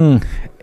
[0.00, 0.16] Mm,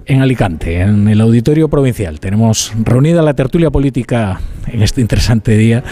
[0.07, 2.20] en Alicante, en el Auditorio Provincial.
[2.20, 5.83] Tenemos reunida la tertulia política en este interesante día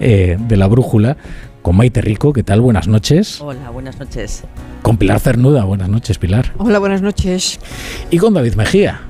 [0.00, 1.16] eh, de la brújula
[1.62, 2.32] con Maite Rico.
[2.32, 2.60] ¿Qué tal?
[2.60, 3.40] Buenas noches.
[3.40, 4.42] Hola, buenas noches.
[4.82, 5.62] Con Pilar Cernuda.
[5.62, 6.52] Buenas noches, Pilar.
[6.58, 7.60] Hola, buenas noches.
[8.10, 9.00] Y con David Mejía.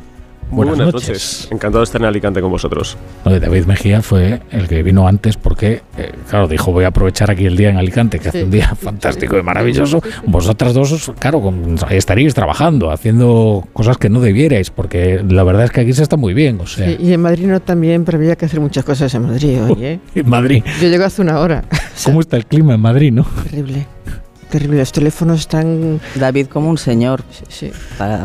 [0.51, 1.49] Buenas, noches.
[1.51, 2.97] Encantado de estar en Alicante con vosotros.
[3.25, 7.47] David Mejía fue el que vino antes porque, eh, claro, dijo voy a aprovechar aquí
[7.47, 10.01] el día en Alicante, que hace un día fantástico y maravilloso.
[10.27, 11.53] Vosotras dos, claro,
[11.91, 16.16] estaríais trabajando, haciendo cosas que no debierais, porque la verdad es que aquí se está
[16.16, 16.61] muy bien.
[16.61, 16.91] O sea.
[16.91, 20.01] y en Madrid no también, pero había que hacer muchas cosas en Madrid hoy, ¿eh?
[20.15, 20.62] en Madrid.
[20.80, 21.65] Yo llego hace una hora.
[22.05, 23.27] ¿Cómo está el clima en Madrid, no?
[23.45, 23.87] Terrible
[24.48, 24.79] terrible.
[24.79, 26.01] Los teléfonos están.
[26.15, 27.23] David como un señor.
[27.48, 27.70] Sí.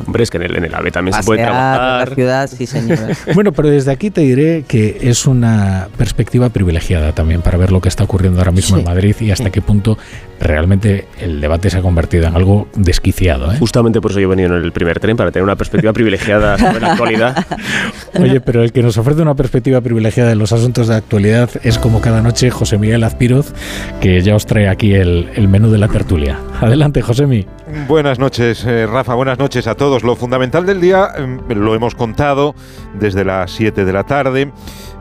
[0.06, 2.10] Hombre, es que en el, en el AVE también se puede trabajar.
[2.10, 3.00] la ciudad, sí, señor.
[3.34, 7.82] bueno, pero desde aquí te diré que es una perspectiva privilegiada también para ver lo
[7.82, 9.98] que está ocurriendo ahora mismo en Madrid y hasta qué punto
[10.40, 13.52] realmente el debate se ha convertido en algo desquiciado.
[13.52, 13.58] ¿eh?
[13.60, 16.58] Justamente por eso yo he venido en el primer tren, para tener una perspectiva privilegiada
[16.58, 17.46] sobre la actualidad.
[18.20, 21.80] Oye, pero el que nos ofrece una perspectiva privilegiada de los asuntos de actualidad es
[21.80, 23.54] como cada noche José Miguel Azpiroz,
[24.02, 26.13] que ya os trae aquí el, el menú de la tertulia.
[26.62, 27.48] Adelante, Josemi.
[27.88, 29.16] Buenas noches, eh, Rafa.
[29.16, 30.04] Buenas noches a todos.
[30.04, 32.54] Lo fundamental del día em, lo hemos contado
[32.94, 34.52] desde las 7 de la tarde.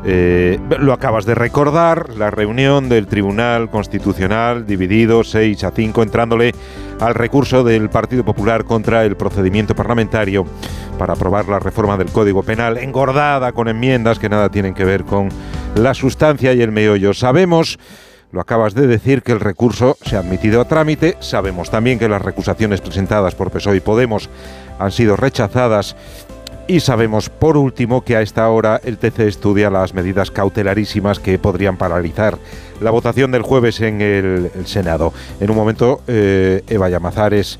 [0.06, 6.54] Eh, lo acabas de recordar, la reunión del Tribunal Constitucional dividido 6 a 5, entrándole
[6.98, 10.46] al recurso del Partido Popular contra el procedimiento parlamentario
[10.98, 15.04] para aprobar la reforma del Código Penal, engordada con enmiendas que nada tienen que ver
[15.04, 15.28] con
[15.74, 17.12] la sustancia y el meollo.
[17.12, 17.78] Sabemos
[18.32, 21.16] lo acabas de decir que el recurso se ha admitido a trámite.
[21.20, 24.28] Sabemos también que las recusaciones presentadas por PSOE y Podemos
[24.78, 25.94] han sido rechazadas.
[26.66, 31.38] Y sabemos, por último, que a esta hora el TC estudia las medidas cautelarísimas que
[31.38, 32.38] podrían paralizar
[32.80, 35.12] la votación del jueves en el, Senado.
[35.40, 37.58] En un momento, eh, Eva Llamazares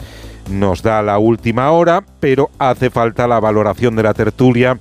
[0.50, 4.78] nos da la última hora, pero hace falta la valoración de la tertulia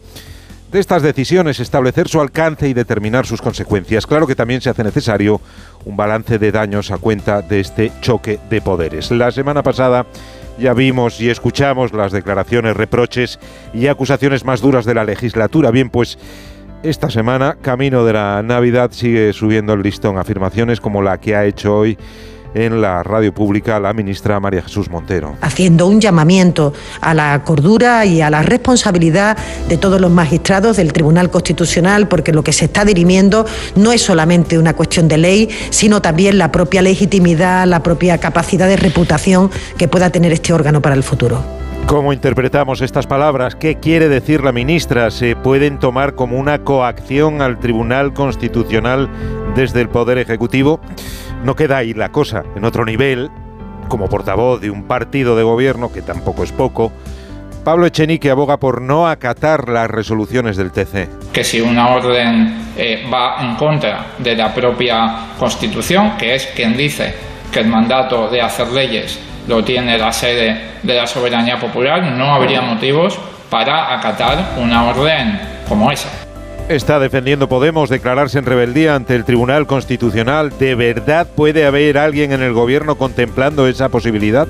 [0.72, 4.08] de estas decisiones, establecer su alcance y determinar sus consecuencias.
[4.08, 5.42] Claro que también se hace necesario
[5.86, 9.12] un balance de daños a cuenta de este choque de poderes.
[9.12, 10.06] La semana pasada
[10.58, 13.40] ya vimos y escuchamos las declaraciones, reproches
[13.74, 15.72] y acusaciones más duras de la legislatura.
[15.72, 16.18] Bien, pues
[16.84, 21.46] esta semana, camino de la Navidad, sigue subiendo el listón afirmaciones como la que ha
[21.46, 21.98] hecho hoy
[22.54, 25.36] en la radio pública la ministra María Jesús Montero.
[25.42, 30.94] Haciendo un llamamiento a la cordura y a la responsabilidad de todos los magistrados del
[30.94, 33.46] Tribunal Constitucional, porque lo que se está dirimiendo
[33.76, 38.68] no es solamente una cuestión de ley, sino también la propia legitimidad, la propia capacidad
[38.68, 41.44] de reputación que pueda tener este órgano para el futuro.
[41.88, 43.56] ¿Cómo interpretamos estas palabras?
[43.56, 45.12] ¿Qué quiere decir la ministra?
[45.12, 49.10] ¿Se pueden tomar como una coacción al Tribunal Constitucional
[49.56, 50.80] desde el Poder Ejecutivo?
[51.44, 52.44] No queda ahí la cosa.
[52.56, 53.32] En otro nivel,
[53.88, 56.92] como portavoz de un partido de gobierno, que tampoco es poco,
[57.64, 61.32] Pablo Echenique aboga por no acatar las resoluciones del TC.
[61.32, 66.78] Que si una orden eh, va en contra de la propia Constitución, que es quien
[66.78, 67.14] dice
[67.52, 72.34] que el mandato de hacer leyes lo tiene la sede de la soberanía popular, no
[72.34, 73.20] habría motivos
[73.50, 76.10] para acatar una orden como esa
[76.76, 80.54] está defendiendo Podemos declararse en rebeldía ante el Tribunal Constitucional.
[80.58, 84.48] ¿De verdad puede haber alguien en el gobierno contemplando esa posibilidad?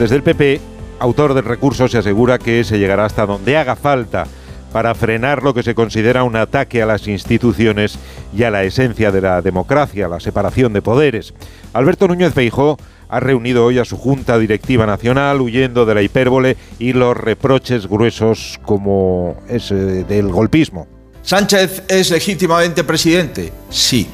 [0.00, 0.60] Desde el PP,
[0.98, 4.26] autor del recurso, se asegura que se llegará hasta donde haga falta
[4.72, 7.98] para frenar lo que se considera un ataque a las instituciones
[8.34, 11.34] y a la esencia de la democracia, la separación de poderes.
[11.72, 12.78] Alberto Núñez Feijó
[13.08, 17.86] ha reunido hoy a su Junta Directiva Nacional huyendo de la hipérbole y los reproches
[17.86, 21.01] gruesos como ese del golpismo.
[21.22, 23.52] ¿Sánchez es legítimamente presidente?
[23.70, 24.08] Sí.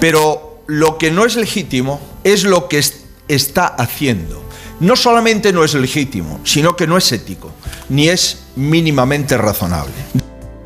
[0.00, 2.82] Pero lo que no es legítimo es lo que
[3.28, 4.42] está haciendo.
[4.80, 7.52] No solamente no es legítimo, sino que no es ético,
[7.88, 9.92] ni es mínimamente razonable.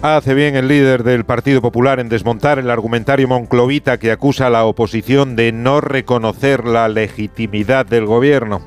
[0.01, 4.51] Hace bien el líder del Partido Popular en desmontar el argumentario monclovita que acusa a
[4.51, 8.63] la oposición de no reconocer la legitimidad del gobierno.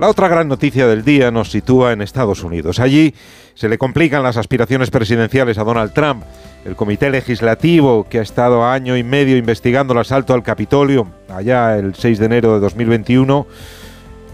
[0.00, 2.80] La otra gran noticia del día nos sitúa en Estados Unidos.
[2.80, 3.14] Allí
[3.54, 6.24] se le complican las aspiraciones presidenciales a Donald Trump.
[6.64, 11.78] El comité legislativo que ha estado año y medio investigando el asalto al Capitolio, allá
[11.78, 13.46] el 6 de enero de 2021,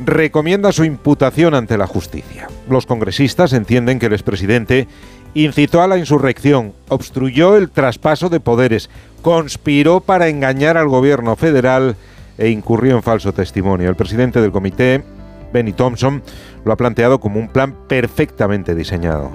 [0.02, 2.48] recomienda su imputación ante la justicia.
[2.70, 4.88] Los congresistas entienden que el expresidente
[5.34, 8.88] incitó a la insurrección, obstruyó el traspaso de poderes,
[9.20, 11.96] conspiró para engañar al gobierno federal
[12.38, 13.90] e incurrió en falso testimonio.
[13.90, 15.04] El presidente del comité,
[15.52, 16.22] Benny Thompson,
[16.64, 19.32] lo ha planteado como un plan perfectamente diseñado.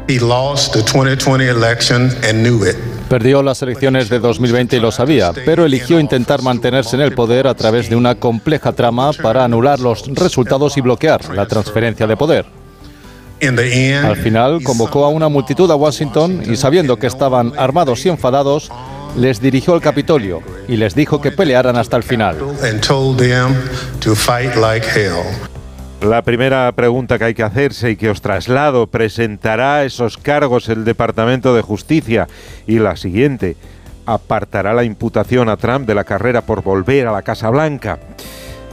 [3.10, 7.48] Perdió las elecciones de 2020 y lo sabía, pero eligió intentar mantenerse en el poder
[7.48, 12.18] a través de una compleja trama para anular los resultados y bloquear la transferencia de
[12.18, 12.46] poder.
[14.04, 18.72] Al final convocó a una multitud a Washington y sabiendo que estaban armados y enfadados,
[19.18, 22.38] les dirigió al Capitolio y les dijo que pelearan hasta el final.
[26.02, 30.86] La primera pregunta que hay que hacerse y que os traslado, ¿presentará esos cargos el
[30.86, 32.28] Departamento de Justicia?
[32.68, 33.56] Y la siguiente,
[34.06, 37.98] ¿apartará la imputación a Trump de la carrera por volver a la Casa Blanca?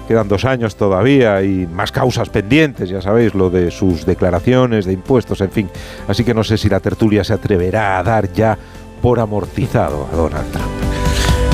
[0.08, 4.92] Quedan dos años todavía y más causas pendientes, ya sabéis, lo de sus declaraciones de
[4.92, 5.70] impuestos, en fin.
[6.08, 8.58] Así que no sé si la tertulia se atreverá a dar ya
[9.00, 10.66] por amortizado a Donald Trump.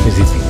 [0.09, 0.48] Es difícil.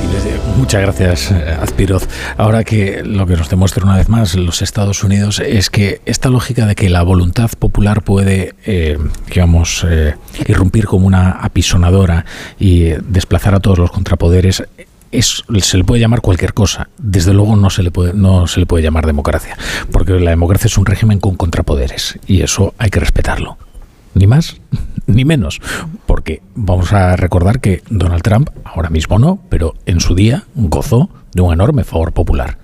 [0.57, 2.07] Muchas gracias, eh, Azpiroz.
[2.37, 6.29] Ahora que lo que nos demuestra una vez más los Estados Unidos es que esta
[6.29, 10.15] lógica de que la voluntad popular puede, eh, digamos, eh,
[10.47, 12.25] irrumpir como una apisonadora
[12.59, 14.63] y desplazar a todos los contrapoderes
[15.11, 16.89] es, se le puede llamar cualquier cosa.
[16.97, 19.57] Desde luego no se le puede, no se le puede llamar democracia,
[19.91, 23.57] porque la democracia es un régimen con contrapoderes y eso hay que respetarlo.
[24.13, 24.59] Ni más
[25.09, 25.59] ni menos,
[26.05, 31.09] porque vamos a recordar que Donald Trump ahora mismo no, pero en su día gozó
[31.33, 32.57] de un enorme favor popular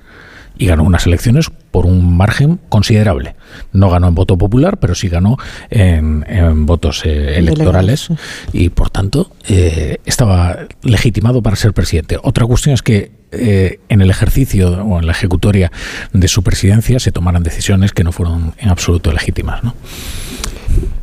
[0.58, 3.36] y ganó unas elecciones por un margen considerable.
[3.74, 5.38] No ganó en voto popular, pero sí ganó
[5.70, 8.10] en, votos eh, electorales
[8.54, 12.18] y por tanto eh, estaba legitimado para ser presidente.
[12.22, 15.72] Otra cuestión es que eh, en el ejercicio o en la ejecutoria
[16.14, 19.64] de su presidencia se tomaran decisiones que no fueron en absoluto legítimas.
[19.64, 19.74] ¿no?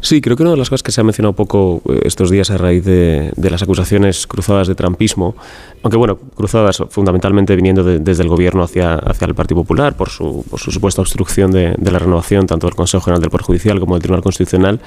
[0.01, 2.51] Sí, creo que una de las cosas que se ha mencionado poco eh, estos días
[2.51, 5.37] a raíz de, las acusaciones cruzadas de trampismo,
[5.83, 10.45] aunque bueno, cruzadas fundamentalmente viniendo desde el gobierno hacia, hacia el Partido Popular por su,
[10.51, 13.81] por su supuesta obstrucción de, de la renovación tanto del Consejo General del Poder Judicial
[13.81, 14.81] como del Tribunal Constitucional,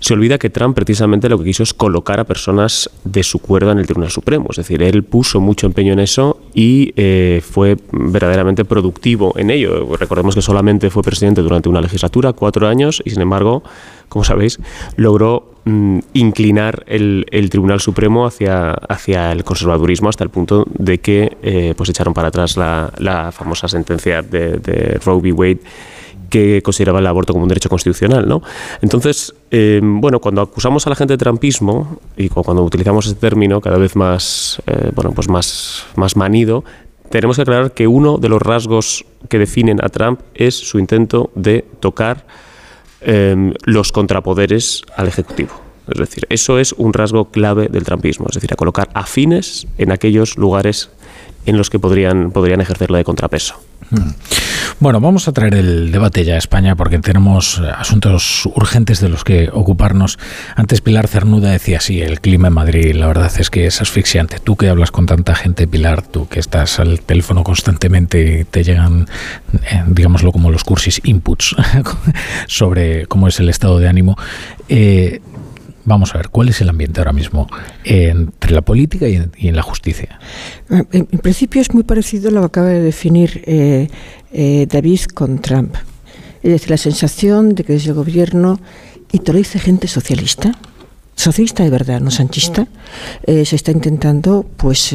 [0.00, 3.72] se olvida que Trump precisamente lo que quiso es colocar a personas de su cuerda
[3.72, 4.46] en el Tribunal Supremo.
[4.50, 9.94] Es decir, él puso mucho empeño en eso y eh, fue verdaderamente productivo en ello.
[9.96, 13.62] Recordemos que solamente fue presidente durante una legislatura, cuatro años, y sin embargo,
[14.10, 14.60] como sabéis,
[14.96, 21.38] logró mm, inclinar el, Tribunal Supremo hacia, hacia el conservadurismo hasta el punto de que
[21.42, 25.32] eh, pues echaron para atrás la, famosa sentencia de, de Roe v.
[25.32, 25.60] Wade
[26.30, 28.26] que consideraba el aborto como un derecho constitucional.
[28.26, 28.40] ¿no?
[28.80, 33.60] Entonces, eh, bueno, cuando acusamos a la gente de trampismo y cuando utilizamos ese término
[33.60, 36.64] cada vez más, eh, bueno, pues más, más manido,
[37.10, 41.30] tenemos que aclarar que uno de los rasgos que definen a Trump es su intento
[41.34, 42.24] de tocar
[43.00, 45.52] eh, los contrapoderes al Ejecutivo.
[45.88, 49.90] Es decir, eso es un rasgo clave del trampismo, es decir, a colocar afines en
[49.90, 50.90] aquellos lugares
[51.46, 53.56] en los que podrían, podrían ejercerlo de contrapeso.
[53.90, 54.10] Hmm.
[54.80, 59.10] Bueno, vamos a traer el debate ya a España porque tenemos eh, asuntos urgentes de
[59.10, 60.18] los que ocuparnos.
[60.56, 64.38] Antes Pilar Cernuda decía, sí, el clima en Madrid, la verdad es que es asfixiante.
[64.38, 68.64] Tú que hablas con tanta gente, Pilar, tú que estás al teléfono constantemente y te
[68.64, 69.06] llegan,
[69.70, 71.54] eh, digámoslo como los cursis, inputs
[72.46, 74.16] sobre cómo es el estado de ánimo.
[74.70, 75.20] Eh,
[75.90, 77.48] Vamos a ver, ¿cuál es el ambiente ahora mismo
[77.82, 80.20] entre la política y en, la justicia?
[80.68, 83.88] En, principio es muy parecido a lo que acaba de definir eh,
[84.32, 85.74] eh, David con Trump.
[86.44, 88.60] Es decir, la sensación de que desde el gobierno,
[89.10, 90.56] y te lo dice gente socialista,
[91.16, 92.68] socialista de verdad, no sanchista,
[93.26, 94.94] eh, se está intentando pues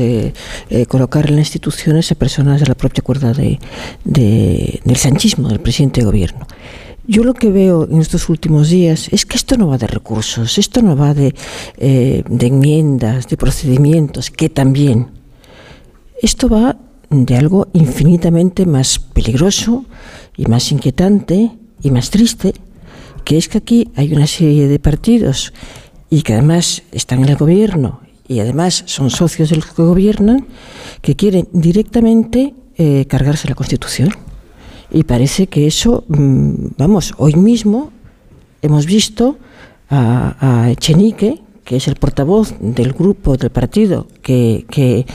[0.88, 3.60] colocar en las instituciones a personas de la propia cuerda de,
[4.06, 6.48] del sanchismo, del presidente de gobierno.
[7.08, 10.58] Yo lo que veo en estos últimos días es que esto no va de recursos,
[10.58, 11.36] esto no va de,
[11.78, 15.12] eh, de enmiendas, de procedimientos, que también.
[16.22, 16.78] Esto va
[17.10, 19.86] de algo infinitamente más peligroso
[20.36, 21.52] y más inquietante
[21.84, 22.56] y más triste,
[23.24, 25.54] que es que aquí hay una serie de partidos
[26.10, 30.48] y que además están en el gobierno y además son socios de los que gobiernan,
[31.02, 34.10] que quieren directamente eh, cargarse la Constitución.
[34.96, 37.92] Y parece que eso, mm, vamos, hoy mismo
[38.62, 39.38] hemos visto
[39.90, 45.06] a, Echenique, que es el portavoz del grupo del partido que, que,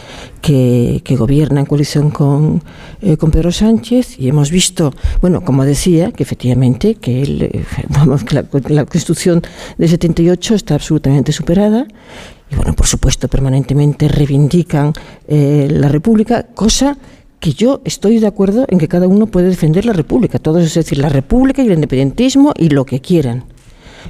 [1.03, 2.63] que, gobierna en coalición con,
[3.01, 7.65] eh, con Pedro Sánchez, y hemos visto, bueno, como decía, que efectivamente que, él, eh,
[7.89, 9.41] vamos, que la, la, Constitución
[9.79, 11.87] de 78 está absolutamente superada,
[12.51, 14.93] y bueno, por supuesto, permanentemente reivindican
[15.27, 16.99] eh, la República, cosa
[17.41, 20.75] que yo estoy de acuerdo en que cada uno puede defender la República, todo es
[20.75, 23.45] decir, la República y el independentismo y lo que quieran.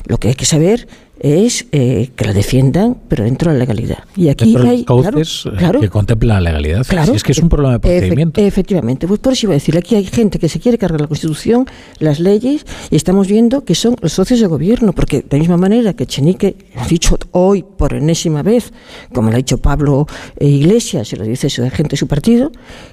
[0.07, 0.87] Lo que hay que saber
[1.21, 4.05] es eh, que la defiendan, pero dentro de la legalidad.
[4.17, 5.45] Y aquí hay cauces
[5.79, 6.87] que contemplan la legalidad.
[6.87, 8.41] Claro, es que es un problema de procedimiento.
[8.41, 11.07] efectivamente, pues por eso iba a decir, aquí hay gente que se quiere cargar la
[11.07, 11.67] Constitución,
[11.99, 15.59] las leyes, y estamos viendo que son los socios de gobierno, porque de la misma
[15.59, 18.73] manera que Chenique ha dicho hoy por enésima vez,
[19.13, 20.07] como lo ha dicho Pablo
[20.39, 22.51] eh, Iglesias, y lo dice su gente de su partido,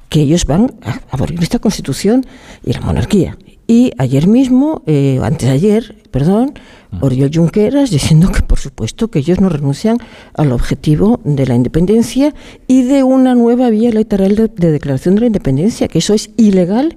[0.10, 2.26] que ellos van a abolir esta Constitución
[2.66, 6.54] y la monarquía Y ayer mismo, eh, antes de ayer, perdón,
[7.02, 9.98] Oriol Junqueras diciendo que por supuesto que ellos no renuncian
[10.36, 12.34] al objetivo de la independencia
[12.66, 16.30] y de una nueva vía electoral de, de declaración de la independencia, que eso es
[16.38, 16.96] ilegal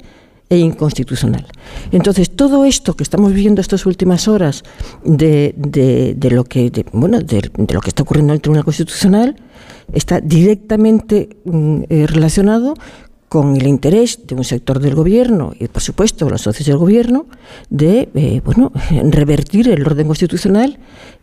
[0.51, 1.47] e inconstitucional.
[1.93, 4.65] Entonces, todo esto que estamos viendo estas últimas horas
[5.05, 8.41] de, de, de lo que de, bueno, de, de, lo que está ocurriendo en el
[8.41, 9.37] Tribunal Constitucional
[9.93, 12.75] está directamente mm, eh, relacionado
[13.31, 17.27] con el interés de un sector del gobierno y, por supuesto, los socios del gobierno
[17.71, 18.73] de eh, bueno,
[19.05, 20.79] revertir el orden constitucional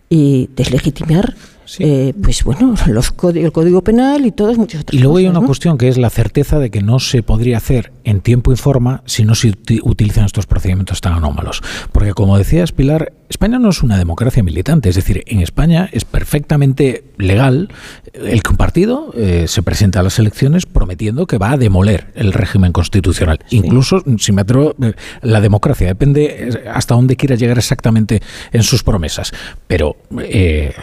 [0.10, 1.36] y deslegitimar
[1.68, 1.84] Sí.
[1.84, 5.30] Eh, pues bueno, los el Código Penal y todas muchas otras Y luego cosas, hay
[5.30, 5.46] una ¿no?
[5.46, 9.04] cuestión que es la certeza de que no se podría hacer en tiempo y forma
[9.06, 11.62] si no se uti- utilizan estos procedimientos tan anómalos.
[11.92, 14.88] Porque como decías, Pilar, España no es una democracia militante.
[14.88, 17.70] Es decir, en España es perfectamente legal
[18.14, 22.08] el que un partido eh, se presenta a las elecciones prometiendo que va a demoler
[22.16, 23.40] el régimen constitucional.
[23.50, 28.22] Incluso, si me atrevo, eh, la democracia depende hasta dónde quiera llegar exactamente
[28.54, 29.34] en sus promesas.
[29.68, 30.74] Pero eh,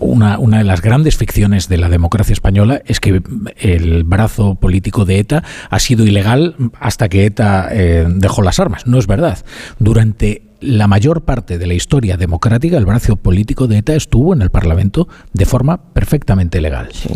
[0.00, 3.22] una, una de las grandes ficciones de la democracia española es que
[3.56, 8.86] el brazo político de ETA ha sido ilegal hasta que ETA eh, dejó las armas.
[8.86, 9.38] No es verdad.
[9.78, 14.42] Durante la mayor parte de la historia democrática, el brazo político de ETA estuvo en
[14.42, 16.88] el Parlamento de forma perfectamente legal.
[16.92, 17.08] Sí.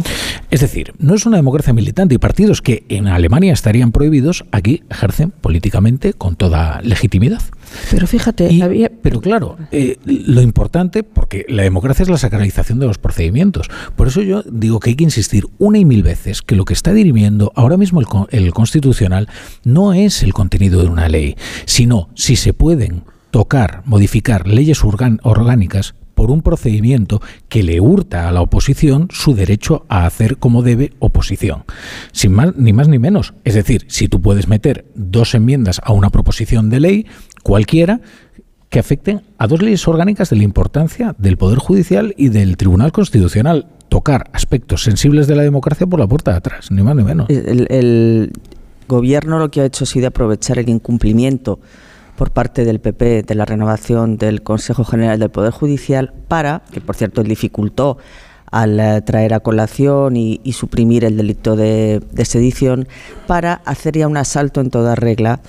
[0.50, 4.82] Es decir, no es una democracia militante y partidos que en Alemania estarían prohibidos, aquí
[4.90, 7.42] ejercen políticamente con toda legitimidad.
[7.90, 8.90] Pero fíjate, Y- había...
[9.02, 13.68] pero claro, eh, lo importante, porque la democracia es la sacralización de los procedimientos.
[13.96, 16.74] Por eso yo digo que hay que insistir una y mil veces que lo que
[16.74, 19.28] está dirimiendo ahora mismo el, el constitucional
[19.64, 25.94] no es el contenido de una ley, sino si se pueden tocar, modificar leyes orgánicas
[26.14, 30.92] por un procedimiento que le hurta a la oposición su derecho a hacer como debe
[31.00, 31.64] oposición.
[32.12, 33.34] Sin más, ni más ni menos.
[33.42, 37.06] Es decir, si tú puedes meter dos enmiendas a una proposición de ley,
[37.44, 38.00] cualquiera,
[38.74, 42.90] que afecten a dos leyes orgánicas de la importancia del Poder Judicial y del Tribunal
[42.90, 43.68] Constitucional.
[43.88, 47.30] Tocar aspectos sensibles de la democracia por la puerta de atrás, ni más ni menos.
[47.30, 48.32] El,
[48.88, 51.60] gobierno lo que ha hecho ha sido aprovechar el incumplimiento
[52.16, 56.80] por parte del PP de la renovación del Consejo General del Poder Judicial para, que
[56.80, 57.96] por cierto dificultó
[58.50, 62.88] al eh, traer a colación y, y suprimir el delito de, de sedición,
[63.26, 65.40] para hacer ya un asalto en toda regla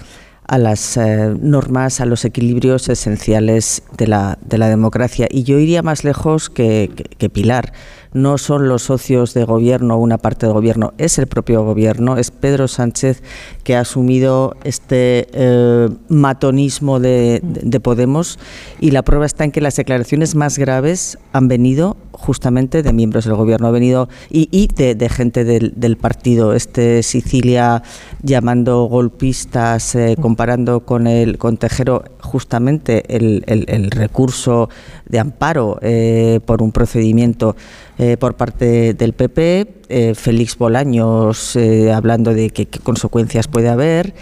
[0.48, 5.28] a las eh, normas, a los equilibrios esenciales de la, de la democracia.
[5.30, 6.90] Y yo iría más lejos que,
[7.34, 7.74] Pilar.
[8.16, 12.18] No son los socios de gobierno o una parte del gobierno, es el propio gobierno,
[12.18, 13.22] es Pedro Sánchez
[13.64, 18.40] que ha asumido este eh, matonismo de, de, de Podemos
[18.80, 23.26] y la prueba está en que las declaraciones más graves han venido justamente de miembros
[23.26, 26.54] del gobierno, ha venido y, y de, gente del, partido.
[26.54, 27.84] Este Sicilia
[28.22, 34.70] llamando golpistas, eh, comparando con el con Tejero justamente el, el, el recurso
[35.08, 37.56] de amparo eh, por un procedimiento
[37.98, 44.14] eh, por parte del PP, eh, Félix Bolaños eh, hablando de qué consecuencias puede haber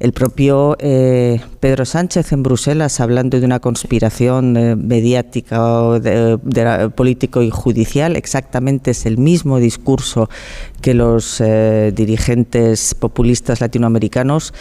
[0.00, 4.52] el propio Pedro Sánchez en Bruselas hablando de una conspiración
[4.86, 5.58] mediática,
[6.94, 10.28] político y judicial, exactamente es el mismo discurso
[10.82, 11.42] que los
[11.94, 14.52] dirigentes populistas latinoamericanos.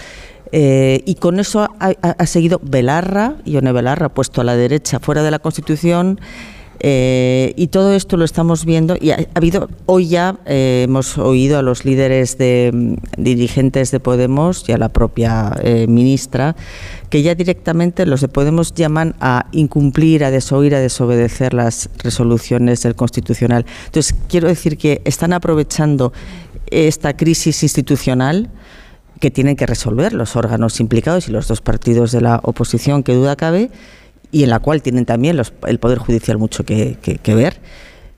[0.54, 5.22] Y con eso ha, ha, ha seguido Belarra, Ione Belarra, puesto a la derecha, fuera
[5.22, 6.22] de la Constitución.
[6.80, 11.18] Eh, y todo esto lo estamos viendo y ha, ha habido hoy ya eh, hemos
[11.18, 16.56] oído a los líderes de mm, dirigentes de Podemos y a la propia eh, ministra
[17.10, 22.84] que ya directamente los de Podemos llaman a incumplir, a desoír, a desobedecer las resoluciones
[22.84, 23.66] del Constitucional.
[23.86, 26.12] Entonces quiero decir que están aprovechando
[26.68, 28.50] esta crisis institucional
[29.20, 33.14] que tienen que resolver los órganos implicados y los dos partidos de la oposición, que
[33.14, 33.72] duda cabe,
[34.36, 37.62] y en la cual tienen también los, el Poder Judicial mucho que, ver,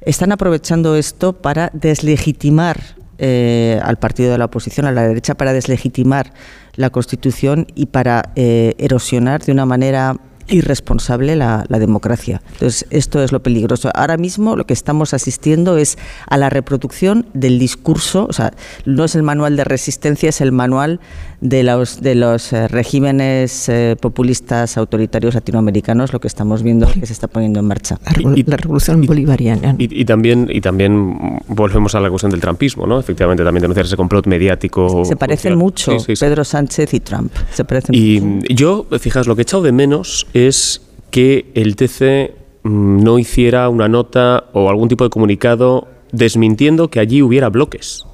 [0.02, 2.82] están aprovechando esto para deslegitimar
[3.20, 6.34] eh, al partido de la oposición, a la derecha, para deslegitimar
[6.74, 10.18] la Constitución y para eh, erosionar de una manera
[10.50, 12.42] irresponsable la, la, democracia.
[12.54, 13.92] Entonces, esto es lo peligroso.
[13.94, 18.54] Ahora mismo lo que estamos asistiendo es a la reproducción del discurso, o sea,
[18.86, 21.00] no es el manual de resistencia, es el manual
[21.42, 27.06] de los, de los eh, regímenes eh, populistas autoritarios latinoamericanos, lo que estamos viendo que
[27.06, 28.00] se está poniendo en marcha.
[28.22, 29.76] La, la revolución bolivariana.
[29.78, 33.00] Y, y, también, y también volvemos a la cuestión del trumpismo, ¿no?
[33.00, 35.06] Efectivamente, también denunciar ese complot mediático.
[35.06, 37.32] Se parecen mucho, sí, sí, Pedro Sánchez y Trump.
[37.54, 38.48] Se parecen y mucho.
[38.54, 43.70] yo, fijaos, lo que he echado de menos es que el TC mmm, no hiciera
[43.70, 48.06] una nota o algún tipo de comunicado desmintiendo que allí hubiera bloques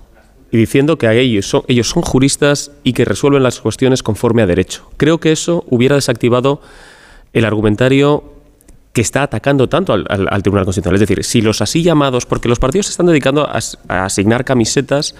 [0.52, 4.46] y diciendo que ellos son, ellos son juristas y que resuelven las cuestiones conforme a
[4.46, 4.88] derecho.
[4.98, 6.62] Creo que eso hubiera desactivado
[7.34, 8.33] el argumentario
[8.94, 11.02] que está atacando tanto al, Tribunal Constitucional.
[11.02, 13.60] Es decir, si los así llamados, porque los partidos se están dedicando a,
[14.06, 15.16] asignar camisetas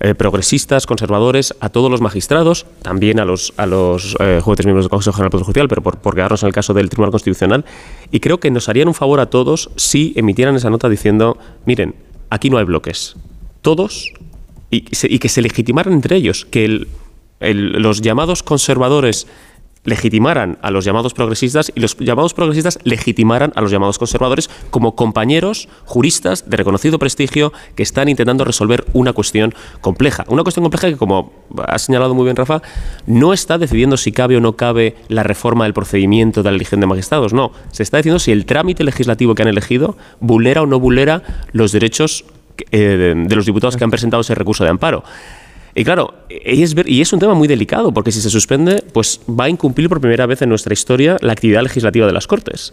[0.00, 4.86] eh, progresistas, conservadores, a todos los magistrados, también a los, a los eh, jueces miembros
[4.86, 7.10] del Consejo General del Poder Judicial, pero por, por, quedarnos en el caso del Tribunal
[7.10, 7.66] Constitucional,
[8.10, 11.96] y creo que nos harían un favor a todos si emitieran esa nota diciendo, miren,
[12.30, 13.14] aquí no hay bloques,
[13.60, 14.10] todos,
[14.70, 16.86] y, y que se legitimaran entre ellos, que
[17.40, 19.26] los llamados conservadores
[19.88, 24.94] legitimaran a los llamados progresistas y los llamados progresistas legitimaran a los llamados conservadores como
[24.94, 30.24] compañeros juristas de reconocido prestigio que están intentando resolver una cuestión compleja.
[30.28, 31.32] Una cuestión compleja que, como
[31.66, 32.62] ha señalado muy bien Rafa,
[33.06, 36.80] no está decidiendo si cabe o no cabe la reforma del procedimiento de la elección
[36.80, 37.32] de magistrados.
[37.32, 41.22] No, se está diciendo si el trámite legislativo que han elegido vulnera o no vulnera
[41.52, 42.24] los derechos
[42.70, 45.04] eh, de los diputados que han presentado ese recurso de amparo.
[45.74, 49.20] Y claro, y es, y es un tema muy delicado, porque si se suspende, pues
[49.28, 52.72] va a incumplir por primera vez en nuestra historia la actividad legislativa de las Cortes.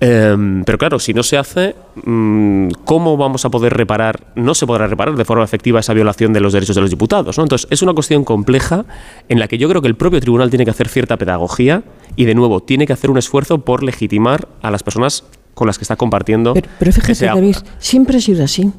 [0.00, 4.32] Em, pero claro, si no se hace, mm, ¿cómo vamos a poder reparar?
[4.34, 7.38] No se podrá reparar de forma efectiva esa violación de los derechos de los diputados.
[7.38, 7.44] ¿no?
[7.44, 8.84] Entonces, es una cuestión compleja
[9.28, 11.84] en la que yo creo que el propio tribunal tiene que hacer cierta pedagogía
[12.16, 15.78] y, de nuevo, tiene que hacer un esfuerzo por legitimar a las personas con las
[15.78, 16.54] que está compartiendo.
[16.54, 18.72] Pero, pero fíjate, David, siempre ha sido así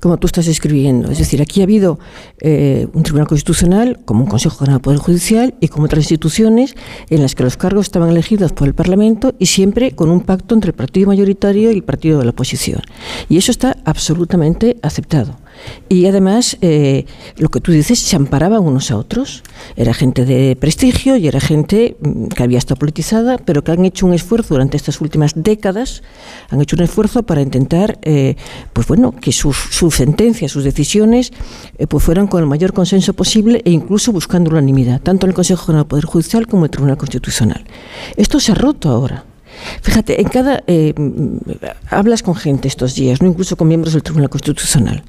[0.00, 1.10] como tú estás escribiendo.
[1.10, 1.98] Es decir, aquí ha habido
[2.40, 6.74] eh, un Tribunal Constitucional, como un Consejo General del Poder Judicial y como otras instituciones
[7.08, 10.54] en las que los cargos estaban elegidos por el Parlamento y siempre con un pacto
[10.54, 12.80] entre el partido mayoritario y el partido de la oposición.
[13.28, 15.41] Y eso está absolutamente aceptado.
[15.88, 17.06] Y además, eh,
[17.36, 19.42] lo que tú dices, se amparaban unos a otros.
[19.76, 23.84] Era gente de prestigio y era gente mm, que había estado politizada, pero que han
[23.84, 26.02] hecho un esfuerzo durante estas últimas décadas,
[26.50, 28.36] han hecho un esfuerzo para intentar, eh,
[28.72, 29.56] pues bueno, que sus,
[29.94, 31.32] sentencias, sus decisiones,
[31.78, 35.34] eh, pues fueran con el mayor consenso posible e incluso buscando unanimidad, tanto en el
[35.34, 37.64] Consejo General del Poder Judicial como en el Tribunal Constitucional.
[38.16, 39.24] Esto se ha roto ahora.
[39.82, 40.94] Fíjate, en cada eh,
[41.90, 45.02] hablas con gente estos días, no incluso con miembros del Tribunal Constitucional,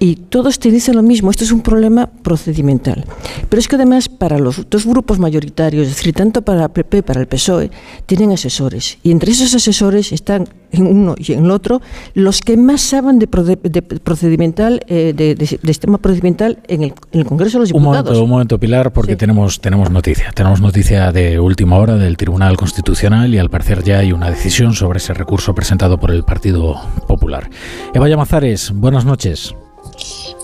[0.00, 3.04] y todos te dicen lo mismo, esto es un problema procedimental.
[3.48, 7.02] Pero es que además para los dos grupos mayoritarios, es decir, tanto para el PP,
[7.02, 7.70] para el PSOE,
[8.06, 8.98] tienen asesores.
[9.02, 11.80] Y entre esos asesores están en uno y en el otro
[12.14, 17.68] los que más saben de, procedimental, eh, de, sistema procedimental en el, Congreso de los
[17.70, 17.74] Diputados.
[17.74, 20.30] Un momento, un momento Pilar, porque tenemos, tenemos noticia.
[20.32, 24.74] Tenemos noticia de última hora del Tribunal Constitucional y al parecer ya hay una decisión
[24.74, 27.50] sobre ese recurso presentado por el Partido Popular.
[27.94, 29.54] Eva Llamazares, buenas noches.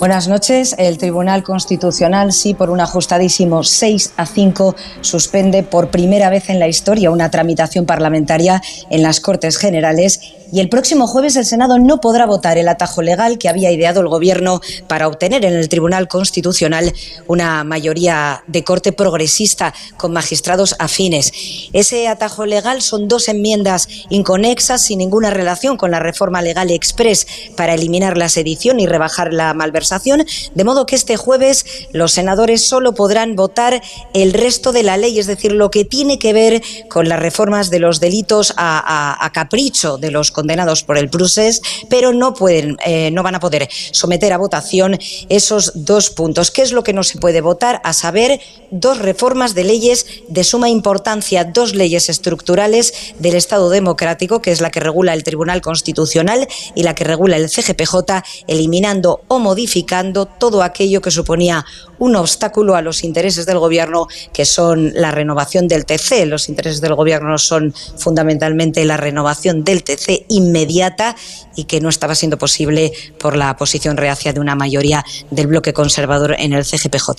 [0.01, 0.75] Buenas noches.
[0.79, 6.59] El Tribunal Constitucional, sí, por un ajustadísimo 6 a 5, suspende por primera vez en
[6.59, 10.21] la historia una tramitación parlamentaria en las Cortes Generales
[10.53, 14.01] y el próximo jueves el Senado no podrá votar el atajo legal que había ideado
[14.01, 16.93] el Gobierno para obtener en el Tribunal Constitucional
[17.27, 21.33] una mayoría de corte progresista con magistrados afines.
[21.73, 27.27] Ese atajo legal son dos enmiendas inconexas sin ninguna relación con la reforma legal express
[27.57, 32.65] para eliminar la sedición y rebajar la malversación, de modo que este jueves los senadores
[32.65, 36.63] solo podrán votar el resto de la ley, es decir, lo que tiene que ver
[36.89, 41.63] con las reformas de los delitos a, a capricho de los condenados por el procés,
[41.89, 44.99] pero no pueden, eh, no van a poder someter a votación
[45.31, 46.51] esos dos puntos.
[46.51, 47.81] ¿Qué es lo que no se puede votar?
[47.85, 54.43] A saber, dos reformas de leyes de suma importancia, dos leyes estructurales del Estado democrático,
[54.43, 59.23] que es la que regula el Tribunal Constitucional y la que regula el CGPJ, eliminando
[59.29, 61.65] o modificando todo aquello que suponía
[61.99, 66.27] un obstáculo a los intereses del Gobierno, que son la renovación del TC.
[66.27, 71.17] Los intereses del Gobierno son fundamentalmente la renovación del TC inmediata
[71.57, 75.73] y que no estaba siendo posible por la posición reacia de una mayoría del bloque
[75.73, 77.11] conservador en el CGPJ.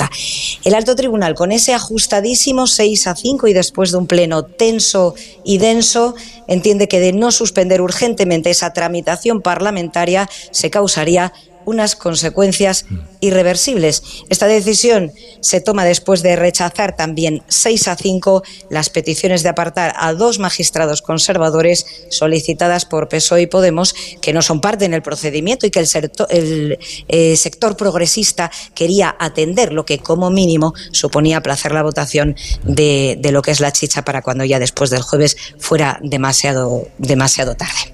[0.63, 5.15] El alto tribunal, con ese ajustadísimo 6 a 5 y después de un pleno tenso
[5.43, 6.15] y denso,
[6.47, 11.33] entiende que de no suspender urgentemente esa tramitación parlamentaria se causaría
[11.65, 12.85] unas consecuencias
[13.19, 14.03] irreversibles.
[14.29, 19.93] Esta decisión se toma después de rechazar también 6 a 5 las peticiones de apartar
[19.97, 25.01] a dos magistrados conservadores solicitadas por PSOE y Podemos, que no son parte en el
[25.01, 30.73] procedimiento y que el, sector, el eh, sector progresista quería atender, lo que como mínimo
[30.91, 34.89] suponía aplazar la votación de, de lo que es la chicha para cuando ya después
[34.89, 37.93] del jueves fuera demasiado, demasiado tarde.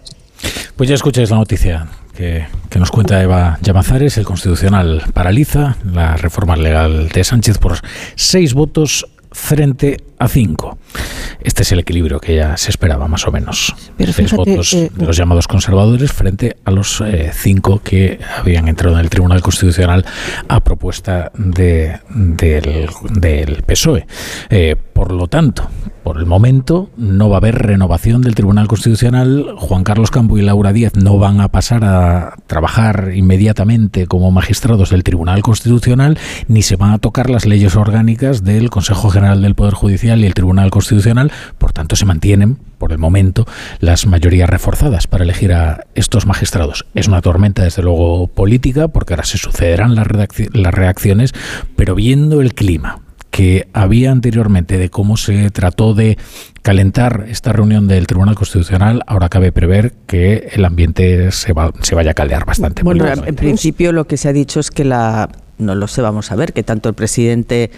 [0.75, 1.87] Pues ya escucháis la noticia
[2.69, 4.17] que, nos cuenta Eva Llamazares.
[4.17, 7.79] El Constitucional paraliza la reforma legal de Sánchez por
[8.15, 10.77] seis votos frente a 5.
[11.43, 13.75] Este es el equilibrio que ya se esperaba, más o menos.
[13.97, 18.67] Pero fíjate, votos eh, de los llamados conservadores frente a los eh, cinco que habían
[18.67, 20.05] entrado en el Tribunal Constitucional
[20.47, 24.05] a propuesta de, del, del PSOE.
[24.49, 25.67] Eh, por lo tanto,
[26.03, 29.55] por el momento no va a haber renovación del Tribunal Constitucional.
[29.57, 34.89] Juan Carlos Campo y Laura Díaz no van a pasar a trabajar inmediatamente como magistrados
[34.89, 39.55] del Tribunal Constitucional, ni se van a tocar las leyes orgánicas del Consejo General del
[39.55, 41.31] Poder Judicial y el Tribunal Constitucional.
[41.57, 43.45] Por tanto, se mantienen, por el momento,
[43.79, 46.85] las mayorías reforzadas para elegir a estos magistrados.
[46.95, 50.07] Es una tormenta, desde luego, política, porque ahora se sucederán las,
[50.73, 51.33] reacciones,
[51.75, 56.17] pero viendo el clima que había anteriormente de cómo se trató de
[56.61, 61.95] calentar esta reunión del Tribunal Constitucional, ahora cabe prever que el ambiente se, va, se
[61.95, 62.83] vaya a caldear bastante.
[62.83, 65.29] Bueno, en principio lo que se ha dicho es que la,
[65.61, 67.71] no lo sé, vamos a ver, que tanto el presidente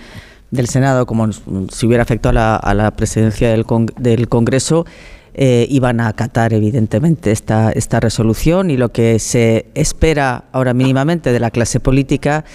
[0.53, 4.85] del Senado como si hubiera afectado a la, presidencia del, con- del Congreso
[5.33, 8.69] eh, iban a acatar evidentemente esta, esta resolución.
[8.69, 12.45] Y lo que se espera ahora mínimamente de la clase política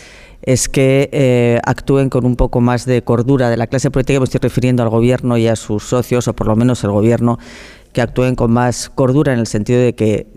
[0.42, 4.24] es que eh, actúen con un poco más de cordura de la clase política, me
[4.24, 7.40] estoy refiriendo al gobierno y a sus socios, o por lo menos el gobierno,
[7.92, 10.28] que actúen con más cordura en el sentido de que,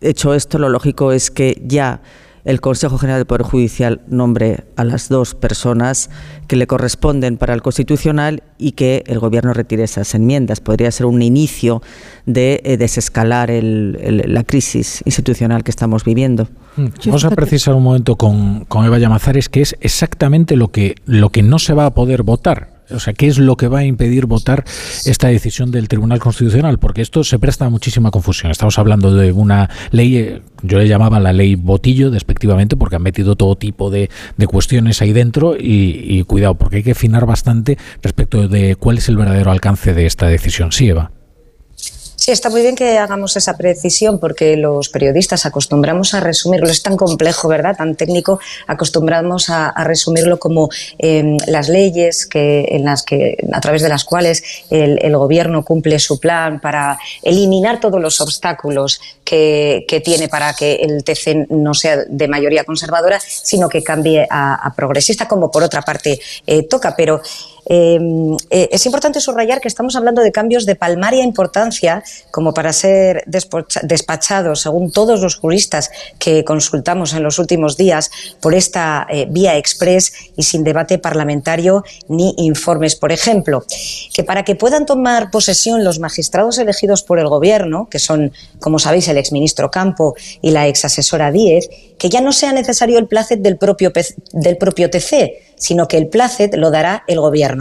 [0.00, 2.00] hecho esto, lo lógico es que ya
[2.44, 6.10] el Consejo General del Poder Judicial nombre a las dos personas
[6.46, 10.60] que le corresponden para el Constitucional y que el Gobierno retire esas enmiendas.
[10.60, 11.80] Podría ser un inicio
[12.26, 16.48] de eh, desescalar el- el- la crisis institucional que estamos viviendo.
[16.76, 20.96] Mm, Vamos a precisar un momento con, con Eva Llamazares, que es exactamente lo que,
[21.06, 22.73] lo que no se va a poder votar.
[22.90, 24.64] O sea, ¿qué es lo que va a impedir votar
[25.04, 26.78] esta decisión del Tribunal Constitucional?
[26.78, 28.50] Porque esto se presta a muchísima confusión.
[28.50, 33.02] Estamos hablando de una ley, eh, yo le llamaba la ley Botillo, despectivamente, porque han
[33.02, 37.26] metido todo tipo de, de cuestiones ahí dentro y, y cuidado, porque hay que afinar
[37.26, 40.72] bastante respecto de cuál es el verdadero alcance de esta decisión.
[40.72, 41.10] Sí, Eva.
[42.24, 46.82] Sí, está muy bien que hagamos esa precisión porque los periodistas acostumbramos a resumirlo, es
[46.82, 47.76] tan complejo, ¿verdad?
[47.76, 53.82] Tan técnico, acostumbramos a, resumirlo como eh, las leyes que, en las que, a través
[53.82, 60.28] de las cuales el, gobierno cumple su plan para eliminar todos los obstáculos que, tiene
[60.28, 65.28] para que el TC no sea de mayoría conservadora, sino que cambie a, a progresista,
[65.28, 66.94] como por otra parte eh, toca.
[66.96, 67.20] Pero
[67.66, 67.98] eh,
[68.50, 73.24] eh, es importante subrayar que estamos hablando de cambios de palmaria importancia como para ser
[73.26, 79.56] despachados, según todos los juristas que consultamos en los últimos días, por esta eh, vía
[79.56, 82.96] express y sin debate parlamentario ni informes.
[82.96, 83.64] Por ejemplo,
[84.12, 88.78] que para que puedan tomar posesión los magistrados elegidos por el Gobierno, que son, como
[88.78, 93.40] sabéis, el exministro Campo y la exasesora Díez, que ya no sea necesario el placet
[93.40, 93.92] del propio,
[94.32, 97.53] del propio TC, sino que el placet lo dará el Gobierno.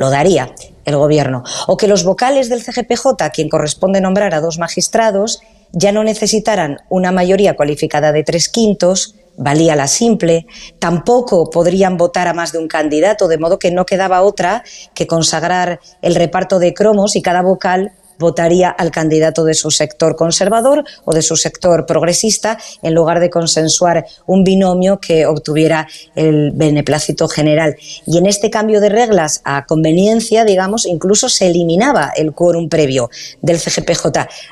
[0.00, 0.54] Lo daría
[0.86, 1.44] el Gobierno.
[1.66, 6.78] O que los vocales del CGPJ, quien corresponde nombrar a dos magistrados, ya no necesitaran
[6.88, 10.46] una mayoría cualificada de tres quintos, valía la simple,
[10.78, 15.06] tampoco podrían votar a más de un candidato, de modo que no quedaba otra que
[15.06, 20.84] consagrar el reparto de cromos y cada vocal votaría al candidato de su sector conservador
[21.04, 27.26] o de su sector progresista en lugar de consensuar un binomio que obtuviera el beneplácito
[27.26, 27.74] general.
[28.06, 33.10] Y en este cambio de reglas a conveniencia, digamos, incluso se eliminaba el quórum previo
[33.42, 34.06] del CGPJ.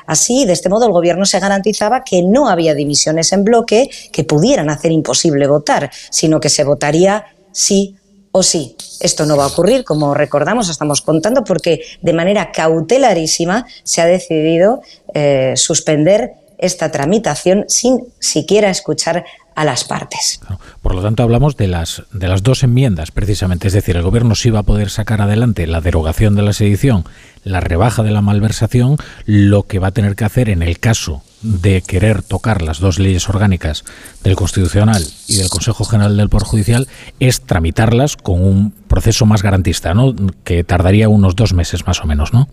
[0.05, 4.23] Así, de este modo, el gobierno se garantizaba que no había divisiones en bloque que
[4.23, 7.95] pudieran hacer imposible votar, sino que se votaría sí
[8.31, 8.75] o sí.
[8.99, 14.05] Esto no va a ocurrir, como recordamos, estamos contando, porque de manera cautelarísima se ha
[14.05, 14.81] decidido
[15.13, 19.23] eh, suspender esta tramitación sin siquiera escuchar
[19.55, 20.39] a las partes.
[20.81, 23.67] Por lo tanto, hablamos de las, de las dos enmiendas, precisamente.
[23.67, 27.05] Es decir, el gobierno sí va a poder sacar adelante la derogación de la sedición,
[27.43, 31.23] la rebaja de la malversación, lo que va a tener que hacer en el caso
[31.41, 33.83] de querer tocar las dos leyes orgánicas
[34.23, 36.87] del Constitucional y del Consejo General del Poder Judicial
[37.19, 40.15] es tramitarlas con un proceso más garantista, ¿no?
[40.43, 42.49] Que tardaría unos dos meses más o menos, ¿no?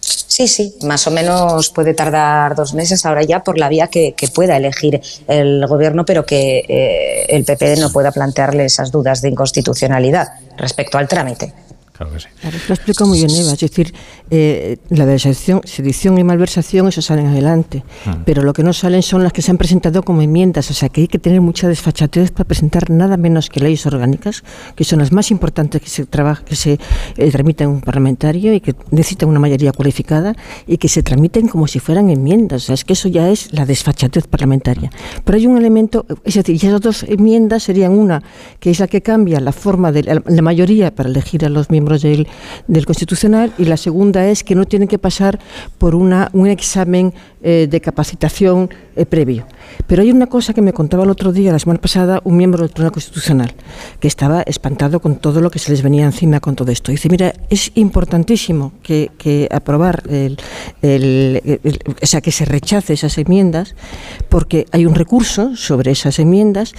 [0.00, 4.14] Sí, sí, más o menos puede tardar dos meses ahora ya por la vía que,
[4.34, 9.28] pueda elegir el gobierno, pero que eh, el PP no pueda plantearle esas dudas de
[9.28, 11.52] inconstitucionalidad respecto al trámite.
[12.00, 12.28] Claro que sí.
[12.40, 13.92] Claro, lo explica muy bien Eva, es decir,
[14.30, 18.22] eh, la sedición, sedición y malversación, eso salen adelante, Mm.
[18.24, 20.88] pero lo que no salen son las que se han presentado como enmiendas, o sea
[20.88, 24.44] que hay que tener mucha desfachatez para presentar nada menos que leyes orgánicas,
[24.76, 26.78] que son las más importantes que se trabaja, que se
[27.18, 30.34] eh, un parlamentario y que necesitan una mayoría cualificada
[30.66, 33.52] y que se tramiten como si fueran enmiendas, o sea, es que eso ya es
[33.52, 34.90] la desfachatez parlamentaria.
[35.22, 38.22] Pero hay un elemento, es decir, y esas dos enmiendas serían una,
[38.58, 41.68] que es la que cambia la forma de la, la mayoría para elegir a los
[41.68, 42.26] miembros del,
[42.86, 45.38] Constitucional y la segunda es que no tienen que pasar
[45.78, 49.46] por una, un examen eh, de capacitación eh, previo.
[49.86, 52.62] Pero hay una cosa que me contaba el otro día, la semana pasada, un miembro
[52.62, 53.54] del Tribunal Constitucional,
[53.98, 56.92] que estaba espantado con todo lo que se les venía encima con todo esto.
[56.92, 60.38] Dice, mira, es importantísimo que, que aprobar, el,
[60.82, 63.74] el, el, o sea, que se rechace esas enmiendas,
[64.28, 66.74] porque hay un recurso sobre esas enmiendas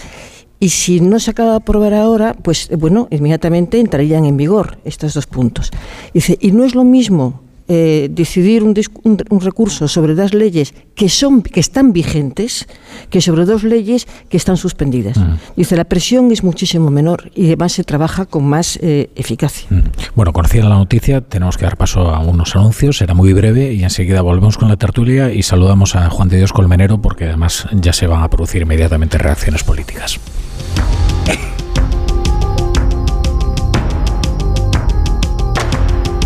[0.61, 5.15] y si no se acaba de aprobar ahora, pues bueno, inmediatamente entrarían en vigor estos
[5.15, 5.71] dos puntos.
[6.13, 10.73] Dice, y no es lo mismo eh, decidir un, un, un, recurso sobre dos leyes
[10.95, 12.67] que son que están vigentes
[13.09, 15.17] que sobre dos leyes que están suspendidas.
[15.17, 15.35] Mm.
[15.55, 19.67] Dice la presión es muchísimo menor y además se trabaja con más eh, eficacia.
[19.69, 19.81] Mm.
[20.15, 23.83] Bueno, conocida la noticia, tenemos que dar paso a unos anuncios, será muy breve y
[23.83, 27.93] enseguida volvemos con la tertulia y saludamos a Juan de Dios Colmenero porque además ya
[27.93, 30.19] se van a producir inmediatamente reacciones políticas.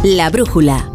[0.03, 0.94] La brújula.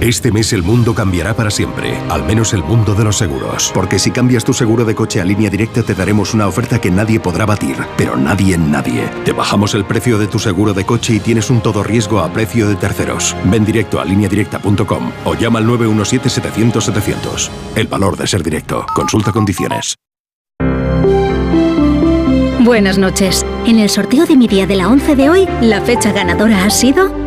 [0.00, 3.70] Este mes el mundo cambiará para siempre, al menos el mundo de los seguros.
[3.74, 6.90] Porque si cambias tu seguro de coche a línea directa te daremos una oferta que
[6.90, 9.10] nadie podrá batir, pero nadie en nadie.
[9.26, 12.32] Te bajamos el precio de tu seguro de coche y tienes un todo riesgo a
[12.32, 13.36] precio de terceros.
[13.44, 17.50] Ven directo a lineadirecta.com o llama al 917-700-700.
[17.76, 18.86] El valor de ser directo.
[18.94, 19.96] Consulta condiciones.
[22.60, 23.44] Buenas noches.
[23.66, 26.70] En el sorteo de mi día de la 11 de hoy, la fecha ganadora ha
[26.70, 27.19] sido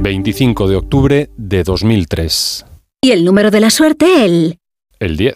[0.00, 2.64] 25 de octubre de 2003.
[3.00, 4.58] Y el número de la suerte, el...
[5.00, 5.34] El 10.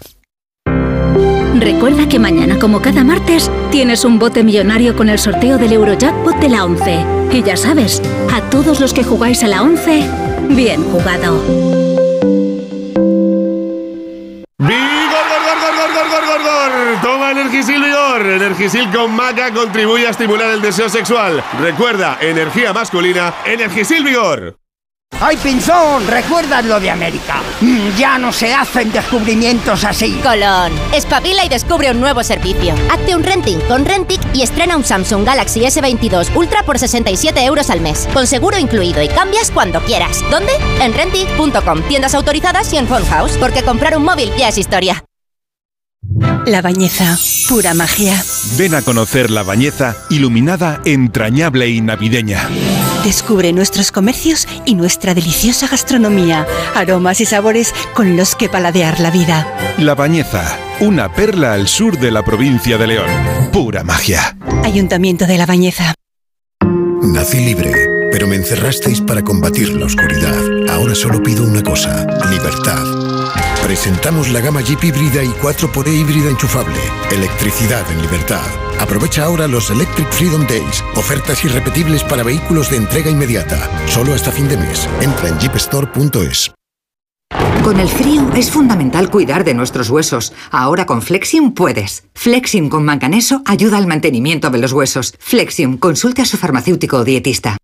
[1.58, 6.36] Recuerda que mañana, como cada martes, tienes un bote millonario con el sorteo del Eurojackpot
[6.36, 7.04] de la 11.
[7.32, 8.00] Y ya sabes,
[8.32, 10.08] a todos los que jugáis a la 11,
[10.50, 11.40] bien jugado.
[14.58, 14.91] ¡Vigor,
[17.62, 18.26] Energisil Vigor.
[18.26, 21.44] Energisil con maca contribuye a estimular el deseo sexual.
[21.60, 24.56] Recuerda, energía masculina, Energisil Vigor.
[25.20, 26.04] ¡Ay, Pinzón!
[26.08, 27.36] ¿Recuerdas lo de América?
[27.60, 30.18] Mm, ya no se hacen descubrimientos así.
[30.24, 32.74] Colón, espabila y descubre un nuevo servicio.
[32.90, 37.70] Hazte un renting con Rentic y estrena un Samsung Galaxy S22 Ultra por 67 euros
[37.70, 38.08] al mes.
[38.12, 40.20] Con seguro incluido y cambias cuando quieras.
[40.32, 40.52] ¿Dónde?
[40.80, 41.82] En Rentic.com.
[41.82, 43.36] Tiendas autorizadas y en Phone House.
[43.38, 45.04] Porque comprar un móvil ya es historia.
[46.46, 47.16] La Bañeza,
[47.48, 48.22] pura magia.
[48.56, 52.48] Ven a conocer La Bañeza, iluminada, entrañable y navideña.
[53.04, 59.10] Descubre nuestros comercios y nuestra deliciosa gastronomía, aromas y sabores con los que paladear la
[59.10, 59.46] vida.
[59.78, 63.10] La Bañeza, una perla al sur de la provincia de León.
[63.52, 64.36] Pura magia.
[64.64, 65.94] Ayuntamiento de La Bañeza.
[67.02, 67.72] Nací libre,
[68.12, 70.38] pero me encerrasteis para combatir la oscuridad.
[70.70, 72.84] Ahora solo pido una cosa, libertad.
[73.64, 76.78] Presentamos la gama Jeep híbrida y 4xE híbrida enchufable.
[77.10, 78.46] Electricidad en libertad.
[78.78, 80.84] Aprovecha ahora los Electric Freedom Days.
[80.96, 83.70] Ofertas irrepetibles para vehículos de entrega inmediata.
[83.86, 84.88] Solo hasta fin de mes.
[85.00, 86.52] Entra en jeepstore.es.
[87.64, 90.32] Con el frío es fundamental cuidar de nuestros huesos.
[90.50, 92.04] Ahora con Flexium puedes.
[92.12, 95.14] Flexium con manganeso ayuda al mantenimiento de los huesos.
[95.20, 97.56] Flexium, consulte a su farmacéutico o dietista.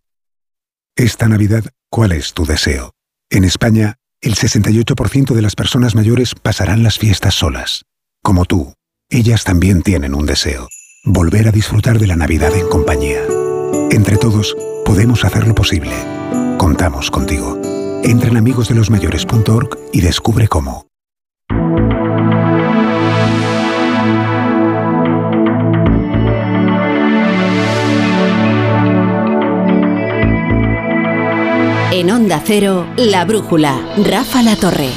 [0.99, 2.91] Esta Navidad, ¿cuál es tu deseo?
[3.29, 7.85] En España, el 68% de las personas mayores pasarán las fiestas solas.
[8.21, 8.73] Como tú,
[9.09, 10.67] ellas también tienen un deseo.
[11.05, 13.21] Volver a disfrutar de la Navidad en compañía.
[13.91, 15.95] Entre todos, podemos hacerlo posible.
[16.57, 17.57] Contamos contigo.
[18.03, 20.88] Entra en amigosdelosmayores.org y descubre cómo.
[31.99, 33.77] En Onda Cero, La Brújula,
[34.09, 34.87] Rafa La Torre.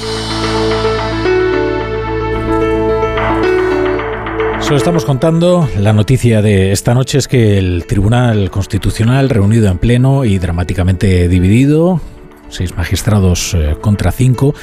[4.61, 9.79] Solo estamos contando la noticia de esta noche es que el Tribunal Constitucional reunido en
[9.79, 12.01] pleno y dramáticamente dividido
[12.53, 14.55] seis magistrados eh, contra cinco,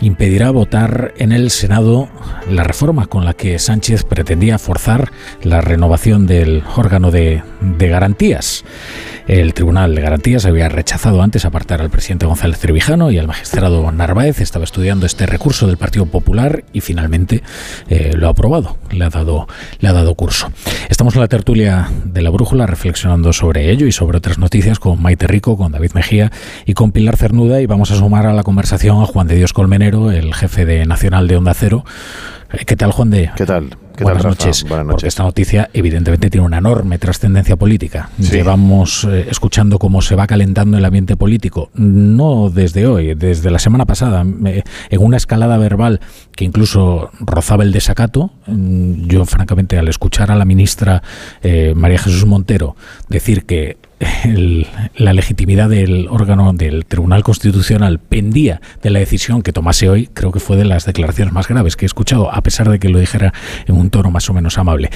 [0.00, 2.08] impedirá votar en el Senado
[2.50, 5.10] la reforma con la que Sánchez pretendía forzar
[5.42, 7.42] la renovación del órgano de,
[7.78, 8.64] garantías.
[9.26, 13.90] El Tribunal de Garantías había rechazado antes apartar al presidente González Trevijano y al magistrado
[13.90, 14.40] Narváez.
[14.40, 17.42] Estaba estudiando este recurso del Partido Popular y finalmente
[17.88, 18.76] eh, lo ha aprobado.
[18.90, 19.48] Le ha, dado,
[19.80, 20.52] le ha dado curso.
[20.88, 25.02] Estamos en la tertulia de la brújula reflexionando sobre ello y sobre otras noticias con
[25.02, 26.30] Maite Rico, con David Mejía
[26.64, 29.52] y con Pilar Cernuda y vamos a sumar a la conversación a Juan de Dios
[29.52, 31.84] Colmenero, el jefe de Nacional de Onda Cero.
[32.50, 33.30] Eh, ¿Qué tal, Juan de?
[33.36, 33.76] ¿Qué tal?
[34.00, 34.94] Buenas, noches, Buenas noches.
[34.94, 38.08] Porque esta noticia evidentemente tiene una enorme trascendencia política.
[38.16, 43.58] Llevamos eh, escuchando cómo se va calentando el ambiente político, no desde hoy, desde la
[43.58, 44.64] semana pasada, en
[44.98, 46.00] una escalada verbal
[46.34, 48.30] que incluso rozaba el desacato.
[48.46, 51.02] Mm, yo, francamente, al escuchar a la ministra
[51.42, 52.76] eh, María Jesús Montero
[53.10, 59.88] decir que la legitimidad del órgano del Tribunal Constitucional pendía de la decisión que tomase
[59.88, 62.78] hoy, creo que fue de las declaraciones más graves que he escuchado, a pesar de
[62.78, 63.32] que lo dijera
[63.66, 64.90] en un tono más o menos amable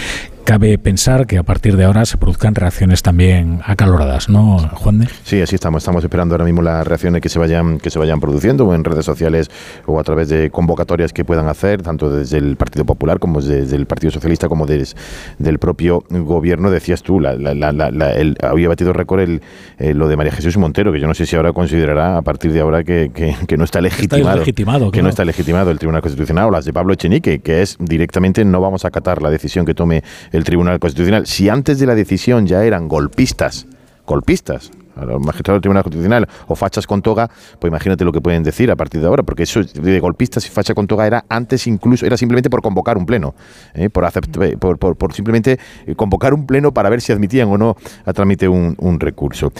[0.51, 5.09] cabe pensar que a partir de ahora se produzcan reacciones también acaloradas, ¿no, Juan de?
[5.23, 5.85] Sí, así estamos.
[5.85, 9.05] Estamos esperando ahora mismo las reacciones que se vayan que se vayan produciendo en redes
[9.05, 9.49] sociales
[9.87, 13.77] o a través de convocatorias que puedan hacer, tanto desde el Partido Popular como desde
[13.77, 14.97] el Partido Socialista como desde
[15.39, 16.73] del propio gobierno.
[16.73, 19.43] Decías tú, la, el, había batido récord el,
[19.79, 22.53] eh, lo de María Jesús Montero, que yo no sé si ahora considerará a partir
[22.53, 23.13] de ahora que,
[23.47, 26.73] que, no está legitimado, legitimado que no está legitimado el Tribunal Constitucional o las de
[26.73, 30.79] Pablo Echenique, que es directamente no vamos a acatar la decisión que tome el Tribunal
[30.79, 33.67] Constitucional, si antes de la decisión ya eran golpistas,
[34.07, 34.71] golpistas,
[35.01, 38.43] a los magistrados del Tribunal Constitucional o fachas con toga, pues imagínate lo que pueden
[38.43, 41.67] decir a partir de ahora, porque eso de golpistas y facha con toga era antes
[41.67, 43.35] incluso, era simplemente por convocar un pleno,
[43.75, 43.89] ¿eh?
[43.91, 44.05] por,
[44.43, 48.49] eh, por, simplemente eh, convocar un pleno para ver si admitían o no a trámite
[48.49, 49.53] un, un recurso.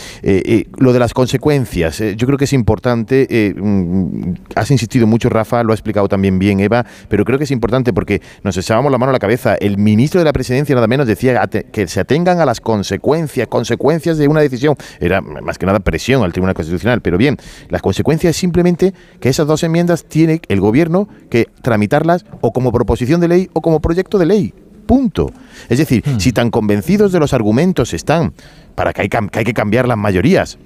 [0.79, 5.73] lo de las consecuencias, yo creo que es importante, mm, has insistido mucho Rafa, lo
[5.73, 9.11] ha explicado también bien Eva, pero creo que es importante porque nos echábamos la mano
[9.11, 12.45] a la cabeza, el ministro de la presidencia nada menos decía que se atengan a
[12.45, 17.01] las consecuencias, consecuencias de una decisión, era más que nada presión al Tribunal Constitucional.
[17.01, 17.37] Pero bien,
[17.69, 22.73] la consecuencia es simplemente que esas dos enmiendas tiene el gobierno que tramitarlas o como
[22.73, 24.55] proposición de ley o como proyecto de ley.
[24.87, 25.31] Punto.
[25.69, 26.19] Es decir, hmm.
[26.19, 28.33] si tan convencidos de los argumentos están
[28.75, 30.59] para que hay, que, hay que cambiar las mayorías,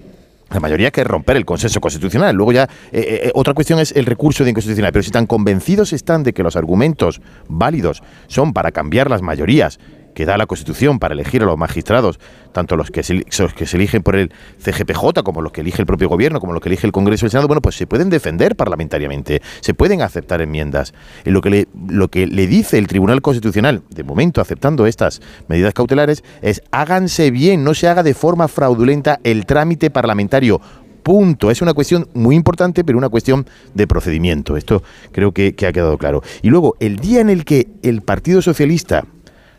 [0.51, 2.35] la mayoría que romper el consenso constitucional.
[2.35, 4.93] Luego ya, eh, eh, eh, otra cuestión es el recurso de inconstitucional.
[4.93, 9.79] Pero si tan convencidos están de que los argumentos válidos son para cambiar las mayorías
[10.15, 12.19] que da la Constitución para elegir a los magistrados,
[12.53, 15.87] tanto los que, se, que se eligen por el CGPJ como los que elige el
[15.87, 18.11] propio gobierno, como los que elige el Congreso y el Senado, bueno, pues se pueden
[18.11, 20.95] defender parlamentariamente, se pueden aceptar enmiendas.
[21.25, 25.21] Y lo que le, lo que le dice el Tribunal Constitucional, de momento aceptando estas
[25.49, 30.61] medidas cautelares, es háganse bien, no se haga de forma fraudulenta el trámite parlamentario
[31.05, 31.51] punto.
[31.51, 34.57] Es una cuestión muy importante, pero una cuestión de procedimiento.
[34.57, 36.23] Esto creo que, que, ha quedado claro.
[36.43, 39.05] Y luego, el día en el que el Partido Socialista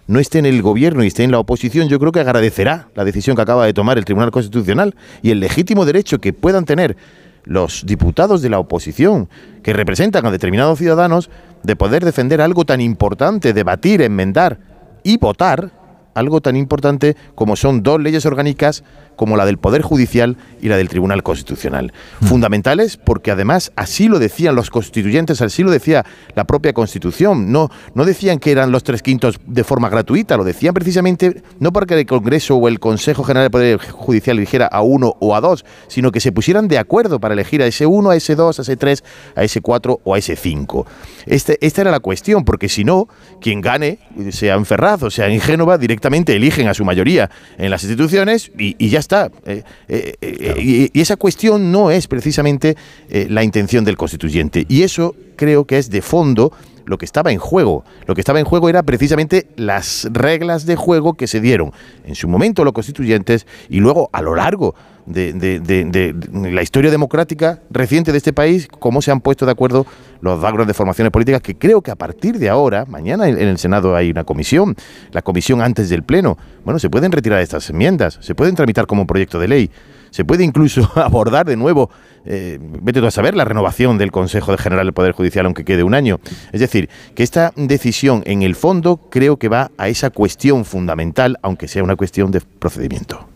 [0.08, 3.04] no esté en el gobierno y esté en la oposición, yo creo que agradecerá la
[3.06, 6.96] decisión que acaba de tomar el Tribunal Constitucional y el legítimo derecho que puedan tener
[7.44, 9.30] los diputados de la oposición
[9.64, 11.30] que representan a determinados ciudadanos
[11.64, 14.60] de poder defender algo tan importante, debatir, enmendar
[15.04, 15.72] y votar
[16.16, 18.84] algo tan importante como son dos leyes orgánicas
[19.16, 21.94] como la del Poder Judicial y la del Tribunal Constitucional.
[22.20, 22.26] Hmm.
[22.26, 27.52] Fundamentales porque además así lo decían los constituyentes, así lo decía la propia Constitución.
[27.52, 31.72] No, no decían que eran los tres quintos de forma gratuita, lo decían precisamente no
[31.72, 35.42] porque el Congreso o el Consejo General del Poder Judicial eligiera a uno o a
[35.42, 38.60] dos, sino que se pusieran de acuerdo para elegir a ese uno, a ese dos,
[38.60, 39.04] a ese tres,
[39.36, 40.86] a ese cuatro o a ese cinco.
[41.26, 43.08] Este, esta era la cuestión, porque si no,
[43.42, 44.00] quien gane,
[44.32, 48.52] sea en Ferraz o sea en Génova, directamente eligen a su mayoría en las instituciones
[48.58, 49.32] y, y ya está.
[49.46, 52.76] Eh, eh, eh, y, esa cuestión no es precisamente
[53.10, 54.66] la intención del constituyente.
[54.68, 56.52] Y eso creo que es de fondo
[56.86, 57.84] lo que estaba en juego.
[58.06, 61.72] Lo que estaba en juego era precisamente las reglas de juego que se dieron
[62.06, 68.12] en su momento los constituyentes y luego a lo largo de, la historia democrática reciente
[68.12, 69.86] de este país, cómo se han puesto de acuerdo
[70.22, 73.58] los bagros de formaciones políticas, que creo que a partir de ahora, mañana en el
[73.58, 74.76] Senado hay una comisión,
[75.12, 79.06] la comisión antes del Pleno, bueno, se pueden retirar estas enmiendas, se pueden tramitar como
[79.06, 79.72] proyecto de ley,
[80.10, 81.90] se puede incluso abordar de nuevo,
[82.26, 85.84] eh, vete tú a saber, la renovación del Consejo General del Poder Judicial, aunque quede
[85.84, 86.20] un año.
[86.52, 91.38] Es decir, que esta decisión en el fondo creo que va a esa cuestión fundamental,
[91.42, 93.35] aunque sea una cuestión de procedimiento.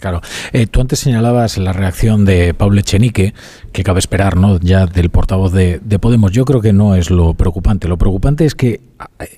[0.00, 0.20] Claro.
[0.52, 3.34] Eh, tú antes señalabas la reacción de Pablo Echenique,
[3.72, 4.58] que cabe esperar, ¿no?
[4.58, 6.32] Ya del portavoz de, Podemos.
[6.32, 7.86] Yo creo que no es lo preocupante.
[7.86, 8.80] Lo preocupante es que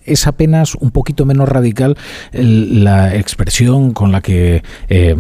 [0.05, 1.97] es apenas un poquito menos radical
[2.33, 5.17] la expresión con la que eh,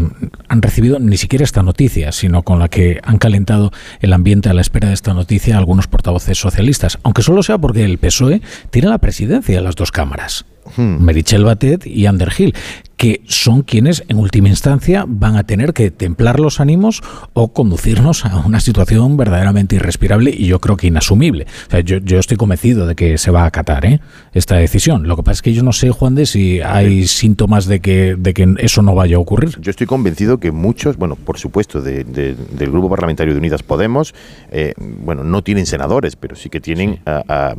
[0.48, 4.54] han recibido ni siquiera esta noticia, sino con la que han calentado el ambiente a
[4.54, 8.88] la espera de esta noticia algunos portavoces socialistas, aunque solo sea porque el PSOE tiene
[8.88, 10.44] la presidencia de las dos cámaras.
[10.76, 11.02] Hmm.
[11.02, 12.54] Merichel Batet y Ander Gil,
[12.96, 18.24] que son quienes en última instancia van a tener que templar los ánimos o conducirnos
[18.24, 21.48] a una situación verdaderamente irrespirable y yo creo que inasumible.
[21.84, 24.00] yo, estoy convencido de que se va a acatar ¿eh?
[24.34, 25.06] Esta decisión.
[25.08, 28.16] Lo que pasa es que yo no sé, Juan, de si hay síntomas de que,
[28.18, 29.58] de que eso no vaya a ocurrir.
[29.60, 34.14] Yo estoy convencido que muchos, bueno, por supuesto, del Grupo Parlamentario de Unidas Podemos,
[34.50, 37.54] eh, bueno, no tienen senadores, pero sí que tienen a,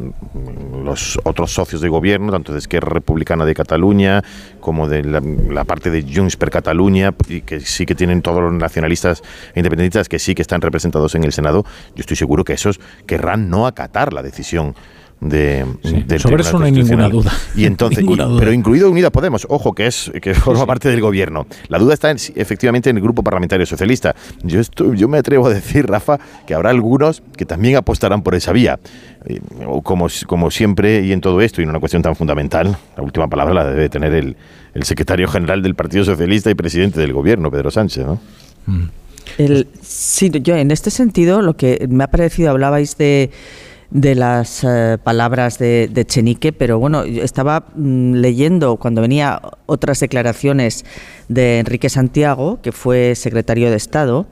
[0.83, 4.23] los otros socios de gobierno, tanto de Esquerra Republicana de Cataluña
[4.59, 5.21] como de la
[5.53, 9.21] la parte de Junts per Cataluña, y que sí que tienen todos los nacionalistas
[9.53, 11.63] e independentistas que sí que están representados en el Senado,
[11.95, 14.75] yo estoy seguro que esos querrán no acatar la decisión
[15.29, 15.65] de,
[16.07, 17.31] del sobre eso no hay ninguna duda.
[17.55, 18.03] Y entonces
[18.37, 21.45] pero incluido Unida Podemos ojo que es que forma parte del gobierno.
[21.67, 24.15] La duda está efectivamente en el grupo parlamentario socialista.
[24.43, 28.35] Yo estoy, yo me atrevo a decir Rafa que habrá algunos que también apostarán por
[28.35, 28.79] esa vía.
[29.83, 33.29] Como como siempre y en todo esto y en una cuestión tan fundamental la última
[33.29, 34.35] palabra la debe tener el
[34.73, 38.19] el secretario general del Partido Socialista y presidente del gobierno, Pedro Sánchez, ¿no?
[38.65, 38.89] Mm.
[39.81, 43.29] sí, yo en este sentido, lo que me ha parecido, hablabais de
[43.93, 50.83] de las eh, palabras de, Chenique, pero bueno, estaba mm, leyendo cuando venía otras declaraciones
[51.29, 54.25] de Enrique Santiago, que fue secretario de Estado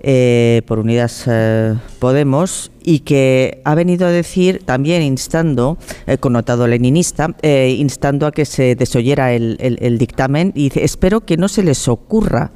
[0.00, 5.76] eh, por Unidas eh, Podemos, y que ha venido a decir, también instando,
[6.20, 11.48] connotado leninista, instando a que se desoyera el, el dictamen, y dice, espero que no
[11.48, 12.52] se les ocurra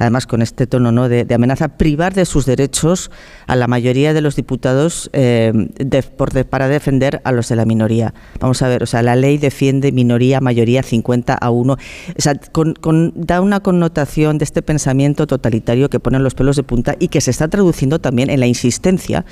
[0.00, 1.08] además con este tono ¿no?
[1.08, 3.10] de, amenaza, privar de sus derechos
[3.46, 5.52] a la mayoría de los diputados eh,
[6.48, 8.14] para defender a los de la minoría.
[8.40, 11.72] Vamos a ver, o sea, la ley defiende minoría, mayoría 50 a 1.
[11.74, 11.76] O
[12.16, 12.34] sea,
[13.14, 17.20] da una connotación de este pensamiento totalitario que pone los pelos de punta y que
[17.20, 19.24] se está traduciendo también en la insistencia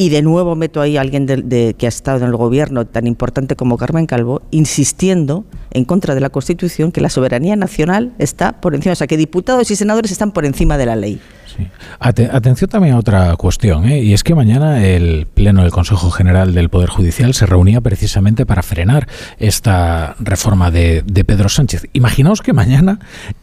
[0.00, 3.06] y de nuevo meto ahí a alguien de, que ha estado en el gobierno tan
[3.06, 8.62] importante como Carmen Calvo, insistiendo en contra de la Constitución que la soberanía nacional está
[8.62, 11.20] por encima, o sea, que diputados y senadores están por encima de la ley
[11.98, 14.02] atención también a otra cuestión, ¿eh?
[14.02, 18.46] y es que mañana el Pleno del Consejo General del Poder Judicial se reunía precisamente
[18.46, 21.86] para frenar esta reforma de, Pedro Sánchez.
[21.92, 22.98] Imaginaos que mañana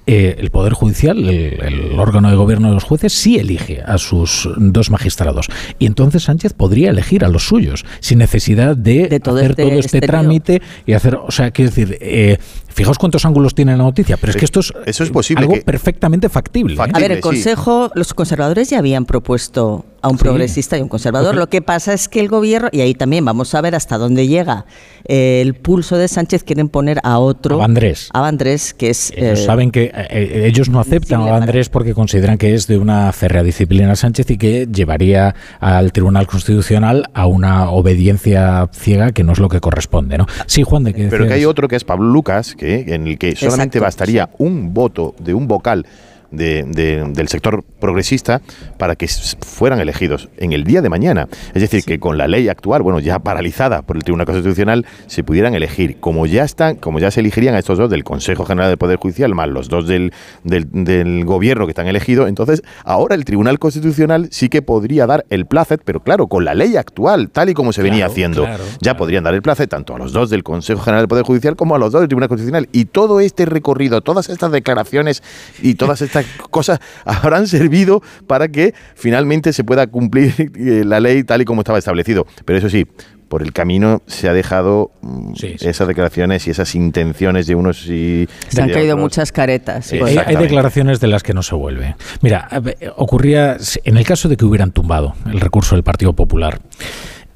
[0.08, 4.50] eh, el Poder Judicial, el, órgano de gobierno de los jueces, sí elige a sus
[4.58, 5.48] dos magistrados.
[5.80, 9.80] Y entonces Sánchez podría elegir a los suyos, sin necesidad de, hacer este todo este,
[9.80, 12.40] este trámite y hacer, o sea, quiero decir, eh,
[12.78, 15.60] Fijaos cuántos ángulos tiene la noticia, pero es que esto es, Eso es posible algo
[15.66, 16.76] perfectamente factible.
[16.76, 16.90] ¿eh?
[16.94, 21.36] a ver, el Consejo, los conservadores ya habían propuesto a un progresista y un conservador.
[21.36, 24.28] Lo que pasa es que el gobierno, y ahí también vamos a ver hasta dónde
[24.28, 24.66] llega
[25.06, 27.62] eh, el pulso de Sánchez, quieren poner a otro.
[27.62, 28.10] A Andrés.
[28.14, 29.12] A Andrés, que es.
[29.16, 33.12] Ellos eh, saben que ellos no aceptan a Andrés porque consideran que es de una
[33.12, 39.34] férrea disciplina Sánchez y que llevaría al Tribunal Constitucional a una obediencia ciega que no
[39.34, 40.18] es lo que corresponde.
[40.18, 40.26] ¿no?
[40.46, 41.08] Sí, Juan, de que.
[41.08, 44.74] Pero que hay otro que es Pablo Lucas, que en el que solamente bastaría un
[44.74, 45.86] voto de un vocal
[46.32, 48.42] del sector progresista
[48.78, 51.28] para que fueran elegidos en el día de mañana.
[51.54, 55.24] Es decir, que con la ley actual, bueno, ya paralizada por el Tribunal Constitucional, se
[55.24, 56.00] pudieran elegir.
[56.00, 58.98] Como ya están, como ya se elegirían a estos dos del Consejo General del Poder
[58.98, 60.14] Judicial, más los dos del,
[60.44, 65.46] del, gobierno que están elegidos, entonces ahora el Tribunal Constitucional sí que podría dar el
[65.46, 68.48] placet, pero claro, con la ley actual, tal y como se venía haciendo,
[68.82, 71.56] ya podrían dar el placet tanto a los dos del Consejo General del Poder Judicial
[71.56, 72.68] como a los dos del Tribunal Constitucional.
[72.72, 75.24] Y todo este recorrido, todas estas declaraciones
[75.62, 76.17] y todas estas
[76.50, 81.62] cosas habrán servido para que finalmente se pueda cumplir eh, la ley tal y como
[81.62, 82.26] estaba establecido.
[82.46, 82.86] Pero eso sí,
[83.28, 88.28] por el camino se ha dejado mm, esas declaraciones y esas intenciones de unos y
[88.48, 89.92] se han caído muchas caretas.
[89.92, 91.96] hay, declaraciones de las que no se vuelve.
[92.22, 92.48] Mira,
[92.96, 96.60] ocurría en el caso de que hubieran tumbado el recurso del Partido Popular,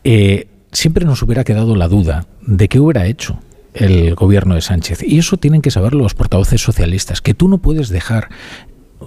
[0.04, 3.40] eh, siempre nos hubiera quedado la duda de qué hubiera hecho
[3.74, 5.04] el gobierno de Sánchez.
[5.04, 8.30] Y eso tienen que saber los portavoces socialistas, que tú no puedes dejar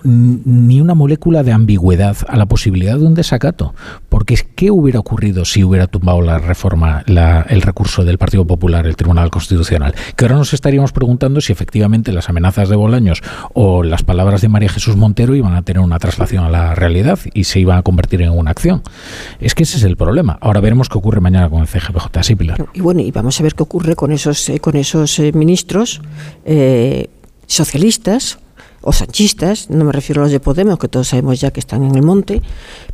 [0.02, 3.74] ni una molécula de ambigüedad a la posibilidad de un desacato.
[4.08, 8.96] Porque ¿qué hubiera ocurrido si hubiera tumbado la reforma, el recurso del Partido Popular, el
[8.96, 9.94] Tribunal Constitucional?
[10.16, 13.22] Que ahora nos estaríamos preguntando si efectivamente las amenazas de Bolaños
[13.52, 17.18] o las palabras de María Jesús Montero iban a tener una traslación a la realidad
[17.32, 18.82] y se iban a convertir en una acción.
[19.40, 20.38] Es que ese es el problema.
[20.40, 22.22] Ahora veremos qué ocurre mañana con el CGPJ.
[22.22, 22.36] Sí.
[22.74, 26.00] Y bueno, y vamos a ver qué ocurre con esos, eh, con esos eh, ministros
[26.44, 27.08] eh,
[27.46, 28.38] socialistas
[28.84, 31.82] o sanchistas, no me refiero a los de Podemos, que todos sabemos ya que están
[31.82, 32.42] en el monte,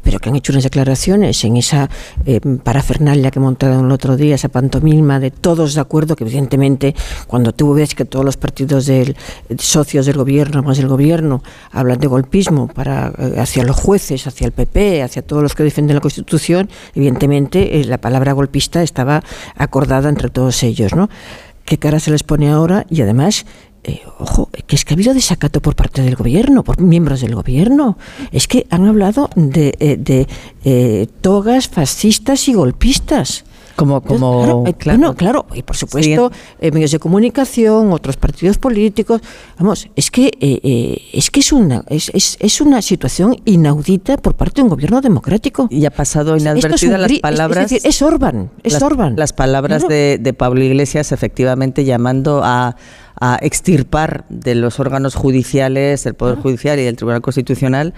[0.02, 1.90] pero que han hecho unas declaraciones en esa
[2.26, 6.94] eh, parafernalia que montaron el otro día, esa pantomima de todos de acuerdo, que evidentemente
[7.26, 9.16] cuando tú ves que todos los partidos del,
[9.58, 14.46] socios del gobierno, más del gobierno, hablan de golpismo para eh, hacia los jueces, hacia
[14.46, 19.24] el PP, hacia todos los que defienden la Constitución, evidentemente eh, la palabra golpista estaba
[19.56, 21.10] acordada entre todos ellos, ¿no?
[21.64, 22.84] ¿Qué cara se les pone ahora?
[22.90, 23.46] Y además
[23.82, 27.34] eh, ojo, que es que ha habido desacato por parte del gobierno, por miembros del
[27.34, 27.96] gobierno.
[28.30, 30.26] Es que han hablado de, eh, de
[30.64, 33.44] eh, togas fascistas y golpistas.
[33.76, 39.22] Como, como claro, claro, y por supuesto medios de comunicación, otros partidos políticos,
[39.58, 44.56] vamos, es que es que es una es, es, es, una situación inaudita por parte
[44.56, 48.82] de un gobierno democrático y ha pasado inadvertida las palabras es, es, Orban, es las,
[48.82, 49.16] Orban.
[49.16, 52.76] Las palabras de, de Pablo Iglesias efectivamente llamando a
[53.20, 57.94] a extirpar de los órganos judiciales, del Poder Judicial y del Tribunal Constitucional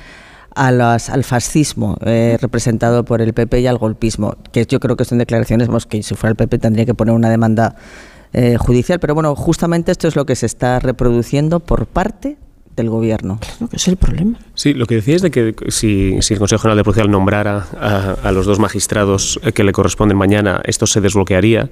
[0.55, 5.05] a al fascismo eh, representado por el PP y al golpismo, que yo creo que
[5.05, 7.77] son declaraciones que si fuera el PP tendría que poner una demanda
[8.33, 12.37] eh, judicial, pero bueno, justamente esto es lo que se está reproduciendo por parte
[12.77, 13.39] del gobierno.
[13.41, 14.39] Claro que es el problema.
[14.55, 18.17] Sí, lo que decía es de que si, el Consejo General de Policía nombrara a,
[18.23, 21.71] a los dos magistrados que le corresponden mañana, esto se desbloquearía.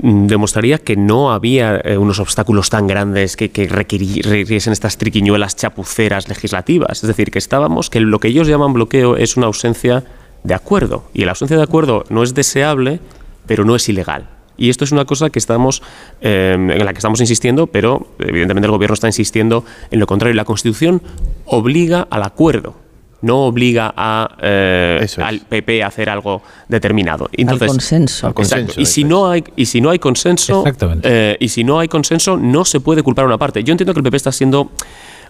[0.00, 6.28] Demostraría que no había eh, unos obstáculos tan grandes que, que requiriesen estas triquiñuelas chapuceras
[6.28, 7.02] legislativas.
[7.02, 10.04] Es decir, que estábamos, que lo que ellos llaman bloqueo es una ausencia
[10.44, 11.04] de acuerdo.
[11.14, 13.00] Y la ausencia de acuerdo no es deseable,
[13.46, 14.28] pero no es ilegal.
[14.56, 15.82] Y esto es una cosa que estamos,
[16.20, 20.34] eh, en la que estamos insistiendo, pero evidentemente el Gobierno está insistiendo en lo contrario.
[20.34, 21.00] La Constitución
[21.44, 22.87] obliga al acuerdo
[23.20, 27.28] no obliga a, eh, al PP a hacer algo determinado.
[27.32, 28.80] Entonces, al consenso.
[28.80, 30.64] y si no hay y si no hay consenso,
[31.02, 33.64] eh, y si no hay consenso, no se puede culpar a una parte.
[33.64, 34.70] Yo entiendo que el PP está siendo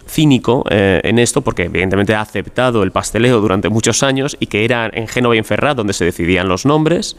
[0.07, 4.65] cínico eh, en esto porque evidentemente ha aceptado el pasteleo durante muchos años y que
[4.65, 7.15] era en Génova y en Ferrat donde se decidían los nombres.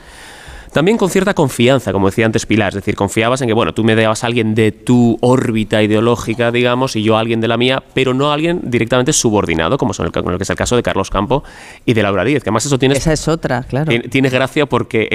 [0.73, 3.83] También con cierta confianza, como decía antes Pilar, es decir, confiabas en que, bueno, tú
[3.83, 7.57] me dabas a alguien de tu órbita ideológica, digamos, y yo a alguien de la
[7.57, 10.83] mía, pero no a alguien directamente subordinado, como son el, que es el caso de
[10.83, 11.43] Carlos Campo
[11.85, 12.95] y de Laura Díez, que además eso tiene...
[12.95, 13.93] Esa es otra, claro.
[14.11, 15.09] Tiene, gracia porque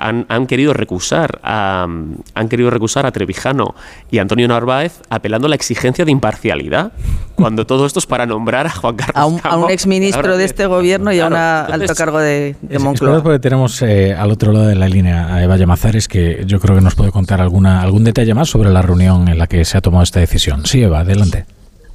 [0.00, 1.86] han, querido recusar a,
[2.34, 3.74] han querido recusar a Trevijano
[4.10, 6.92] y Antonio Narváez apelando a la exigencia de imparcialidad,
[7.36, 9.56] cuando todo esto es para nombrar a Juan Carlos a un, Campo.
[9.56, 13.22] A un exministro de este gobierno y a un alto cargo de, de Moncloa.
[13.22, 16.82] porque tenemos eh, al otro lado de la a Eva Llamazares, que yo creo que
[16.82, 19.80] nos puede contar alguna, algún detalle más sobre la reunión en la que se ha
[19.80, 20.64] tomado esta decisión.
[20.64, 21.44] Sí, Eva, adelante.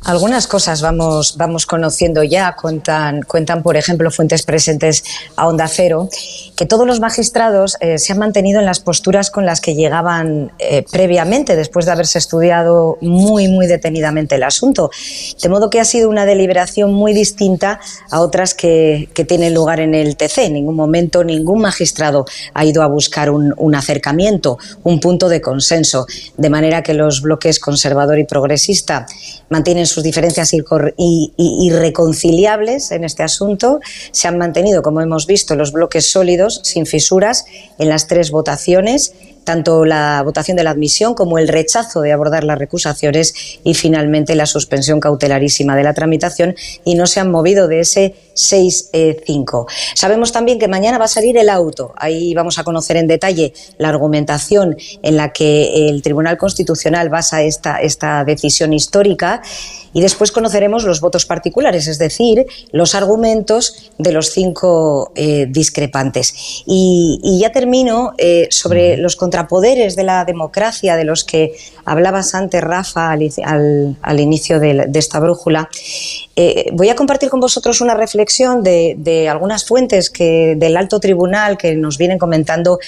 [0.03, 5.03] Algunas cosas vamos, vamos conociendo ya, cuentan, cuentan, por ejemplo, fuentes presentes
[5.35, 6.09] a Onda Cero,
[6.55, 10.53] que todos los magistrados eh, se han mantenido en las posturas con las que llegaban
[10.57, 14.89] eh, previamente, después de haberse estudiado muy, muy detenidamente el asunto.
[15.39, 17.79] De modo que ha sido una deliberación muy distinta
[18.09, 20.45] a otras que, que tienen lugar en el TC.
[20.45, 22.25] En ningún momento ningún magistrado
[22.55, 27.21] ha ido a buscar un, un acercamiento, un punto de consenso, de manera que los
[27.21, 29.05] bloques conservador y progresista
[29.49, 30.51] mantienen sus diferencias
[31.37, 33.79] irreconciliables en este asunto.
[34.11, 37.45] Se han mantenido, como hemos visto, los bloques sólidos, sin fisuras,
[37.77, 39.13] en las tres votaciones
[39.43, 43.33] tanto la votación de la admisión como el rechazo de abordar las recusaciones
[43.63, 48.15] y finalmente la suspensión cautelarísima de la tramitación y no se han movido de ese
[48.35, 49.65] 6-5.
[49.95, 51.93] Sabemos también que mañana va a salir el auto.
[51.97, 57.41] Ahí vamos a conocer en detalle la argumentación en la que el Tribunal Constitucional basa
[57.41, 59.41] esta, esta decisión histórica
[59.93, 66.63] y después conoceremos los votos particulares, es decir, los argumentos de los cinco eh, discrepantes.
[66.65, 71.55] Y, ya termino eh, sobre los contrapoderes de la democracia de los que
[71.85, 75.69] hablabas antes, Rafa, al, inicio de, esta brújula.
[76.35, 81.57] Eh, voy a compartir con vosotros una reflexión de, algunas fuentes que, del alto tribunal
[81.57, 82.79] que nos vienen comentando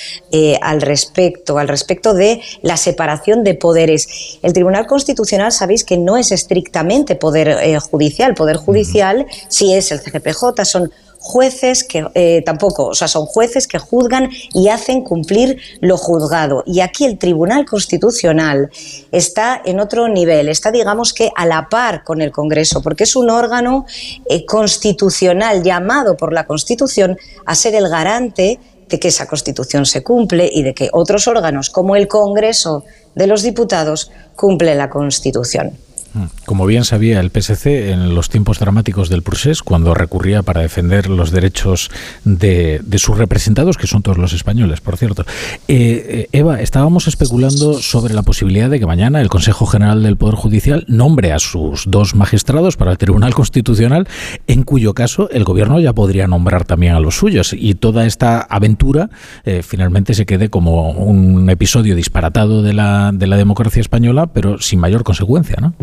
[0.61, 4.39] al respecto, al respecto de la separación de poderes.
[4.41, 8.33] El Tribunal Constitucional sabéis que no es estrictamente poder eh, judicial.
[8.33, 10.91] Poder judicial sí es el CGPJ, son
[11.23, 16.63] jueces que eh, tampoco, o sea, son jueces que juzgan y hacen cumplir lo juzgado.
[16.65, 18.69] Y aquí el Tribunal Constitucional
[19.11, 23.15] está en otro nivel, está digamos que a la par con el Congreso, porque es
[23.15, 23.85] un órgano
[24.25, 28.59] eh, constitucional llamado por la Constitución a ser el garante
[28.89, 32.83] de que esa Constitución se cumple y de que otros órganos como el Congreso
[33.15, 35.71] de los Diputados cumple la Constitución.
[36.13, 36.25] Mm.
[36.45, 41.09] Como bien sabía el PSC en los tiempos dramáticos del procés, cuando recurría para defender
[41.09, 41.89] los derechos
[42.23, 45.25] de, sus representados, que son todos los españoles, por cierto.
[45.67, 50.17] Eh, eh, Eva, estábamos especulando sobre la posibilidad de que mañana el Consejo General del
[50.17, 54.07] Poder Judicial nombre a sus dos magistrados para el Tribunal Constitucional,
[54.47, 58.39] en cuyo caso el Gobierno ya podría nombrar también a los suyos y toda esta
[58.41, 59.09] aventura
[59.43, 64.59] eh, finalmente se quede como un episodio disparatado de la, de la democracia española, pero
[64.59, 65.73] sin mayor consecuencia, ¿no?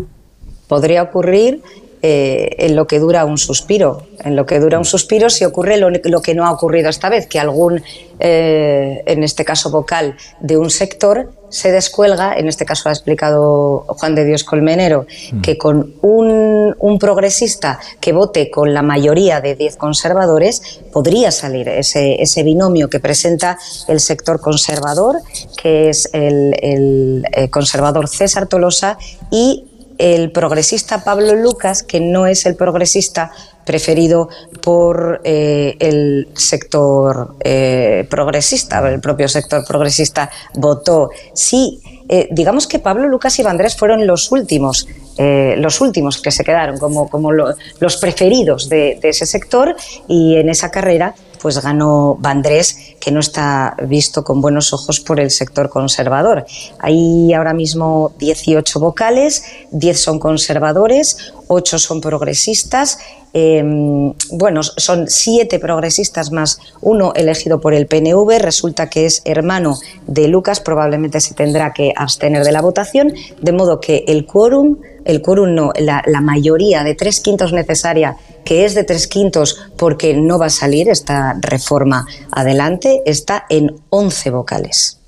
[0.71, 1.61] Podría ocurrir
[2.01, 4.07] eh, en lo que dura un suspiro.
[4.23, 7.27] En lo que dura un suspiro, si ocurre lo, que no ha ocurrido esta vez,
[7.27, 7.83] que algún,
[8.19, 13.83] eh, en este caso vocal, de un sector se descuelga, en este caso ha explicado
[13.85, 15.41] Juan de Dios Colmenero, mm.
[15.41, 21.67] que con un, un, progresista que vote con la mayoría de 10 conservadores, podría salir
[21.67, 23.57] ese, ese, binomio que presenta
[23.89, 25.17] el sector conservador,
[25.61, 28.97] que es el, el eh, conservador César Tolosa
[29.29, 29.65] y
[30.01, 33.31] el progresista Pablo Lucas, que no es el progresista
[33.63, 34.29] preferido
[34.59, 41.11] por eh, el sector eh, progresista, el propio sector progresista votó.
[41.35, 41.79] Sí,
[42.09, 44.87] eh, digamos que Pablo Lucas y Vandrés fueron los últimos,
[45.17, 49.75] los últimos que se quedaron como, como los preferidos de, de ese sector
[50.07, 55.19] y en esa carrera pues ganó Vandrés, que no está visto con buenos ojos por
[55.19, 56.45] el sector conservador.
[56.79, 62.99] Hay ahora mismo 18 vocales, 10 son conservadores, 8 son progresistas.
[63.33, 68.39] Em, bueno, son siete progresistas más uno elegido por el PNV.
[68.39, 73.51] Resulta que es hermano de Lucas, probablemente se tendrá que abstener de la votación, de
[73.51, 78.65] modo que el quórum, el quórum no, la, la mayoría de tres quintos necesaria que
[78.65, 84.29] es de tres quintos porque no va a salir esta reforma adelante, está en 11
[84.31, 84.99] vocales.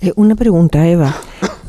[0.00, 1.16] Eh, una pregunta, Eva.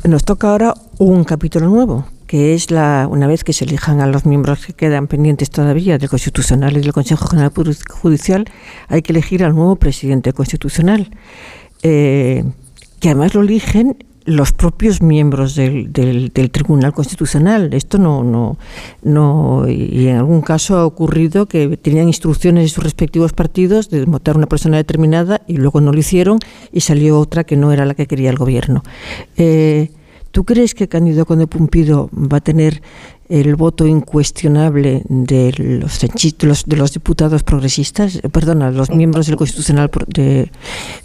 [0.04, 4.06] Nos toca ahora un capítulo nuevo, que es la una vez que se elijan a
[4.06, 7.52] los miembros que quedan pendientes todavía del Constitucional y del Consejo General
[7.90, 8.46] Judicial,
[8.88, 11.10] hay que elegir al nuevo presidente constitucional,
[11.82, 12.44] eh,
[13.00, 17.72] que además lo eligen los propios miembros del, del, Tribunal Constitucional.
[17.72, 18.58] Esto no, no,
[19.02, 24.04] no, y en algún caso ha ocurrido que tenían instrucciones de sus respectivos partidos de
[24.04, 26.38] votar una persona determinada y luego no lo hicieron
[26.72, 28.82] y salió otra que no era la que quería el gobierno.
[29.36, 29.90] Eh,
[30.30, 32.82] ¿Tú crees que Cándido Conde Pumpido va a tener
[33.30, 36.00] el voto incuestionable de los,
[36.66, 40.50] de los diputados progresistas, eh, perdona, los miembros del Constitucional de,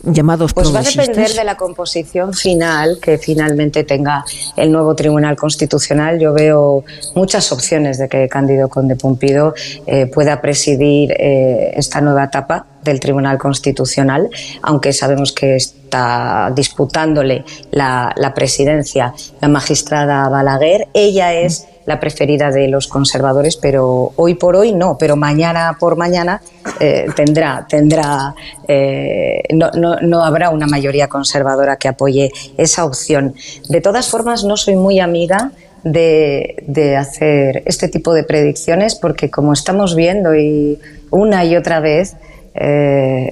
[0.03, 0.95] llamados pues progresistas?
[0.95, 4.26] Pues va a depender de la composición final que finalmente tenga
[4.57, 6.19] el nuevo Tribunal Constitucional.
[6.19, 9.53] Yo veo muchas opciones de que Cándido Conde Pumpido
[9.86, 14.29] eh, pueda presidir eh, esta nueva etapa del Tribunal Constitucional,
[14.61, 20.88] aunque sabemos que está disputándole la, presidencia la magistrada Balaguer.
[20.93, 25.97] Ella es la preferida de los conservadores, pero hoy por hoy no, pero mañana por
[25.97, 26.41] mañana
[26.79, 28.33] eh, tendrá, tendrá
[28.67, 33.36] eh, no, no, no, habrá una mayoría conservadora que apoye esa opción.
[33.69, 35.51] De todas formas, no soy muy amiga
[35.83, 40.79] de, de hacer este tipo de predicciones porque como estamos viendo y
[41.11, 42.15] una y otra vez,
[42.56, 43.32] eh,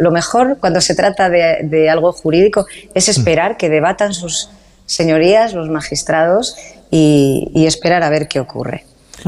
[0.00, 4.48] lo, mejor cuando se trata de, de algo jurídico es esperar que debatan sus
[4.86, 6.56] señorías, los magistrados,
[6.92, 8.84] y, esperar a ver qué ocurre.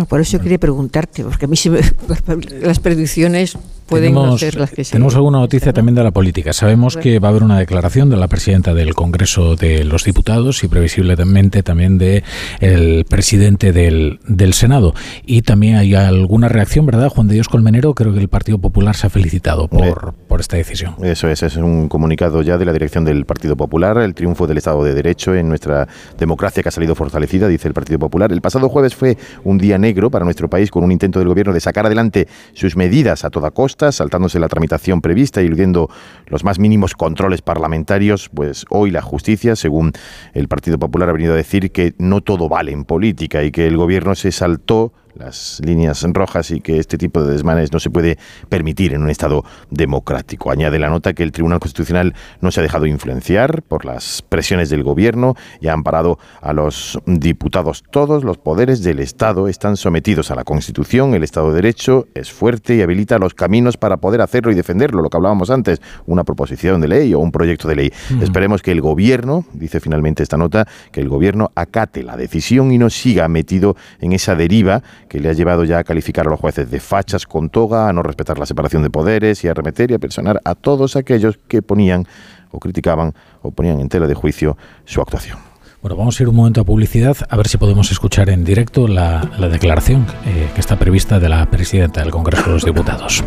[0.08, 1.56] por eso quería preguntarte, porque a mí
[2.60, 6.52] las predicciones pueden ser las que Tenemos alguna noticia también de la política.
[6.52, 10.64] Sabemos que va a haber una declaración de la presidenta del Congreso de los Diputados
[10.64, 12.24] y previsiblemente también de
[12.60, 14.94] el presidente del, del Senado.
[15.26, 17.08] Y también hay alguna reacción, ¿verdad?
[17.08, 20.40] Juan de Dios Colmenero, creo que el Partido Popular se ha felicitado por, eh, por
[20.40, 20.96] esta decisión.
[21.02, 24.58] Eso es, es un comunicado ya de la dirección del Partido Popular, el triunfo del
[24.58, 28.32] Estado de Derecho en nuestra democracia que ha salido fortalecida, dice el Partido Popular.
[28.32, 31.52] El pasado jueves fue un día negro para nuestro país con un intento del gobierno
[31.52, 35.88] de sacar adelante sus medidas a toda costa saltándose la tramitación prevista y eludiendo
[36.26, 39.92] los más mínimos controles parlamentarios, pues hoy la justicia, según
[40.32, 43.66] el Partido Popular, ha venido a decir que no todo vale en política y que
[43.66, 47.90] el gobierno se saltó las líneas rojas y que este tipo de desmanes no se
[47.90, 50.50] puede permitir en un Estado democrático.
[50.50, 54.70] Añade la nota que el Tribunal Constitucional no se ha dejado influenciar por las presiones
[54.70, 57.84] del Gobierno y ha amparado a los diputados.
[57.90, 61.14] Todos los poderes del Estado están sometidos a la Constitución.
[61.14, 65.02] El Estado de Derecho es fuerte y habilita los caminos para poder hacerlo y defenderlo,
[65.02, 67.92] lo que hablábamos antes, una proposición de ley o un proyecto de ley.
[68.20, 72.78] Esperemos que el Gobierno, dice finalmente esta nota, que el Gobierno acate la decisión y
[72.78, 76.40] no siga metido en esa deriva que le ha llevado ya a calificar a los
[76.40, 79.90] jueces de fachas con toga, a no respetar la separación de poderes y a remeter
[79.90, 82.06] y a personar a todos aquellos que ponían
[82.50, 85.38] o criticaban o ponían en tela de juicio su actuación.
[85.82, 88.88] Bueno, vamos a ir un momento a publicidad a ver si podemos escuchar en directo
[88.88, 93.22] la, la declaración eh, que está prevista de la presidenta del Congreso de los Diputados.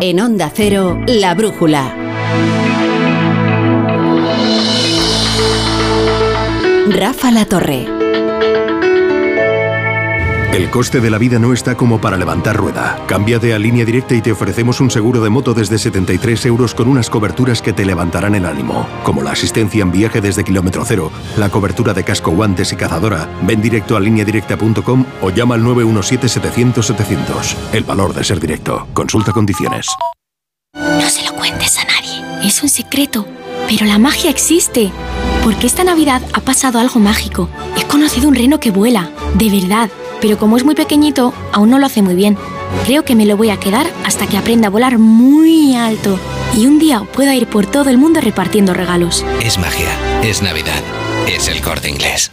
[0.00, 1.94] En Onda Cero, La Brújula.
[6.88, 7.97] Rafa La Torre.
[10.52, 12.98] El coste de la vida no está como para levantar rueda.
[13.06, 16.88] Cámbiate a línea directa y te ofrecemos un seguro de moto desde 73 euros con
[16.88, 18.88] unas coberturas que te levantarán el ánimo.
[19.04, 23.28] Como la asistencia en viaje desde kilómetro cero, la cobertura de casco, guantes y cazadora.
[23.42, 27.54] Ven directo a lineadirecta.com o llama al 917-700-700.
[27.74, 28.88] El valor de ser directo.
[28.94, 29.86] Consulta condiciones.
[30.74, 32.24] No se lo cuentes a nadie.
[32.42, 33.26] Es un secreto.
[33.68, 34.90] Pero la magia existe.
[35.44, 37.50] Porque esta Navidad ha pasado algo mágico.
[37.76, 39.10] He conocido un reno que vuela.
[39.34, 39.90] De verdad
[40.20, 42.36] pero como es muy pequeñito, aún no lo hace muy bien.
[42.84, 46.18] Creo que me lo voy a quedar hasta que aprenda a volar muy alto
[46.56, 49.24] y un día pueda ir por todo el mundo repartiendo regalos.
[49.42, 49.90] Es magia,
[50.22, 50.82] es Navidad,
[51.26, 52.32] es el corte inglés.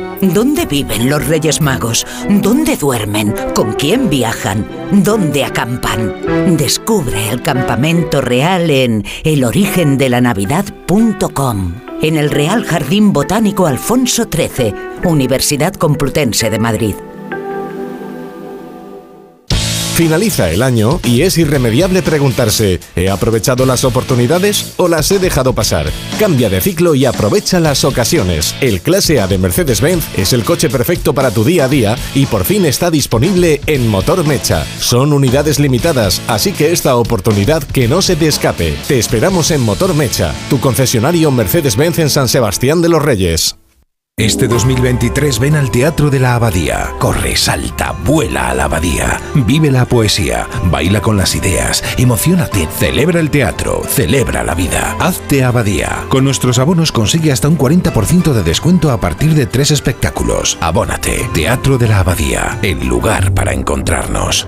[0.21, 2.05] ¿Dónde viven los Reyes Magos?
[2.29, 3.33] ¿Dónde duermen?
[3.55, 4.67] ¿Con quién viajan?
[4.91, 6.57] ¿Dónde acampan?
[6.57, 11.73] Descubre el campamento real en elorigendelanavidad.com.
[12.03, 16.93] En el Real Jardín Botánico Alfonso XIII, Universidad Complutense de Madrid.
[19.95, 25.53] Finaliza el año y es irremediable preguntarse, ¿he aprovechado las oportunidades o las he dejado
[25.53, 25.91] pasar?
[26.17, 28.55] Cambia de ciclo y aprovecha las ocasiones.
[28.61, 32.25] El Clase A de Mercedes-Benz es el coche perfecto para tu día a día y
[32.25, 34.65] por fin está disponible en Motor Mecha.
[34.79, 38.75] Son unidades limitadas, así que esta oportunidad que no se te escape.
[38.87, 43.60] Te esperamos en Motor Mecha, tu concesionario Mercedes-Benz en San Sebastián de los Reyes.
[44.21, 46.91] Este 2023 ven al Teatro de la Abadía.
[46.99, 49.19] Corre, salta, vuela a la Abadía.
[49.33, 54.95] Vive la poesía, baila con las ideas, emocionate, celebra el teatro, celebra la vida.
[54.99, 56.05] Hazte Abadía.
[56.07, 60.55] Con nuestros abonos consigue hasta un 40% de descuento a partir de tres espectáculos.
[60.61, 61.27] Abónate.
[61.33, 64.47] Teatro de la Abadía, el lugar para encontrarnos.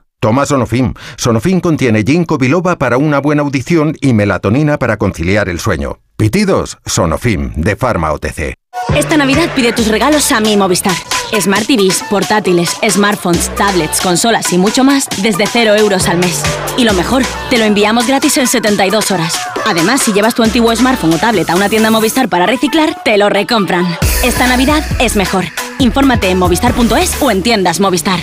[0.21, 0.93] Toma Sonofim.
[1.17, 5.97] Sonofim contiene ginkgo biloba para una buena audición y melatonina para conciliar el sueño.
[6.15, 8.53] Pitidos, Sonofim, de Pharma OTC.
[8.95, 10.93] Esta Navidad pide tus regalos a mi Movistar.
[11.39, 16.43] Smart TVs, portátiles, smartphones, tablets, consolas y mucho más desde 0 euros al mes.
[16.77, 19.33] Y lo mejor, te lo enviamos gratis en 72 horas.
[19.65, 23.17] Además, si llevas tu antiguo smartphone o tablet a una tienda Movistar para reciclar, te
[23.17, 23.87] lo recompran.
[24.23, 25.45] Esta Navidad es mejor.
[25.79, 28.19] Infórmate en movistar.es o en tiendas Movistar.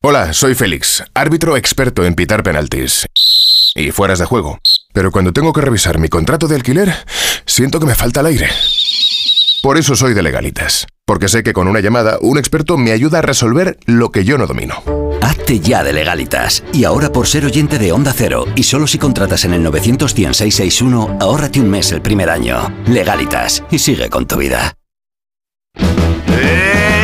[0.00, 3.04] Hola, soy Félix, árbitro experto en pitar penaltis
[3.74, 4.60] y fueras de juego.
[4.92, 6.94] Pero cuando tengo que revisar mi contrato de alquiler,
[7.46, 8.48] siento que me falta el aire.
[9.60, 13.18] Por eso soy de legalitas, porque sé que con una llamada un experto me ayuda
[13.18, 14.84] a resolver lo que yo no domino.
[15.20, 16.62] Hazte ya de legalitas.
[16.72, 21.18] Y ahora por ser oyente de Onda Cero, y solo si contratas en el 91661,
[21.20, 22.72] ahórrate un mes el primer año.
[22.86, 24.74] Legalitas, y sigue con tu vida.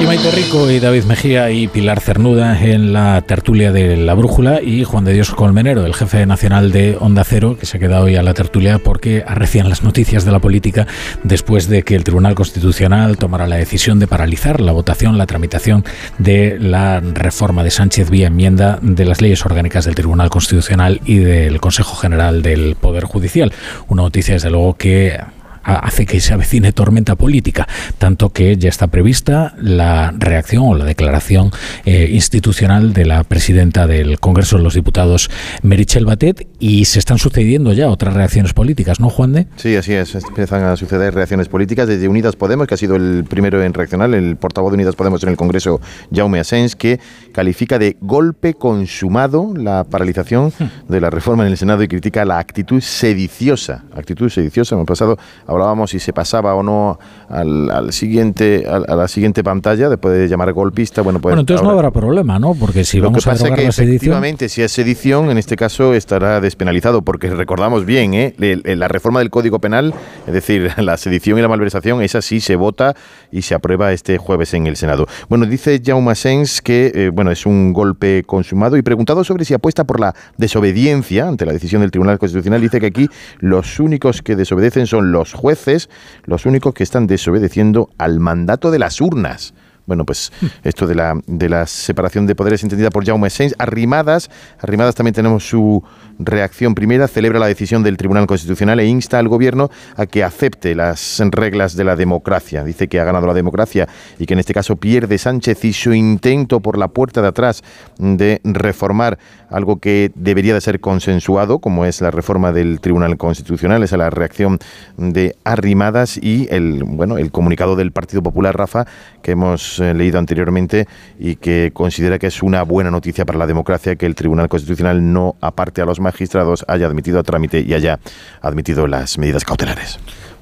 [0.00, 4.62] Y Maite Rico y David Mejía y Pilar Cernuda en la tertulia de La Brújula
[4.62, 8.04] y Juan de Dios Colmenero, el jefe nacional de Onda Cero, que se ha quedado
[8.04, 10.86] hoy a la tertulia porque arrecian las noticias de la política
[11.24, 15.84] después de que el Tribunal Constitucional tomara la decisión de paralizar la votación, la tramitación
[16.18, 21.16] de la reforma de Sánchez vía enmienda de las leyes orgánicas del Tribunal Constitucional y
[21.16, 23.52] del Consejo General del Poder Judicial.
[23.88, 25.18] Una noticia, desde luego, que
[25.62, 27.66] hace que se avecine tormenta política,
[27.98, 31.50] tanto que ya está prevista la reacción o la declaración
[31.84, 35.30] eh, institucional de la presidenta del Congreso de los Diputados,
[35.62, 39.46] Merichel Batet, y se están sucediendo ya otras reacciones políticas, ¿no, Juan de?
[39.56, 43.24] Sí, así es, empiezan a suceder reacciones políticas desde Unidas Podemos, que ha sido el
[43.28, 45.80] primero en reaccionar, el portavoz de Unidas Podemos en el Congreso,
[46.12, 47.00] Jaume Asens, que
[47.32, 50.92] califica de golpe consumado la paralización hmm.
[50.92, 55.18] de la reforma en el Senado y critica la actitud sediciosa, actitud sediciosa, hemos pasado
[55.58, 56.98] hablábamos si se pasaba o no
[57.28, 61.70] al, siguiente a, la siguiente pantalla después de llamar golpista bueno pues bueno entonces no
[61.70, 65.30] habrá problema no porque si lo vamos que pasa a que efectivamente si es sedición
[65.30, 68.34] en este caso estará despenalizado porque recordamos bien ¿eh?
[68.38, 69.94] la reforma del código penal
[70.26, 72.94] es decir la sedición y la malversación esa sí se vota
[73.30, 75.06] y se aprueba este jueves en el senado.
[75.28, 79.54] Bueno dice Jaume Sens que eh, bueno es un golpe consumado y preguntado sobre si
[79.54, 82.60] apuesta por la desobediencia ante la decisión del Tribunal Constitucional.
[82.60, 85.88] Dice que aquí los únicos que desobedecen son los jueces
[86.24, 89.54] los únicos que están desobedeciendo al mandato de las urnas.
[89.88, 90.30] Bueno, pues
[90.64, 94.30] esto de la, de la separación de poderes entendida por Jaume Sens, arrimadas,
[94.60, 95.82] arrimadas también tenemos su
[96.18, 100.74] reacción primera, celebra la decisión del Tribunal Constitucional e insta al Gobierno a que acepte
[100.74, 102.64] las reglas de la democracia.
[102.64, 105.94] Dice que ha ganado la democracia y que en este caso pierde Sánchez y su
[105.94, 107.62] intento por la puerta de atrás
[107.98, 109.18] de reformar
[109.48, 113.82] algo que debería de ser consensuado, como es la reforma del Tribunal Constitucional.
[113.82, 114.58] Esa es la reacción
[114.98, 118.86] de Arrimadas y el, bueno, el comunicado del Partido Popular, Rafa,
[119.22, 120.86] que hemos eh, leído anteriormente
[121.18, 125.12] y que considera que es una buena noticia para la democracia que el Tribunal Constitucional
[125.12, 127.98] no aparte a los magistrados, haya admitido a trámite y haya
[128.40, 129.98] admitido las medidas cautelares.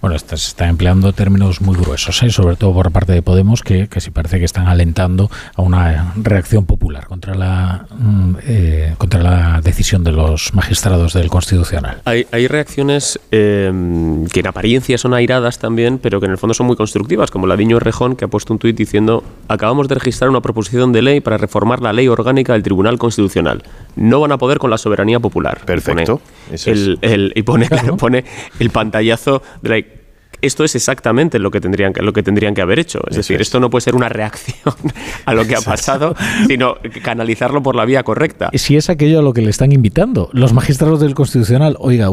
[0.06, 2.30] Bueno, se están empleando términos muy gruesos, ¿eh?
[2.30, 6.12] sobre todo por parte de Podemos, que, que sí parece que están alentando a una
[6.14, 12.02] reacción popular contra la mm, eh, contra la decisión de los magistrados del Constitucional.
[12.04, 16.54] Hay, hay reacciones em, que en apariencia son airadas también, pero que en el fondo
[16.54, 19.88] son muy constructivas, como la de Iño Rejón, que ha puesto un tuit diciendo acabamos
[19.88, 23.64] de registrar una proposición de ley para reformar la ley orgánica del Tribunal Constitucional.
[23.96, 25.62] No van a poder con la soberanía popular.
[25.64, 26.20] Perfecto.
[26.64, 28.24] el, el, y pone, pone
[28.60, 29.95] el pantallazo de la
[30.46, 33.00] esto es exactamente lo que tendrían que, lo que, tendrían que haber hecho.
[33.08, 34.74] Es decir, esto no puede ser una reacción
[35.24, 36.14] a lo que ha pasado,
[36.46, 38.50] sino canalizarlo por la vía correcta.
[38.54, 40.30] Si es aquello a lo que le están invitando.
[40.32, 42.08] Los magistrados del Constitucional, oiga,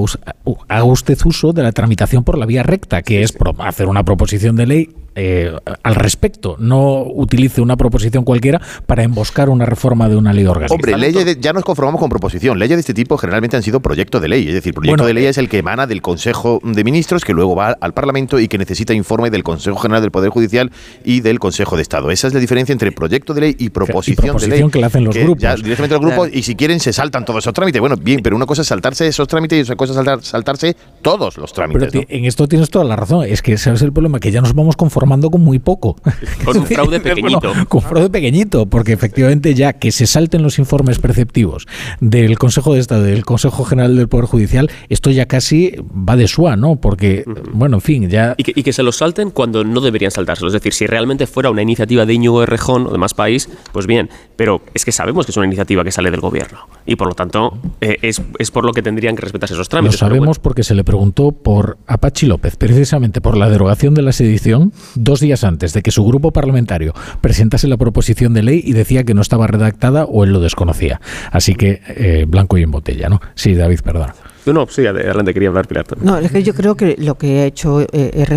[0.67, 4.55] haga usted uso de la tramitación por la vía recta, que es hacer una proposición
[4.55, 5.51] de ley eh,
[5.83, 10.73] al respecto, no utilice una proposición cualquiera para emboscar una reforma de una ley orgánica.
[10.73, 12.57] Hombre, leyes de- ya nos conformamos con proposición.
[12.59, 14.47] Leyes de este tipo generalmente han sido proyecto de ley.
[14.47, 17.33] Es decir, proyecto Bueno, de ley es el que emana del Consejo de Ministros, que
[17.33, 20.71] luego va al Parlamento y que necesita informe del Consejo General del Poder Judicial
[21.03, 22.09] y del Consejo de Estado.
[22.11, 24.71] Esa es la diferencia entre proyecto de ley y proposición, de proposición ley.
[24.71, 25.41] que la hacen los grupos.
[25.43, 27.79] ya directamente los grupos, y si quieren se saltan todos esos trámites.
[27.79, 30.75] Bueno, bien, pero una cosa es saltarse esos trámites y otra cosa es saltar- saltarse
[31.01, 31.93] todos los Pero trámites.
[31.93, 32.01] ¿no?
[32.01, 33.25] ti- en esto tienes toda la razón.
[33.27, 35.95] Es que ese es el problema, que ya nos vamos conformando con muy poco.
[36.45, 37.39] Con un fraude pequeñito.
[37.49, 41.67] Bueno, con fraude pequeñito, porque efectivamente ya que se salten los informes preceptivos
[41.99, 46.27] del Consejo de Estado del Consejo General del Poder Judicial, esto ya casi va de
[46.27, 46.75] suá, ¿no?
[46.77, 47.23] Porque,
[47.53, 48.35] bueno, en fin, ya...
[48.37, 50.47] Y que, y que se los salten cuando no deberían saltárselo.
[50.47, 53.87] Es decir, si realmente fuera una iniciativa de Íñigo Errejón o de más país, pues
[53.87, 54.09] bien.
[54.35, 56.59] Pero es que sabemos que es una iniciativa que sale del gobierno.
[56.85, 59.69] Y por lo tanto, eh, es, es por lo que tendrían que respetarse esos Lo
[59.69, 59.99] trámites.
[59.99, 64.11] pero sabemos porque se le preguntó por Apachi López, precisamente por la derogación de la
[64.11, 68.73] sedición, dos días antes de que su grupo parlamentario presentase la proposición de ley y
[68.73, 70.99] decía que no estaba redactada o él lo desconocía.
[71.31, 73.21] Así que eh, blanco y en botella, ¿no?
[73.35, 74.07] Sí, David, bueno.
[74.45, 75.85] No, no, sí, adelante, quería hablar Pilar.
[75.85, 76.05] también.
[76.05, 78.27] No, es que yo creo que lo que ha hecho eh,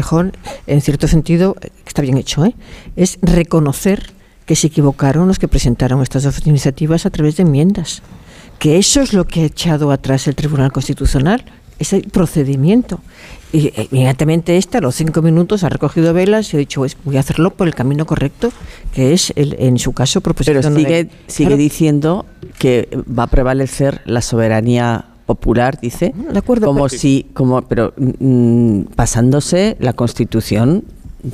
[0.66, 2.54] en cierto sentido, que está bien hecho, ¿eh?
[2.94, 4.10] es reconocer
[4.44, 8.02] que se equivocaron los que presentaron estas dos iniciativas a través de enmiendas.
[8.60, 11.44] Que eso es lo que ha echado atrás el Tribunal Constitucional,
[11.78, 13.00] ese procedimiento.
[13.52, 16.96] Y eh, inmediatamente este, a los cinco minutos, ha recogido velas y ha dicho, "Pues
[17.04, 18.50] voy a hacerlo por el camino correcto,
[18.92, 21.10] que es, el, en su caso, proposición Pero sigue, ley".
[21.26, 21.56] sigue Claro.
[21.62, 22.26] diciendo
[22.58, 27.92] que va a prevalecer la soberanía popular, dice, de acuerdo, como pero- si, como, pero
[27.96, 30.84] mm, pasándose la Constitución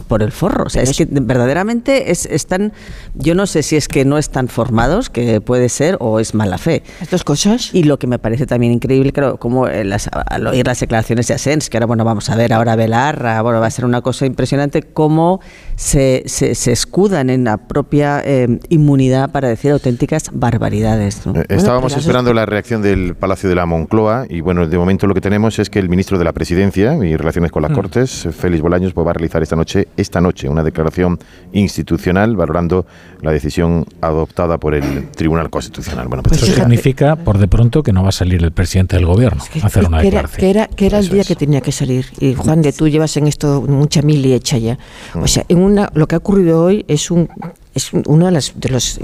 [0.08, 0.64] por el forro.
[0.64, 2.72] O sea, es que verdaderamente es, están,
[3.14, 6.58] yo no sé si es que no están formados, que puede ser, o es mala
[6.58, 6.82] fe.
[7.00, 7.70] Estas cosas.
[7.74, 11.26] Y lo que me parece también increíble, claro, como eh, las- al oír las declaraciones
[11.28, 14.00] de Asens, que ahora, bueno, vamos a ver ahora Belarra, bueno, va a ser una
[14.02, 15.40] cosa impresionante, cómo
[15.76, 21.26] se, se, se escudan en la propia eh, inmunidad para decir auténticas barbaridades.
[21.26, 21.40] ¿no?
[21.40, 25.14] Eh, Estábamos esperando la reacción del Palacio de la Moncloa y bueno, de momento lo
[25.14, 27.74] que tenemos es que el ministro de la Presidencia y Relaciones con las Mm.
[27.74, 31.18] Cortes, Félix Bolaños, pues va a realizar esta noche, esta noche una declaración
[31.52, 32.86] institucional valorando
[33.20, 36.08] la decisión adoptada por el Tribunal Constitucional.
[36.08, 39.06] Bueno, pues Eso significa, por de pronto, que no va a salir el presidente del
[39.06, 40.40] gobierno a hacer una que era, declaración.
[40.40, 42.06] que era, que era el día que tenía que salir.
[42.18, 44.78] Y Juan, de tú llevas en esto mucha mili hecha ya.
[45.20, 47.28] O sea, en una, lo que ha ocurrido hoy es un
[47.74, 49.00] es un- uno de, las, de los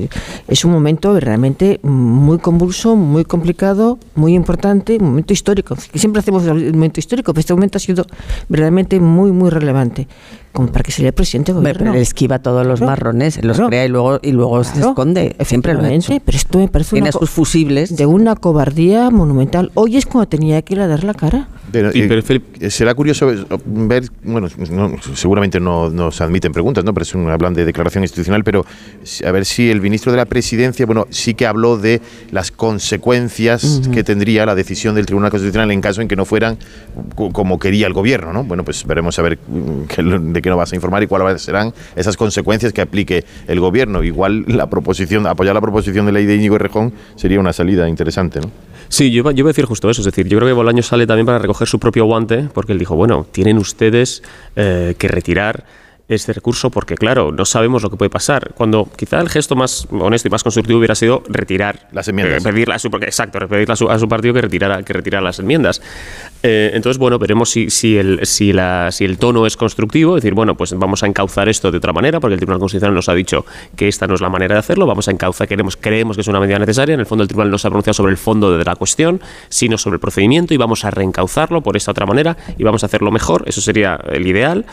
[0.47, 5.74] es un momento realmente muy convulso, muy complicado, muy importante, un momento histórico.
[5.95, 8.05] Siempre hacemos el momento histórico, pero este momento ha sido
[8.51, 10.07] realmente muy muy relevante,
[10.53, 11.92] como para que se el presidente del Hombre, gobierno.
[11.92, 12.90] pero él esquiva todos los Claro.
[12.90, 13.68] marrones, los Claro.
[13.70, 15.36] crea y luego, y luego se esconde.
[15.44, 16.12] Siempre lo ha hecho.
[16.24, 17.96] Pero esto me parece Tiene una sus fusibles.
[17.96, 19.70] de una cobardía monumental.
[19.74, 21.49] Hoy es cuando tenía que ir a dar la cara.
[21.70, 23.30] Pero, eh, eh, será curioso
[23.66, 26.94] ver, bueno, no, seguramente no nos admiten preguntas, ¿no?
[26.94, 28.64] Pero es un, hablan de declaración institucional, pero
[29.26, 32.01] a ver si el ministro de la Presidencia, bueno, sí que habló de
[32.32, 36.57] las consecuencias que tendría la decisión del Tribunal Constitucional en caso en que no fueran
[37.14, 38.44] co- como quería el gobierno, ¿no?
[38.44, 40.03] Bueno, pues veremos a ver mm, qué
[40.39, 44.03] de qué nos vas a informar y cuáles serán esas consecuencias que aplique el gobierno.
[44.03, 48.41] Igual la proposición, apoyar la proposición de ley de Íñigo Errejón sería una salida interesante.
[48.89, 50.01] Sí, yo iba, yo iba a decir justo eso.
[50.01, 52.78] Es decir, yo creo que Bolaños sale también para recoger su propio guante, porque él
[52.78, 54.22] dijo, bueno, tienen ustedes
[54.57, 55.64] eh, que retirar
[56.09, 58.52] este recurso porque, claro, no sabemos lo que puede pasar.
[58.54, 62.42] Cuando quizá el gesto más honesto y más constructivo hubiera sido retirar las enmiendas.
[62.42, 65.22] eh, pedirle a su, exacto, pedirle a su, a su partido que retirara, que retirara
[65.22, 65.82] las enmiendas.
[66.42, 70.22] Eh, entonces, bueno, veremos si, si, el, si, la, si el tono es constructivo, es
[70.22, 73.09] decir, bueno, pues vamos a encauzar esto de otra manera, porque el Tribunal Constitucional nos
[73.09, 73.44] ha dicho
[73.76, 76.28] que esta no es la manera de hacerlo, vamos a encauzar, queremos, creemos que es
[76.28, 78.56] una medida necesaria, en el fondo el Tribunal no se ha pronunciado sobre el fondo
[78.56, 82.36] de la cuestión, sino sobre el procedimiento y vamos a reencauzarlo por esta otra manera
[82.56, 84.64] y vamos a hacerlo mejor, eso sería el ideal.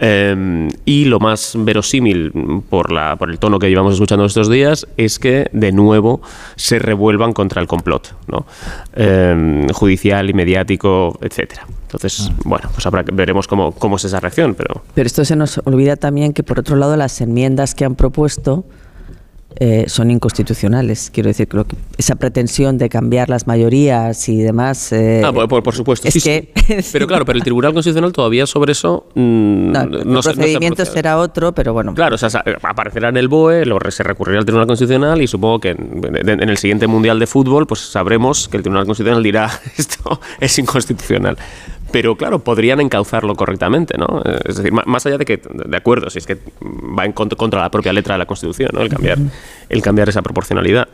[0.00, 4.86] Eh, y lo más verosímil por, la, por el tono que llevamos escuchando estos días
[4.96, 6.20] es que de nuevo
[6.54, 8.46] se revuelvan contra el complot ¿no?
[8.94, 11.66] Eh, judicial y mediático, etcétera.
[11.82, 15.58] Entonces, bueno, pues habrá veremos cómo, cómo es esa reacción, pero Pero esto se nos
[15.64, 18.64] olvida también que, por otro lado, las enmiendas que han propuesto
[19.56, 21.10] eh, son inconstitucionales.
[21.12, 24.92] Quiero decir, creo que esa pretensión de cambiar las mayorías y demás.
[24.92, 26.06] eh, Ah, por, supuesto.
[26.06, 26.90] es sí, que- sí.
[26.92, 30.22] Pero claro, pero el Tribunal Constitucional todavía sobre eso mm, no, no el se- no
[30.22, 31.94] se ha procedimiento será otro, pero bueno.
[31.94, 32.28] Claro, o sea,
[32.62, 36.42] aparecerá en el BOE, luego se recurrirá al Tribunal Constitucional y supongo que en, en-
[36.42, 40.56] en el siguiente Mundial de Fútbol pues sabremos que el Tribunal Constitucional dirá esto es
[40.58, 41.36] inconstitucional.
[41.90, 44.22] Pero claro, podrían encauzarlo correctamente, ¿no?
[44.24, 47.36] Eh, Es decir, más allá de que, de acuerdo, si es que va en contra,
[47.36, 48.82] contra la propia letra de la Constitución, ¿no?
[48.82, 49.18] El cambiar,
[49.68, 50.88] el cambiar esa proporcionalidad.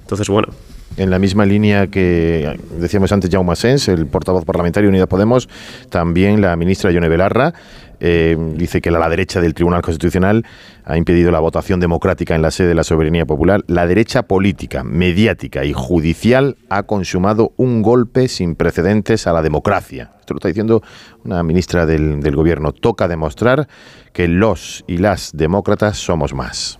[0.00, 0.48] Entonces, bueno,
[0.96, 5.48] en la misma línea que decíamos antes Jaume Asens, el portavoz parlamentario de Unidas Podemos,
[5.90, 7.54] también la ministra Yone Belarra,
[8.00, 10.44] eh, dice que la, la, derecha del Tribunal Constitucional
[10.84, 13.64] ha impedido la votación democrática en la sede de la soberanía popular.
[13.66, 20.12] La derecha política, mediática y judicial ha consumado un golpe sin precedentes a la democracia.
[20.20, 20.82] Esto lo está diciendo
[21.24, 22.72] una ministra del, del gobierno.
[22.72, 23.66] Toca demostrar
[24.12, 26.78] que los y las demócratas somos más.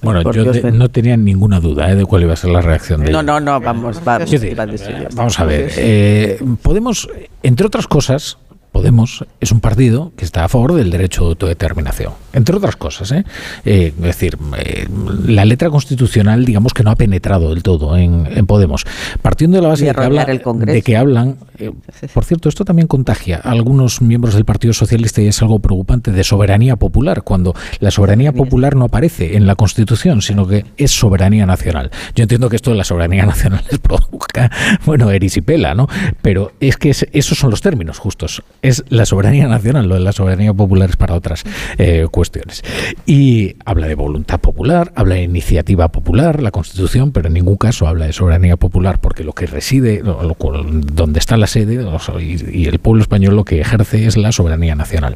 [0.00, 1.94] Bueno, yo de, no tenía ninguna duda ¿eh?
[1.94, 5.70] de cuál iba a ser la reacción de No, no, no, vamos, vamos, a ver.
[5.76, 7.08] Eh, podemos,
[7.42, 8.38] entre otras cosas,
[8.76, 13.10] Podemos es un partido que está a favor del derecho de autodeterminación, entre otras cosas.
[13.10, 13.24] ¿eh?
[13.64, 14.86] Eh, es decir, eh,
[15.26, 18.84] la letra constitucional, digamos que no ha penetrado del todo en, en Podemos.
[19.22, 21.38] Partiendo de la base de que, habla, de que, hablan,
[22.14, 26.12] por cierto, esto también contagia a algunos miembros del Partido Socialista y es algo preocupante
[26.12, 30.90] de soberanía popular, cuando la soberanía popular no aparece en la Constitución, sino que es
[30.90, 31.90] soberanía nacional.
[32.14, 34.50] Yo entiendo que esto de la soberanía nacional les provoca,
[34.84, 35.88] bueno, erisipela, ¿no?
[36.22, 40.00] Pero es que es, esos son los términos justos es la soberanía nacional, lo de
[40.00, 41.44] la soberanía popular es para otras
[41.78, 42.62] eh, cuestiones.
[43.06, 47.86] Y habla de voluntad popular, habla de iniciativa popular, la Constitución, pero en ningún caso
[47.86, 51.84] habla de soberanía popular, porque lo que reside, lo, lo, donde está la sede
[52.20, 55.14] y, y, el pueblo español lo que ejerce es la soberanía nacional.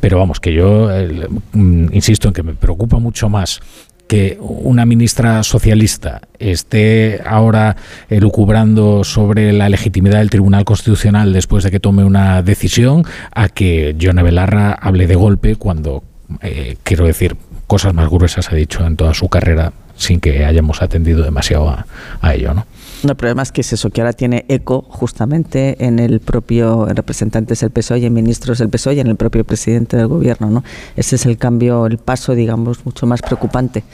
[0.00, 3.60] Pero vamos, que yo eh, insisto en que me preocupa mucho más
[4.08, 7.76] que una ministra socialista esté ahora
[8.08, 13.04] elucubrando sobre la legitimidad del Tribunal Constitucional después de que tome una decisión
[13.34, 16.02] a que Yone Belarra hable de golpe cuando,
[16.40, 20.80] eh, quiero decir, cosas más gruesas ha dicho en toda su carrera sin que hayamos
[20.80, 22.66] atendido demasiado a ello, ¿no?
[23.04, 26.96] El problema es que es eso, que ahora tiene eco justamente en el propio en
[26.96, 30.50] representantes del PSOE en ministros del PSOE y en el propio presidente del gobierno.
[30.50, 30.64] ¿no?
[30.96, 33.84] Ese es el cambio, el paso, digamos, mucho más preocupante.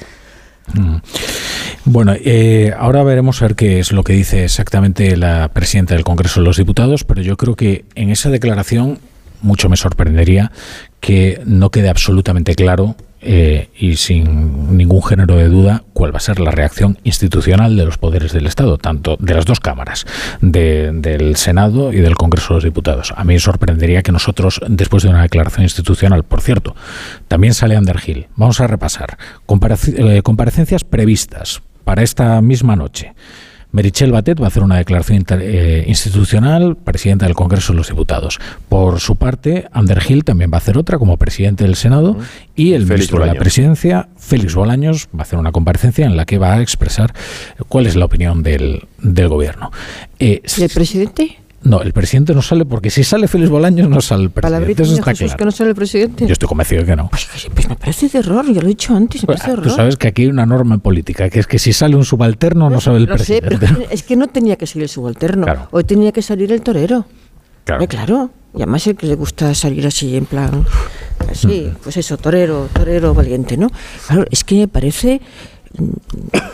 [0.72, 0.96] Mm.
[1.84, 6.04] Bueno, eh, ahora veremos a ver qué es lo que dice exactamente la presidenta del
[6.04, 8.98] Congreso de los Diputados, pero yo creo que en esa declaración
[9.42, 10.50] mucho me sorprendería
[11.00, 12.96] que no quede absolutamente claro
[13.26, 17.86] eh, y sin ningún género de duda cuál va a ser la reacción institucional de
[17.86, 20.04] los poderes del Estado, tanto de las dos cámaras,
[20.42, 23.14] de, del Senado y del Congreso de los Diputados.
[23.16, 26.76] A mí me sorprendería que nosotros, después de una declaración institucional, por cierto,
[27.26, 28.26] también sale Underhill.
[28.36, 33.14] Vamos a repasar eh, comparecencias previstas para esta misma noche.
[33.74, 37.88] Merichel Batet va a hacer una declaración inter, eh, institucional, presidenta del Congreso de los
[37.88, 38.38] Diputados.
[38.68, 42.24] Por su parte, Underhill también va a hacer otra como presidente del Senado uh -huh.
[42.54, 43.32] y el Félix ministro Bolaños.
[43.32, 46.62] de la Presidencia, Félix Bolaños, va a hacer una comparecencia en la que va a
[46.62, 47.12] expresar
[47.66, 49.72] cuál es la opinión del, del gobierno.
[50.20, 51.38] Eh, ¿Y el presidente?
[51.64, 54.82] No, el presidente no sale porque si sale Félix Bolaños no sale el presidente.
[54.82, 55.38] Eso está Jesús, claro.
[55.38, 56.26] que no sale el presidente.
[56.26, 57.08] Yo estoy convencido de que no.
[57.08, 59.62] Pues, pues me parece de error, ya lo he dicho antes, me pues, parece de
[59.62, 59.76] Tú error.
[59.76, 62.68] sabes que aquí hay una norma en política, que es que si sale un subalterno
[62.68, 63.58] no, no sabe el presidente.
[63.58, 65.44] Sé, pero es que no tenía que salir el subalterno.
[65.44, 65.68] Claro.
[65.70, 67.06] Hoy tenía que salir el torero.
[67.64, 67.82] Claro.
[67.82, 68.30] Eh, claro.
[68.54, 70.64] Y además el que le gusta salir así, en plan,
[71.28, 71.76] así, mm.
[71.82, 73.68] pues eso, torero, torero valiente, ¿no?
[74.06, 75.20] Claro, es que me parece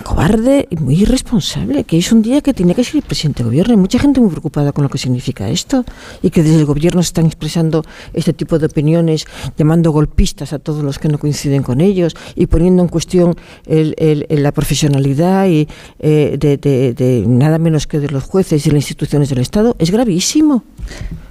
[0.05, 3.49] cobarde y muy irresponsable, que es un día que tenía que ser el presidente de
[3.49, 3.73] gobierno.
[3.73, 5.85] Hay mucha gente muy preocupada con lo que significa esto
[6.23, 10.83] y que desde el gobierno están expresando este tipo de opiniones, llamando golpistas a todos
[10.83, 15.47] los que no coinciden con ellos y poniendo en cuestión el, el, el, la profesionalidad
[15.49, 15.69] y
[15.99, 19.77] eh, de, de, de, nada menos que de los jueces y las instituciones del Estado.
[19.79, 20.65] Es gravísimo.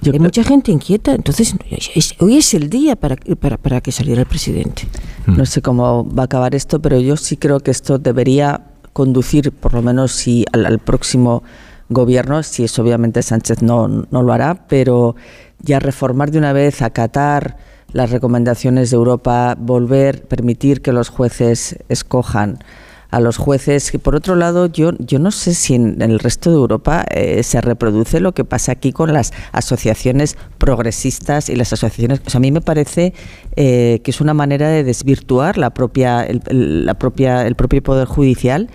[0.00, 1.14] Yo Hay mucha gente inquieta.
[1.14, 1.54] Entonces,
[1.94, 4.86] es, hoy es el día para, para, para que saliera el presidente.
[5.26, 8.60] No sé cómo va a acabar esto, pero yo sí creo que esto debería
[8.92, 11.42] conducir, por lo menos si al, al próximo
[11.88, 15.16] gobierno, si es obviamente Sánchez no, no lo hará, pero
[15.60, 17.56] ya reformar de una vez, acatar
[17.92, 22.58] las recomendaciones de Europa, volver, permitir que los jueces escojan
[23.10, 23.90] a los jueces.
[23.90, 27.42] Que por otro lado, yo, yo no sé si en, el resto de Europa eh,
[27.42, 32.20] se reproduce lo que pasa aquí con las asociaciones progresistas y las asociaciones.
[32.32, 33.12] O a mí me parece
[33.56, 37.82] eh, que es una manera de desvirtuar la propia, el, el, la propia, el propio
[37.82, 38.68] poder judicial.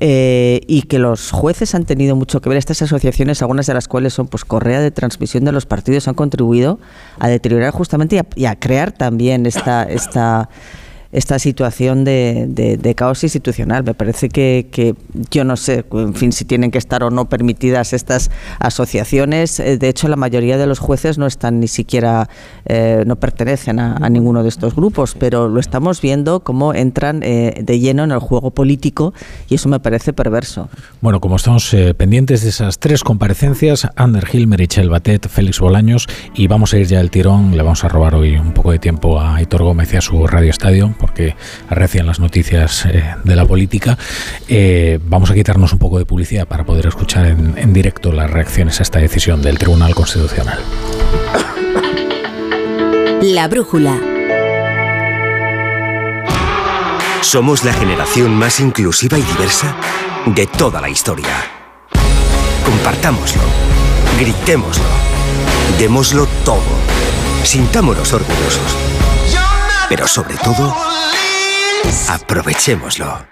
[0.00, 2.56] Eh, y que los jueces han tenido mucho que ver.
[2.56, 6.14] Estas asociaciones, algunas de las cuales son pues correa de transmisión de los partidos, han
[6.14, 6.78] contribuido
[7.18, 10.50] a deteriorar justamente y a, y a crear también esta, esta
[11.10, 13.84] esta situación de, de, caos institucional.
[13.84, 14.94] Me parece que, que,
[15.30, 19.60] yo no sé, en fin, si tienen que estar o no permitidas estas asociaciones.
[19.60, 22.28] Eh, de hecho, la mayoría de los jueces no están ni siquiera,
[22.66, 27.22] eh, no pertenecen a, a, ninguno de estos grupos, pero lo estamos viendo cómo entran
[27.22, 29.14] eh, de lleno en el juego político
[29.48, 30.68] y eso me parece perverso.
[31.00, 36.06] Bueno, como estamos eh, pendientes de esas tres comparecencias, Ander Gil, Merichel Batet, Félix Bolaños,
[36.34, 38.78] y vamos a ir ya al tirón, le vamos a robar hoy un poco de
[38.78, 41.36] tiempo a Hitor Gómez y a su Radio Estadio porque
[41.68, 43.96] arrecian las noticias eh, de la política.
[44.48, 48.30] Eh, vamos a quitarnos un poco de publicidad para poder escuchar en, en directo las
[48.30, 50.58] reacciones a esta decisión del Tribunal Constitucional.
[53.22, 53.98] La brújula.
[57.20, 59.76] Somos la generación más inclusiva y diversa
[60.26, 61.34] de toda la historia.
[62.64, 63.42] Compartámoslo,
[64.20, 64.84] gritémoslo,
[65.78, 66.62] démoslo todo,
[67.42, 68.97] sintámonos orgullosos.
[69.88, 70.74] Pero sobre todo,
[72.08, 73.26] aprovechémoslo.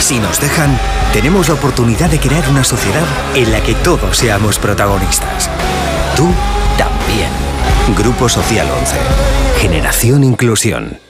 [0.00, 0.78] Si nos dejan,
[1.12, 5.50] tenemos la oportunidad de crear una sociedad en la que todos seamos protagonistas.
[6.16, 6.32] Tú
[6.78, 7.30] también.
[7.96, 8.96] Grupo Social 11.
[9.60, 11.09] Generación Inclusión.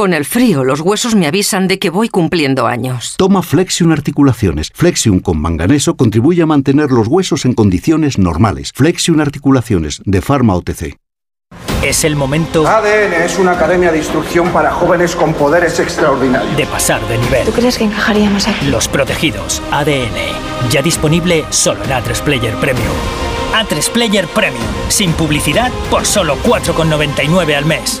[0.00, 3.16] Con el frío, los huesos me avisan de que voy cumpliendo años.
[3.18, 4.70] Toma Flexion Articulaciones.
[4.72, 8.72] Flexion con manganeso contribuye a mantener los huesos en condiciones normales.
[8.74, 10.96] Flexion Articulaciones, de Pharma OTC.
[11.82, 16.56] Es el momento ADN es una academia de instrucción para jóvenes con poderes extraordinarios.
[16.56, 17.44] de pasar de nivel.
[17.44, 18.68] ¿Tú crees que encajaríamos aquí?
[18.68, 20.16] Los protegidos ADN.
[20.70, 22.88] Ya disponible solo en A3 Player Premium.
[23.52, 24.64] A3 Player Premium.
[24.88, 28.00] Sin publicidad por solo 4,99 al mes.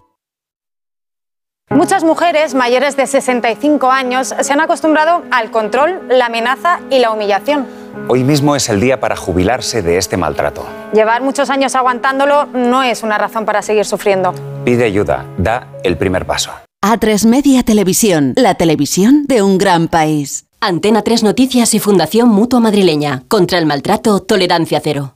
[1.71, 7.11] Muchas mujeres mayores de 65 años se han acostumbrado al control, la amenaza y la
[7.11, 7.65] humillación.
[8.09, 10.65] Hoy mismo es el día para jubilarse de este maltrato.
[10.93, 14.33] Llevar muchos años aguantándolo no es una razón para seguir sufriendo.
[14.65, 16.51] Pide ayuda, da el primer paso.
[16.83, 20.47] A3 Media Televisión, la televisión de un gran país.
[20.59, 23.23] Antena 3 Noticias y Fundación Mutua Madrileña.
[23.29, 25.15] Contra el maltrato, tolerancia cero.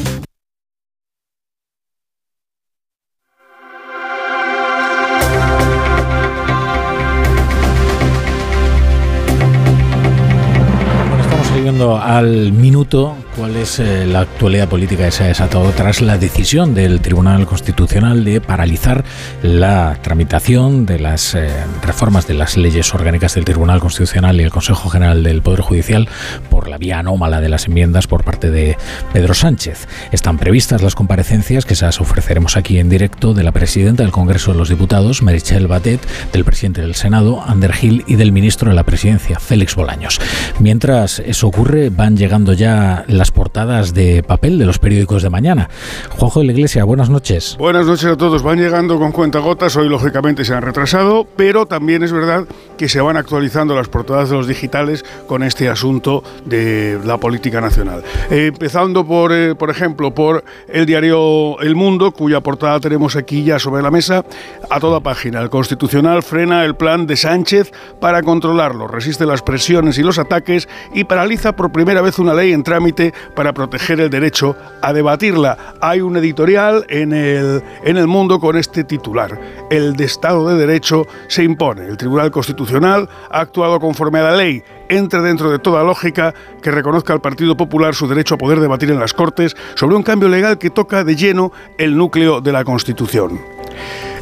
[11.61, 16.17] Siguiendo al minuto cuál es eh, la actualidad política que se ha desatado tras la
[16.17, 19.05] decisión del Tribunal Constitucional de paralizar
[19.43, 21.51] la tramitación de las eh,
[21.83, 26.09] reformas de las leyes orgánicas del Tribunal Constitucional y el Consejo General del Poder Judicial
[26.49, 28.75] por la vía anómala de las enmiendas por parte de
[29.13, 29.87] Pedro Sánchez.
[30.11, 34.11] Están previstas las comparecencias que se las ofreceremos aquí en directo de la presidenta del
[34.11, 36.01] Congreso de los Diputados, Merichel Batet,
[36.33, 40.19] del presidente del Senado, Ander Gil, y del ministro de la Presidencia, Félix Bolaños.
[40.59, 41.51] Mientras eso ocurre,
[41.91, 45.69] van llegando ya las portadas de papel de los periódicos de mañana.
[46.09, 47.55] Juanjo de la Iglesia, buenas noches.
[47.59, 48.41] Buenas noches a todos.
[48.43, 49.75] Van llegando con cuentagotas.
[49.75, 52.45] Hoy, lógicamente, se han retrasado, pero también es verdad
[52.81, 57.61] que se van actualizando las portadas de los digitales con este asunto de la política
[57.61, 58.03] nacional.
[58.31, 63.43] Eh, empezando por, eh, por ejemplo, por el diario El Mundo, cuya portada tenemos aquí
[63.43, 64.25] ya sobre la mesa,
[64.67, 65.41] a toda página.
[65.41, 70.67] El Constitucional frena el plan de Sánchez para controlarlo, resiste las presiones y los ataques
[70.91, 75.75] y paraliza por primera vez una ley en trámite para proteger el derecho a debatirla.
[75.81, 79.39] Hay un editorial en el, en el mundo con este titular.
[79.69, 81.85] El de Estado de Derecho se impone.
[81.85, 84.63] El Tribunal Constitucional ha actuado conforme a la ley.
[84.89, 88.91] Entre dentro de toda lógica que reconozca al Partido Popular su derecho a poder debatir
[88.91, 92.63] en las Cortes sobre un cambio legal que toca de lleno el núcleo de la
[92.63, 93.39] Constitución.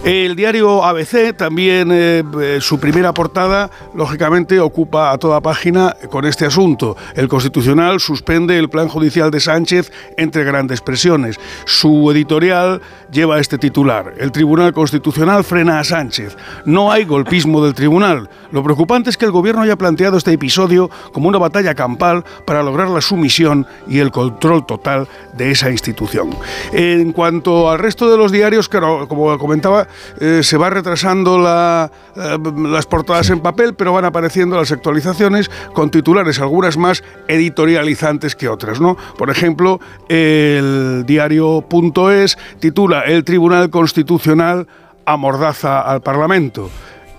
[0.06, 6.24] El diario ABC, también eh, eh, su primera portada, lógicamente ocupa a toda página con
[6.24, 6.96] este asunto.
[7.16, 11.36] El Constitucional suspende el plan judicial de Sánchez entre grandes presiones.
[11.66, 12.82] Su editorial
[13.12, 14.14] lleva este titular.
[14.18, 16.38] El Tribunal Constitucional frena a Sánchez.
[16.64, 18.30] No hay golpismo del Tribunal.
[18.52, 22.64] Lo preocupante es que el Gobierno haya planteado este episodio como una batalla campal para
[22.64, 26.30] lograr la sumisión y el control total de esa institución.
[26.72, 29.89] En cuanto al resto de los diarios, como comentaba,
[30.20, 32.38] eh, se va retrasando eh,
[32.70, 38.48] las portadas en papel, pero van apareciendo las actualizaciones con titulares, algunas más editorializantes que
[38.48, 38.80] otras.
[38.80, 38.98] ¿no?
[39.18, 44.68] Por ejemplo, el diario.es titula El Tribunal Constitucional
[45.06, 46.70] amordaza al Parlamento.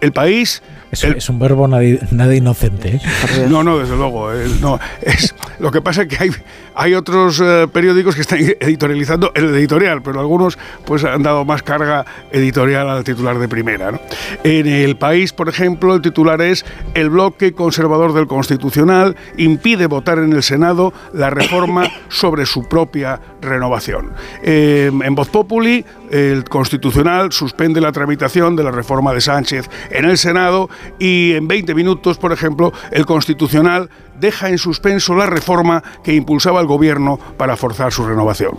[0.01, 2.97] El país es, es, un verbo nada, inocente.
[2.97, 3.47] ¿eh?
[3.49, 4.33] No, no, desde luego.
[4.33, 6.31] Eh, no, es, lo que pasa es que hay,
[6.75, 11.63] hay otros eh, periódicos que están editorializando el editorial, pero algunos pues han dado más
[11.63, 13.93] carga editorial al titular de primera.
[13.93, 14.01] ¿no?
[14.43, 16.65] En el país, por ejemplo, el titular es
[16.95, 23.21] El bloque conservador del Constitucional impide votar en el Senado la reforma sobre su propia
[23.41, 24.13] renovación.
[24.43, 30.19] en Voz Populi, el Constitucional suspende la tramitación de la reforma de Sánchez en el
[30.19, 36.15] Senado y en 20 minutos, por ejemplo, el Constitucional deja en suspenso la reforma que
[36.15, 38.53] impulsaba el gobierno para forzar su renovación.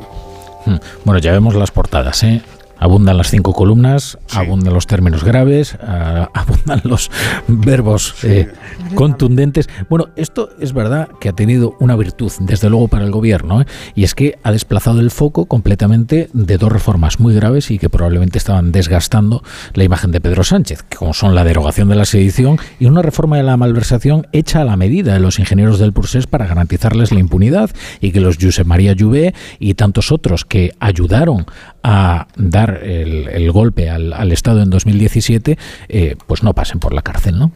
[0.66, 0.78] Hmm.
[1.06, 2.42] Bueno, ya vemos las portadas, ¿eh?
[2.82, 7.12] Abundan las cinco columnas, abundan los términos graves, uh, abundan los
[7.48, 8.52] verbos eh,
[8.96, 9.70] contundentes.
[9.88, 13.66] Bueno, esto es verdad que ha tenido una virtud, desde luego, para el gobierno, ¿eh?
[13.94, 17.90] y es que ha desplazado el foco completamente de dos reformas muy graves y que
[17.90, 19.44] probablemente estaban desgastando
[19.76, 23.04] la imagen de Pedro Sánchez, que como son la derogación de la sedición y una
[23.04, 27.12] reforma de la malversación hecha a la medida de los ingenieros del Pursés para garantizarles
[27.12, 31.46] la impunidad y que los Josep María Lluvé y tantos otros que ayudaron
[31.84, 35.58] a dar el, el golpe al, al, Estado en 2017,
[35.90, 37.52] eh, pues no pasen por la cárcel, ¿no?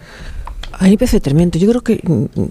[0.78, 1.58] A mí parece tremendo.
[1.58, 2.02] Yo creo que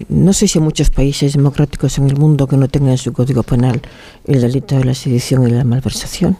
[0.09, 3.13] no sé si hay muchos países democráticos en el mundo que no tengan en su
[3.13, 3.81] código penal
[4.25, 6.37] el delito de la sedición y la malversación.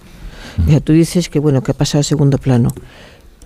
[0.58, 0.68] Mm.
[0.68, 2.70] O sea, tú dices que bueno que ha pasado a segundo plano.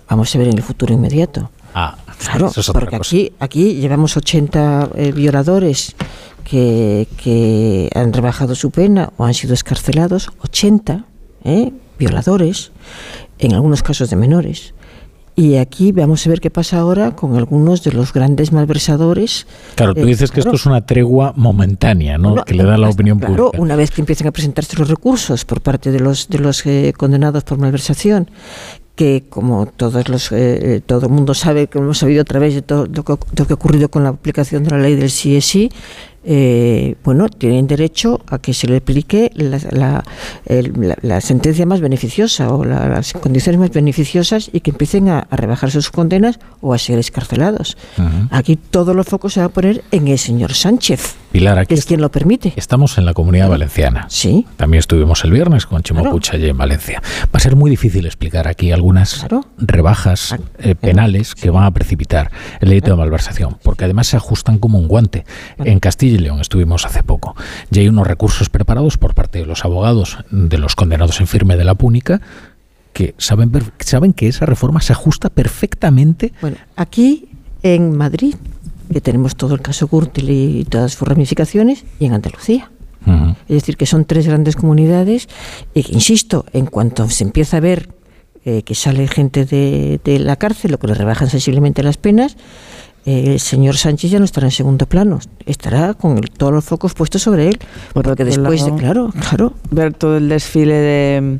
[0.08, 1.50] Vamos a ver en el futuro inmediato.
[1.74, 3.08] Ah, claro, eso es otra porque cosa.
[3.08, 5.94] aquí aquí llevamos 80 eh, violadores
[6.42, 11.04] que, que han rebajado su pena o han sido escarcelados, 80
[11.44, 11.72] ¿eh?
[11.98, 12.72] violadores,
[13.38, 14.74] en algunos casos de menores.
[15.36, 19.46] Y aquí vamos a ver qué pasa ahora con algunos de los grandes malversadores.
[19.74, 22.34] Claro, tú dices eh, que claro, esto es una tregua momentánea, ¿no?
[22.34, 23.62] No, que le da la opinión claro, pública.
[23.62, 26.92] una vez que empiecen a presentarse los recursos por parte de los de los eh,
[26.96, 28.28] condenados por malversación,
[28.96, 32.60] que como todos los eh, todo el mundo sabe, que hemos sabido a través de
[32.60, 35.70] todo lo que, lo que ha ocurrido con la aplicación de la ley del CSI,
[36.24, 40.04] eh, bueno, tienen derecho a que se le aplique la, la,
[40.44, 45.20] el, la, la sentencia más beneficiosa o las condiciones más beneficiosas y que empiecen a,
[45.20, 47.76] a, rebajar sus condenas o a ser escarcelados.
[47.96, 48.28] Uh -huh.
[48.30, 51.16] Aquí todo los focos se va a poner en el señor Sánchez.
[51.32, 52.52] Pilar, aquí que es quien lo permite.
[52.56, 54.06] Estamos en la comunidad valenciana.
[54.08, 54.46] Sí.
[54.56, 56.18] También estuvimos el viernes con Chimo claro.
[56.32, 57.00] Allí en Valencia.
[57.26, 59.44] Va a ser muy difícil explicar aquí algunas claro.
[59.56, 62.30] rebajas eh, penales que van a precipitar
[62.60, 65.24] el delito de malversación, porque además se ajustan como un guante.
[65.58, 67.34] En Castilla y León estuvimos hace poco.
[67.70, 71.56] Ya hay unos recursos preparados por parte de los abogados de los condenados en firme
[71.56, 72.20] de la púnica
[72.92, 76.32] que saben, saben que esa reforma se ajusta perfectamente.
[76.40, 77.28] Bueno, aquí
[77.62, 78.34] en Madrid,
[78.92, 82.70] que tenemos todo el caso Gürtel y todas sus ramificaciones, y en Andalucía.
[83.06, 83.36] Uh -huh.
[83.48, 85.28] Es decir, que son tres grandes comunidades
[85.72, 87.88] y que, insisto, en cuanto se empieza a ver
[88.44, 92.36] eh, que sale gente de, de la cárcel o que le rebajan sensiblemente las penas,
[93.06, 96.64] eh, el señor Sánchez ya no estará en segundo plano, estará con el, todos los
[96.64, 97.58] focos puestos sobre él,
[97.92, 99.54] Por porque después, de, claro, claro.
[99.70, 101.38] Ver todo el desfile de,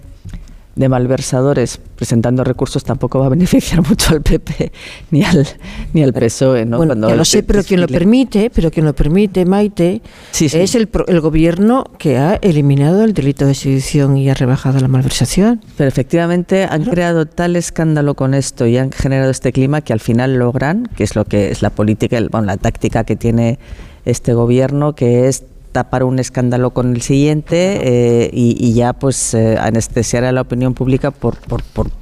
[0.76, 4.72] de malversadores presentando recursos tampoco va a beneficiar mucho al PP
[5.10, 5.46] ni al
[5.92, 6.78] ni al PSOE, ¿no?
[6.78, 10.58] Bueno, ya lo sé, pero quien lo permite, pero quien lo permite, Maite, sí, sí.
[10.58, 14.88] es el, el gobierno que ha eliminado el delito de sedición y ha rebajado la
[14.88, 15.60] malversación.
[15.76, 20.00] Pero efectivamente han creado tal escándalo con esto y han generado este clima que al
[20.00, 23.58] final logran, que es lo que es la política, bueno, la táctica que tiene
[24.04, 27.80] este gobierno, que es tapar un escándalo con el siguiente
[28.24, 31.99] eh, y, y, ya pues eh, anestesiar a la opinión pública por, por, por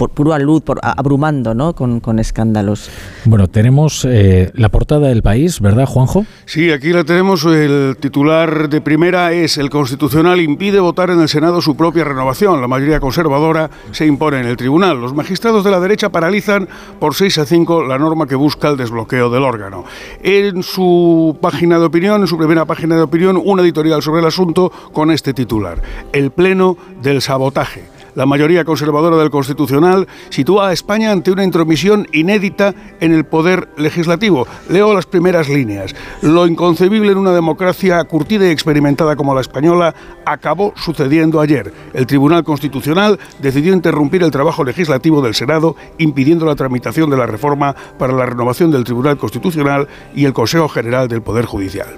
[0.00, 1.74] por pura luz, por, abrumando ¿no?
[1.74, 2.88] con, con escándalos.
[3.26, 6.24] Bueno, tenemos eh, la portada del país, ¿verdad, Juanjo?
[6.46, 7.44] Sí, aquí la tenemos.
[7.44, 12.62] El titular de primera es el Constitucional impide votar en el Senado su propia renovación.
[12.62, 14.98] La mayoría conservadora se impone en el tribunal.
[14.98, 16.66] Los magistrados de la derecha paralizan
[16.98, 19.84] por 6 a 5 la norma que busca el desbloqueo del órgano.
[20.22, 24.26] En su página de opinión, en su primera página de opinión, un editorial sobre el
[24.26, 25.82] asunto con este titular.
[26.14, 32.06] El pleno del sabotaje la mayoría conservadora del Constitucional sitúa a España ante una intromisión
[32.12, 34.46] inédita en el poder legislativo.
[34.68, 35.94] Leo las primeras líneas.
[36.22, 41.72] Lo inconcebible en una democracia curtida y experimentada como la española acabó sucediendo ayer.
[41.94, 47.26] El Tribunal Constitucional decidió interrumpir el trabajo legislativo del Senado, impidiendo la tramitación de la
[47.26, 51.88] reforma para la renovación del Tribunal Constitucional y el Consejo General del Poder Judicial.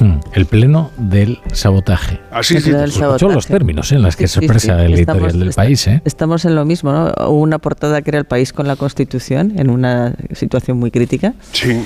[0.00, 2.20] Hmm, el pleno del sabotaje.
[2.30, 2.92] Así El pleno del
[3.34, 4.84] los términos en las que Sí, se sí, expresa sí.
[4.86, 5.86] el Estamos- editorial del esta- país.
[5.86, 6.02] ¿eh?
[6.04, 7.12] Estamos en lo mismo, ¿no?
[7.28, 11.34] Hubo una portada que era el país con la Constitución en una situación muy crítica.
[11.52, 11.82] Sí.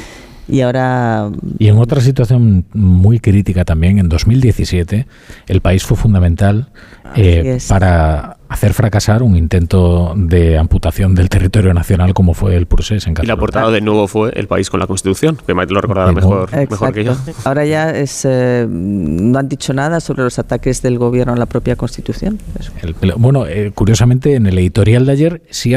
[0.48, 5.06] Y ahora Y en otra situación muy crítica también, en 2017,
[5.48, 6.68] el país fue fundamental
[7.16, 13.06] eh, para hacer fracasar un intento de amputación del territorio nacional como fue el Prusés
[13.06, 13.36] en Y la Cataluña.
[13.40, 16.93] portada de nuevo fue el país con la Constitución, que Maite lo recordará mejor, mejor
[16.93, 17.16] que yo.
[17.44, 21.47] Ahora ya es, eh, no han dicho nada sobre los ataques del gobierno a la
[21.47, 22.39] propia Constitución.
[22.82, 25.74] El bueno, eh, curiosamente en el editorial de ayer, sí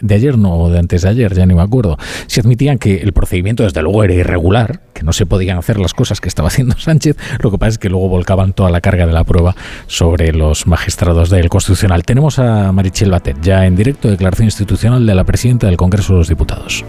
[0.00, 2.96] de ayer no, o de antes de ayer, ya ni me acuerdo, sí admitían que
[2.98, 6.48] el procedimiento desde luego era irregular, que no se podían hacer las cosas que estaba
[6.56, 9.54] haciendo Sánchez, lo que pasa es que luego volcaban toda la carga de la prueba
[9.86, 12.04] sobre los magistrados del Constitucional.
[12.06, 16.20] Tenemos a Marichel Batet, ya en directo, declaración institucional de la presidenta del Congreso de
[16.20, 16.84] los Diputados.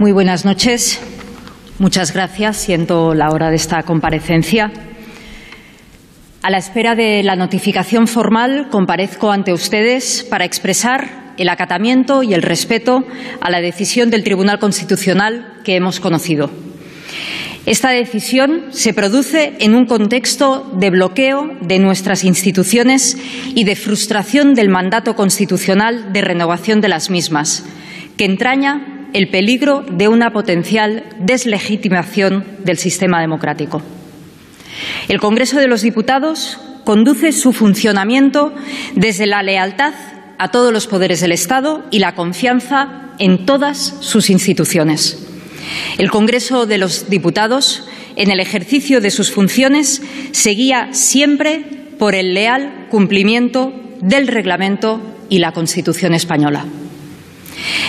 [0.00, 1.00] Muy buenas noches.
[1.78, 2.56] Muchas gracias.
[2.56, 4.72] Siento la hora de esta comparecencia.
[6.42, 12.34] A la espera de la notificación formal, comparezco ante ustedes para expresar el acatamiento y
[12.34, 13.04] el respeto
[13.40, 16.50] a la decisión del Tribunal Constitucional que hemos conocido.
[17.66, 23.18] Esta decisión se produce en un contexto de bloqueo de nuestras instituciones
[23.56, 27.64] y de frustración del mandato constitucional de renovación de las mismas,
[28.16, 33.82] que entraña el peligro de una potencial deslegitimación del sistema democrático.
[35.08, 38.54] El Congreso de los Diputados conduce su funcionamiento
[38.94, 39.92] desde la lealtad
[40.38, 45.25] a todos los poderes del Estado y la confianza en todas sus instituciones.
[45.98, 47.84] El Congreso de los Diputados,
[48.16, 51.64] en el ejercicio de sus funciones, seguía siempre
[51.98, 56.66] por el leal cumplimiento del Reglamento y la Constitución española.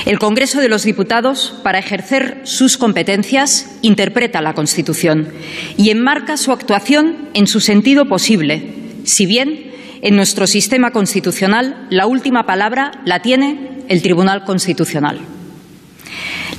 [0.06, 5.28] El Congreso de los Diputados, para ejercer sus competencias, interpreta la Constitución
[5.76, 8.74] y enmarca su actuación en su sentido posible,
[9.04, 15.20] si bien en nuestro sistema constitucional la última palabra la tiene el Tribunal Constitucional.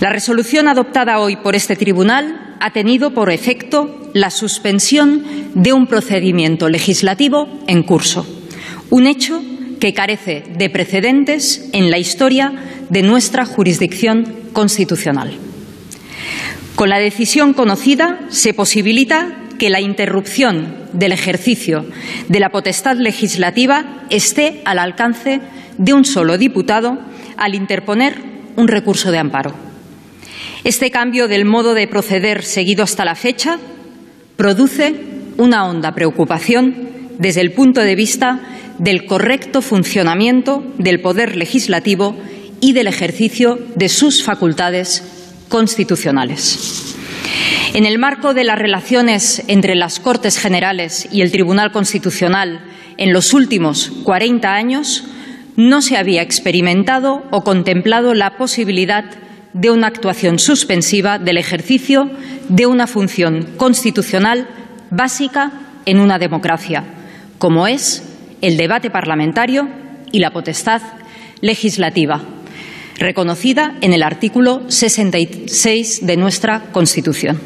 [0.01, 5.89] La resolución adoptada hoy por este tribunal ha tenido por efecto la suspensión de un
[5.89, 8.25] procedimiento legislativo en curso,
[8.91, 9.43] un hecho
[9.81, 12.53] que carece de precedentes en la historia
[12.89, 15.37] de nuestra jurisdicción constitucional.
[16.77, 21.85] Con la decisión conocida se posibilita que la interrupción del ejercicio
[22.29, 25.41] de la potestad legislativa esté al alcance
[25.77, 27.01] de un solo diputado
[27.37, 28.15] al interponer
[28.55, 29.68] un recurso de amparo.
[30.69, 33.59] Este cambio del modo de proceder seguido hasta la fecha
[34.37, 34.95] produce
[35.39, 38.41] una honda preocupación desde el punto de vista
[38.77, 42.19] del correcto funcionamiento del poder legislativo
[42.61, 45.05] y del ejercicio de sus facultades
[45.49, 46.95] constitucionales.
[47.73, 52.61] En el marco de las relaciones entre las Cortes Generales y el Tribunal Constitucional
[52.99, 55.05] en los últimos 40 años,
[55.57, 59.07] no se había experimentado o contemplado la posibilidad
[59.59, 62.11] de una actuación suspensiva del ejercicio
[62.49, 64.49] de una función constitucional
[64.91, 65.53] básica
[65.85, 66.85] en una democracia,
[67.39, 68.05] como es
[68.41, 69.69] el debate parlamentario
[70.13, 70.81] y la potestad
[71.41, 72.23] legislativa,
[72.99, 77.41] reconocida en el artículo 66 de nuestra Constitución.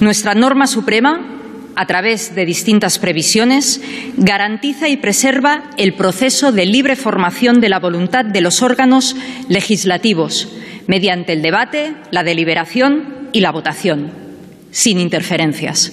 [0.00, 1.36] Nuestra norma suprema,
[1.76, 3.80] a través de distintas previsiones,
[4.16, 9.14] garantiza y preserva el proceso de libre formación de la voluntad de los órganos
[9.48, 10.48] legislativos
[10.90, 14.10] mediante el debate, la deliberación y la votación,
[14.72, 15.92] sin interferencias.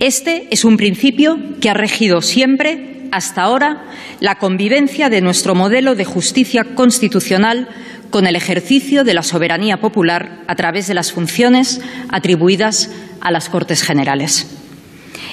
[0.00, 3.84] Este es un principio que ha regido siempre, hasta ahora,
[4.20, 7.68] la convivencia de nuestro modelo de justicia constitucional
[8.10, 11.80] con el ejercicio de la soberanía popular a través de las funciones
[12.10, 12.90] atribuidas
[13.22, 14.58] a las Cortes Generales.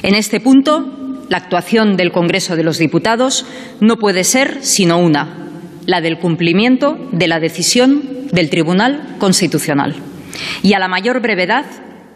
[0.04, 3.46] En este punto, la actuación del Congreso de los Diputados
[3.82, 5.47] no puede ser sino una,
[5.88, 9.96] la del cumplimiento de la decisión del Tribunal Constitucional.
[10.62, 11.66] Y a la mayor brevedad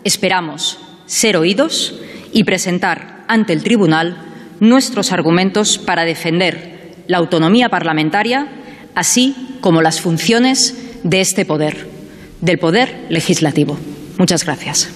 [0.03, 0.77] esperamos
[1.07, 1.99] ser oídos
[2.31, 4.17] y presentar ante el Tribunal
[4.59, 8.47] nuestros argumentos para defender la autonomía parlamentaria,
[8.93, 11.87] así como las funciones de este poder,
[12.41, 13.79] del poder legislativo.
[14.17, 14.89] Muchas gracias.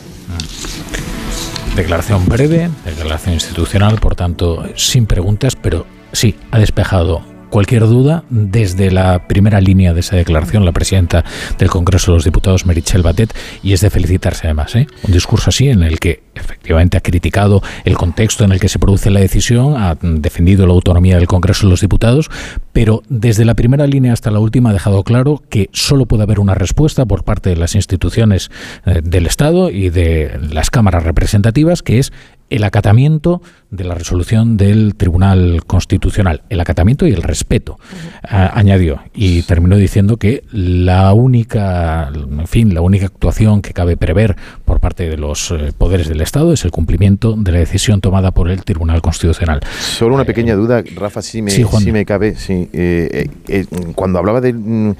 [1.76, 8.92] Declaración breve, declaración institucional, por tanto, sin preguntas, pero sí ha despejado cualquier duda, desde
[8.92, 11.24] la primera línea de esa declaración, la presidenta
[11.58, 13.34] del Congreso de los Diputados, Merichel Batet,
[13.64, 14.76] y es de felicitarse además.
[14.76, 14.88] ¿eh?
[15.04, 18.78] Un discurso así en el que efectivamente ha criticado el contexto en el que se
[18.78, 22.30] produce la decisión, ha defendido la autonomía del Congreso de los Diputados,
[22.74, 26.42] pero desde la primera línea hasta la última ha dejado claro que solo puede haber
[26.42, 28.52] una respuesta por parte de las instituciones
[28.86, 32.12] eh, del Estado y de las cámaras representativas, que es
[32.56, 37.78] el acatamiento de la resolución del Tribunal Constitucional, el acatamiento y el respeto,
[38.24, 44.36] añadió, y terminó diciendo que la única, en fin, la única actuación que cabe prever
[44.64, 48.32] por parte de los eh, poderes del Estado es el cumplimiento de la decisión tomada
[48.32, 49.60] por el Tribunal Constitucional.
[49.80, 51.52] Solo una pequeña duda, Rafa, si me,
[51.92, 53.66] me cabe, sí, eh, eh,
[53.96, 54.96] cuando hablaba de mm,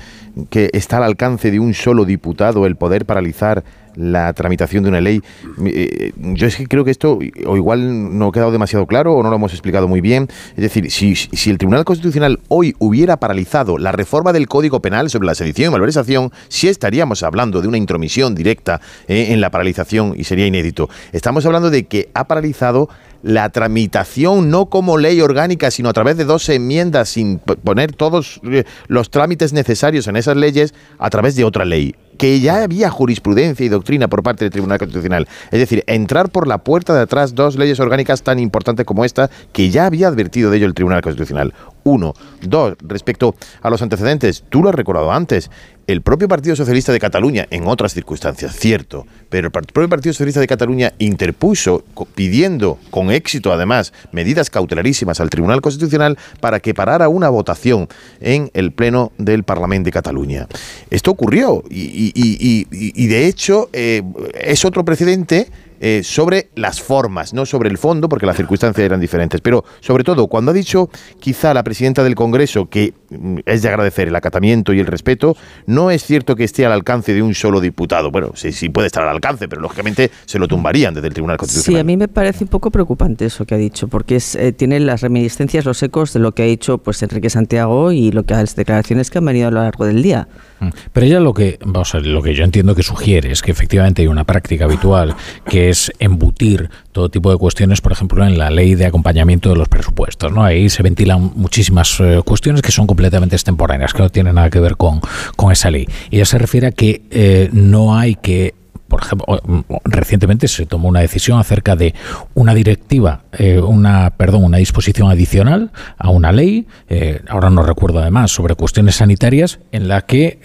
[0.50, 3.64] que está al alcance de un solo diputado el poder paralizar
[3.96, 5.22] la tramitación de una ley.
[5.66, 9.24] Eh, yo es que creo que esto o igual no ha quedado demasiado claro o
[9.24, 10.28] no lo hemos explicado muy bien.
[10.56, 15.28] Es decir, si, el Tribunal Constitucional hoy hubiera paralizado la reforma del Código Penal sobre
[15.28, 20.14] la sedición y malversación, sí estaríamos hablando de una intromisión directa eh, en la paralización
[20.18, 20.90] y sería inédito.
[21.12, 22.90] Estamos hablando de que ha paralizado
[23.24, 28.40] la tramitación no como ley orgánica, sino a través de dos enmiendas sin poner todos
[28.44, 32.90] eh, los trámites necesarios en esas leyes a través de otra ley que ya había
[32.90, 35.28] jurisprudencia y doctrina por parte del Tribunal Constitucional.
[35.52, 39.30] Es decir, entrar por la puerta de atrás dos leyes orgánicas tan importantes como esta,
[39.54, 41.54] que ya había advertido de ello el Tribunal Constitucional.
[41.88, 42.16] Uno.
[42.42, 45.52] Dos, respecto a los antecedentes, tú lo has recordado antes,
[45.86, 50.40] el propio Partido Socialista de Cataluña, en otras circunstancias, cierto, pero el propio Partido Socialista
[50.40, 51.84] de Cataluña interpuso,
[52.16, 57.88] pidiendo con éxito además medidas cautelarísimas al Tribunal Constitucional para que parara una votación
[58.20, 60.48] en el Pleno del Parlamento de Cataluña.
[60.90, 64.02] Esto ocurrió y, de hecho eh,
[64.34, 69.00] es otro precedente eh, sobre las formas, no sobre el fondo, porque las circunstancias eran
[69.00, 69.42] diferentes.
[69.42, 70.90] Pero sobre todo, cuando ha dicho
[71.20, 75.36] quizá la presidenta del Congreso que mm, es de agradecer el acatamiento y el respeto,
[75.66, 78.12] no es cierto que esté al alcance de un solo diputado.
[78.12, 81.38] Bueno, sí, sí puede estar al alcance, pero lógicamente se lo tumbarían desde el Tribunal
[81.38, 81.78] Constitucional.
[81.78, 84.52] Sí, a mí me parece un poco preocupante eso que ha dicho, porque es, eh,
[84.52, 88.24] tiene las reminiscencias, los ecos de lo que ha dicho pues Enrique Santiago y lo
[88.24, 90.28] que las declaraciones que han venido a lo largo del día.
[90.60, 90.70] Mm.
[90.94, 94.02] Pero ella lo que, vamos a, lo que yo entiendo que sugiere es que efectivamente
[94.02, 95.16] hay una práctica habitual
[95.50, 99.56] que es embutir todo tipo de cuestiones, por ejemplo, en la ley de acompañamiento de
[99.56, 100.32] los presupuestos.
[100.32, 100.44] ¿no?
[100.44, 104.60] Ahí se ventilan muchísimas eh, cuestiones que son completamente extemporáneas, que no tienen nada que
[104.60, 105.02] ver con,
[105.36, 105.88] con esa ley.
[106.10, 108.54] Y ella se refiere a que eh, no hay que
[108.88, 111.96] por ejemplo, mm, recientemente se tomó una decisión acerca de
[112.36, 118.00] una directiva, eh, una, perdón, una disposición adicional a una ley, eh, ahora no recuerdo
[118.00, 120.40] además, sobre cuestiones sanitarias, en la que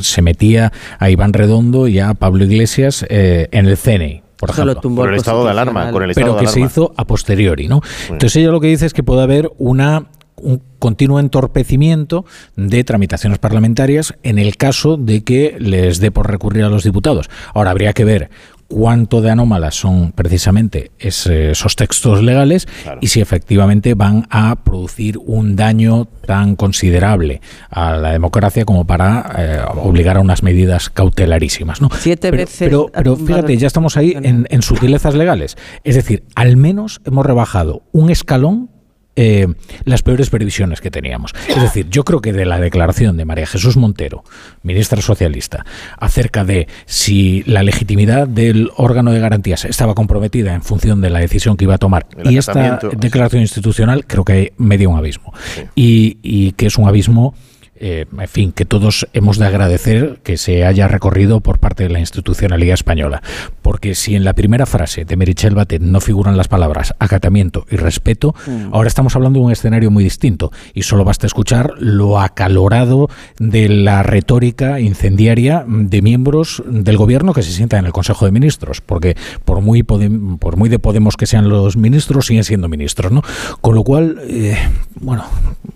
[0.00, 4.80] se metía a Iván Redondo y a Pablo Iglesias en el CNI por ejemplo.
[4.80, 7.80] Con el estado de alarma, con el estado pero que se hizo a posteriori, ¿no?
[8.04, 10.06] Entonces ella lo que dice es que puede haber una
[10.36, 12.24] un continuo entorpecimiento
[12.56, 17.30] de tramitaciones parlamentarias en el caso de que les dé por recurrir a los diputados.
[17.54, 18.30] Ahora habría que ver
[18.68, 22.66] cuánto de anómalas son precisamente esos textos legales
[23.00, 27.40] y si efectivamente van a producir un daño tan considerable
[27.70, 31.80] a la democracia como para eh, obligar a unas medidas cautelarísimas.
[31.80, 31.90] ¿no?
[31.98, 32.58] Siete pero, veces.
[32.58, 35.56] Pero, pero fíjate, ya estamos ahí en, en sutilezas legales.
[35.84, 38.70] Es decir, al menos hemos rebajado un escalón
[39.16, 39.46] eh,
[39.84, 41.32] las peores previsiones que teníamos.
[41.48, 44.24] Es decir, yo creo que de la declaración de María Jesús Montero,
[44.62, 45.64] ministra socialista,
[45.98, 51.18] acerca de si la legitimidad del órgano de garantías estaba comprometida en función de la
[51.18, 55.32] decisión que iba a tomar y esta declaración institucional, creo que medio un abismo.
[55.74, 57.34] Y, y que es un abismo
[57.78, 61.90] eh, en fin, que todos hemos de agradecer que se haya recorrido por parte de
[61.90, 63.22] la institucionalidad española.
[63.62, 67.76] Porque si en la primera frase de Merichel Batet no figuran las palabras acatamiento y
[67.76, 68.74] respeto, mm.
[68.74, 73.08] ahora estamos hablando de un escenario muy distinto y solo basta escuchar lo acalorado
[73.38, 78.32] de la retórica incendiaria de miembros del gobierno que se sientan en el Consejo de
[78.32, 83.10] Ministros, porque por muy, por muy de Podemos que sean los ministros, siguen siendo ministros,
[83.10, 83.22] ¿no?
[83.60, 84.56] Con lo cual, eh,
[85.00, 85.24] bueno,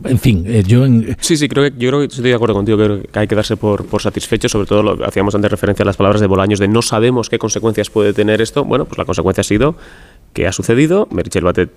[0.05, 0.85] en fin, eh, yo...
[0.85, 3.26] En, sí, sí, creo que yo creo que estoy de acuerdo contigo, creo que hay
[3.26, 6.28] que darse por, por satisfecho, sobre todo lo hacíamos antes referencia a las palabras de
[6.28, 8.64] Bolaños de no sabemos qué consecuencias puede tener esto.
[8.64, 9.74] Bueno, pues la consecuencia ha sido
[10.32, 11.08] que ha sucedido.
[11.10, 11.70] Merichel Batet,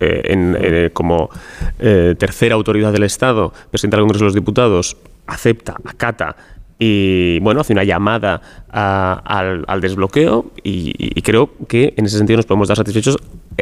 [0.00, 0.22] eh,
[0.60, 1.30] eh, como
[1.78, 4.96] eh, tercera autoridad del Estado, presidente del Congreso de los Diputados,
[5.26, 6.36] acepta, acata
[6.78, 12.68] y bueno, hace una llamada al, desbloqueo y, creo que en ese sentido nos podemos
[12.68, 13.16] dar satisfechos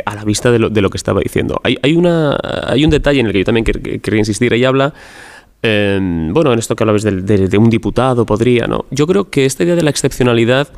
[0.05, 1.59] a la vista de lo, de lo que estaba diciendo.
[1.65, 2.37] Hay, hay, una,
[2.67, 4.53] hay un detalle en el que yo también quería insistir.
[4.53, 4.93] Ella habla
[5.63, 8.85] Em, bueno, en esto que hablabas de, un diputado podría, ¿no?
[8.91, 10.69] Yo creo que esta idea de la excepcionalidad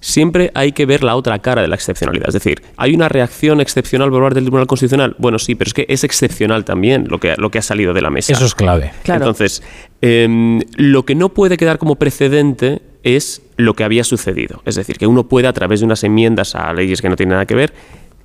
[0.00, 2.28] siempre hay que ver la otra cara de la excepcionalidad.
[2.28, 5.14] Es decir, ¿hay una reacción excepcional por parte del Tribunal Constitucional?
[5.18, 8.00] Bueno, sí, pero es que es excepcional también lo que, lo que ha salido de
[8.00, 8.32] la mesa.
[8.32, 8.92] Eso es clave.
[9.04, 9.62] Entonces,
[10.00, 14.62] em, lo que no puede quedar como precedente es lo que había sucedido.
[14.64, 17.34] Es decir, que uno pueda, a través de unas enmiendas a leyes que no tienen
[17.34, 17.72] nada que ver,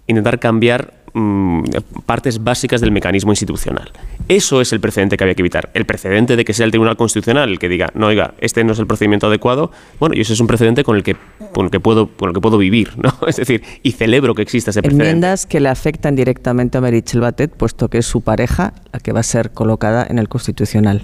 [0.07, 1.63] intentar cambiar mm,
[2.05, 3.91] partes básicas del mecanismo institucional.
[4.27, 5.69] Eso es el precedente que había que evitar.
[5.73, 8.73] El precedente de que sea el Tribunal Constitucional el que diga, no, oiga, este no
[8.73, 11.15] es el procedimiento adecuado, bueno, y ese es un precedente con el que,
[11.53, 13.13] con el que, puedo, con el que puedo vivir, ¿no?
[13.27, 15.09] Es decir, y celebro que exista ese precedente.
[15.09, 19.11] Enmiendas que le afectan directamente a Merichel Batet, puesto que es su pareja la que
[19.11, 21.03] va a ser colocada en el Constitucional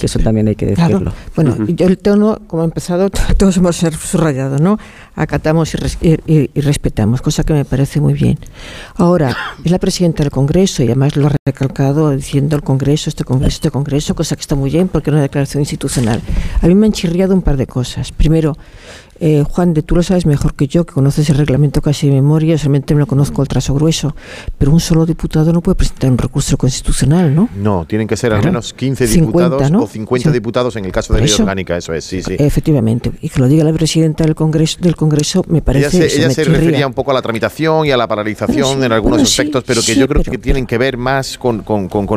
[0.00, 1.12] eso también hay que decirlo.
[1.36, 4.78] Bueno, yo el tono, como ha empezado, todos hemos subrayado, ¿no?
[5.14, 8.38] Acatamos y, respetamos, cosa que me parece muy bien.
[8.96, 13.24] Ahora, es la presidenta del Congreso y además lo ha recalcado diciendo el Congreso, este
[13.24, 16.22] Congreso, este Congreso, cosa que está muy bien porque es una declaración institucional.
[16.60, 18.12] A mí me han chirriado un par de cosas.
[18.12, 18.56] Primero,
[19.20, 22.14] eh, Juan, de tú lo sabes mejor que yo, que conoces el reglamento casi de
[22.14, 24.16] memoria, solamente me lo conozco el trazo grueso,
[24.58, 27.48] pero un solo diputado no puede presentar un recurso constitucional, ¿no?
[27.56, 31.22] No, tienen que ser al menos 15 diputados o 50 diputados en el caso de
[31.22, 32.36] ley orgánica, eso es, sí, sí.
[32.38, 36.06] Efectivamente, y que lo diga la presidenta del Congreso, del Congreso me parece...
[36.06, 39.64] Ella se, refería un poco a la tramitación y a la paralización en algunos aspectos,
[39.66, 41.62] pero que yo creo que tienen que ver más con,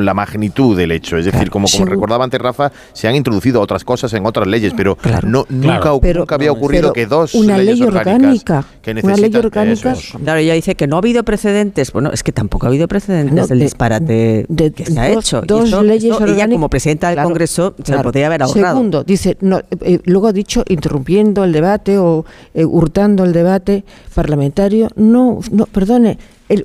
[0.05, 3.83] la magnitud del hecho, es decir, como, como recordaba antes Rafa, se han introducido otras
[3.83, 6.84] cosas en otras leyes, pero no, nunca, nunca había ocurrido
[7.33, 8.65] una ley orgánica.
[9.03, 9.95] una ley orgánica.
[10.23, 11.91] Claro, ella dice que no ha habido precedentes.
[11.91, 14.45] Bueno, es que tampoco ha habido precedentes del disparate
[14.75, 15.41] que se ha hecho.
[15.41, 16.45] Dos leyes orgánicas.
[16.45, 18.75] Ella, como presidenta del Congreso, se lo podría haber ahorrado.
[18.75, 23.83] Segundo, dice, no, eh, luego ha dicho interrumpiendo el debate o eh, hurtando el debate
[24.13, 24.89] parlamentario.
[24.95, 26.17] No, no, perdone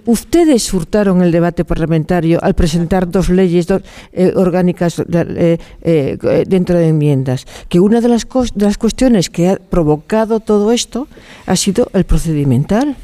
[0.05, 3.67] ustedes hurtaron el debate parlamentario al presentar dos leyes
[4.13, 7.47] eh, orgánicas eh, eh, dentro de enmiendas.
[7.69, 11.09] Que una de las, de las cuestiones que ha provocado todo esto
[11.47, 12.97] ha sido el procedimental.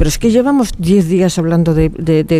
[0.00, 1.90] Pero es que llevamos 10 días hablando de,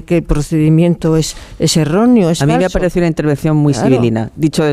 [0.06, 2.30] que el procedimiento es, es erróneo.
[2.30, 4.30] Es a mí me ha parecido una intervención muy civilina.
[4.34, 4.64] Dicho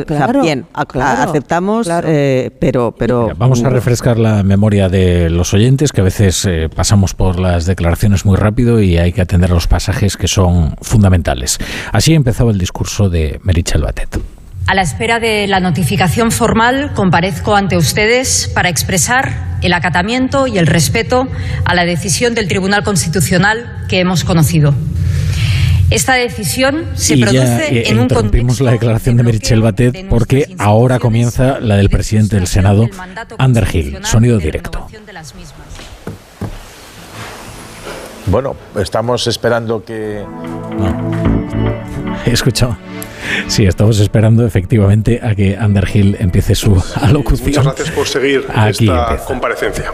[0.42, 2.96] bien, aceptamos, eh, pero.
[2.98, 7.40] pero vamos a refrescar la memoria de los oyentes, que a veces eh, pasamos por
[7.40, 11.58] las declaraciones muy rápido y hay que atender los pasajes que son fundamentales.
[11.92, 14.18] Así empezaba el discurso de Merichel Batet.
[14.68, 20.58] A la espera de la notificación formal, comparezco ante ustedes para expresar el acatamiento y
[20.58, 21.30] el respeto
[21.64, 24.76] a la decisión del Tribunal Constitucional que hemos conocido.
[25.90, 31.62] Esta decisión se produce en un contexto la declaración de Merichel Batet porque ahora comienza
[31.62, 32.90] la del presidente del Senado,
[33.38, 34.00] Ander Hill.
[34.04, 34.86] Sonido directo.
[38.26, 40.26] Bueno, estamos esperando que.
[40.78, 42.18] No.
[42.26, 42.78] He escuchado.
[43.48, 47.48] Sí, estamos esperando efectivamente a que Underhill empiece su alocución.
[47.48, 49.92] Muchas gracias por seguir esta comparecencia.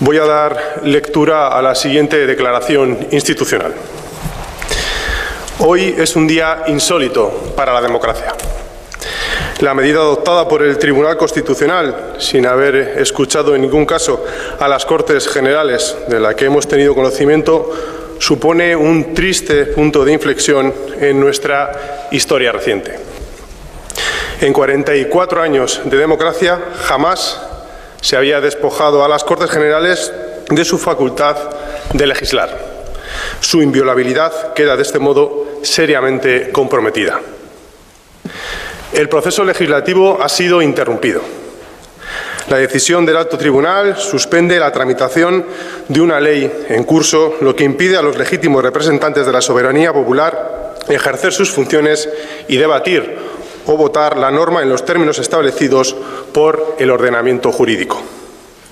[0.00, 3.72] Voy a dar lectura a la siguiente declaración institucional.
[5.60, 8.34] Hoy es un día insólito para la democracia.
[9.60, 14.24] La medida adoptada por el Tribunal Constitucional, sin haber escuchado en ningún caso
[14.58, 17.70] a las Cortes Generales de la que hemos tenido conocimiento,
[18.22, 22.96] supone un triste punto de inflexión en nuestra historia reciente.
[24.40, 27.42] En 44 años de democracia jamás
[28.00, 30.12] se había despojado a las Cortes Generales
[30.48, 31.36] de su facultad
[31.94, 32.56] de legislar.
[33.40, 37.20] Su inviolabilidad queda de este modo seriamente comprometida.
[38.92, 41.41] El proceso legislativo ha sido interrumpido.
[42.48, 45.46] La decisión del alto tribunal suspende la tramitación
[45.88, 49.92] de una ley en curso, lo que impide a los legítimos representantes de la soberanía
[49.92, 52.08] popular ejercer sus funciones
[52.48, 53.16] y debatir
[53.66, 55.94] o votar la norma en los términos establecidos
[56.32, 58.02] por el ordenamiento jurídico.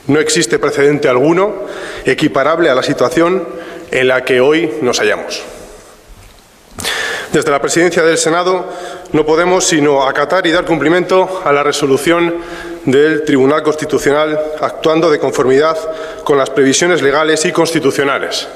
[0.08, 1.54] No existe precedente alguno
[2.04, 3.46] equiparable a la situación
[3.90, 5.42] en la que hoy nos hallamos.
[7.32, 8.66] Desde la presidencia del Senado
[9.12, 12.34] no podemos sino acatar y dar cumplimiento a la resolución
[12.84, 15.76] del Tribunal Constitucional actuando de conformidad
[16.24, 18.48] con las previsiones legales y constitucionales,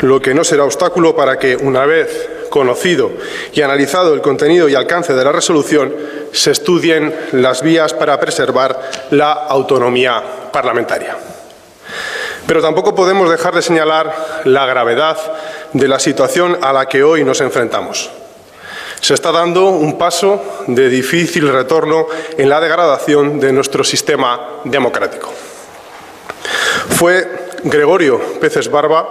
[0.00, 3.12] lo que no será obstáculo para que, una vez conocido
[3.52, 5.94] y analizado el contenido y alcance de la resolución,
[6.32, 10.22] se estudien las vías para preservar la autonomía
[10.52, 11.16] parlamentaria.
[12.46, 15.16] Pero tampoco podemos dejar de señalar la gravedad
[15.72, 18.10] de la situación a la que hoy nos enfrentamos.
[19.00, 22.06] Se está dando un paso de difícil retorno
[22.36, 25.32] en la degradación de nuestro sistema democrático.
[26.90, 29.06] Fue Gregorio Peces Barba,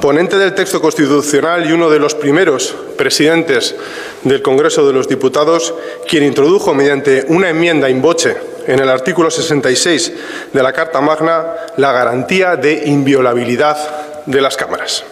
[0.00, 3.74] ponente del texto constitucional y uno de los primeros presidentes
[4.22, 5.74] del Congreso de los Diputados,
[6.08, 10.12] quien introdujo mediante una enmienda in voce en el artículo 66
[10.52, 15.04] de la Carta Magna la garantía de inviolabilidad de las cámaras.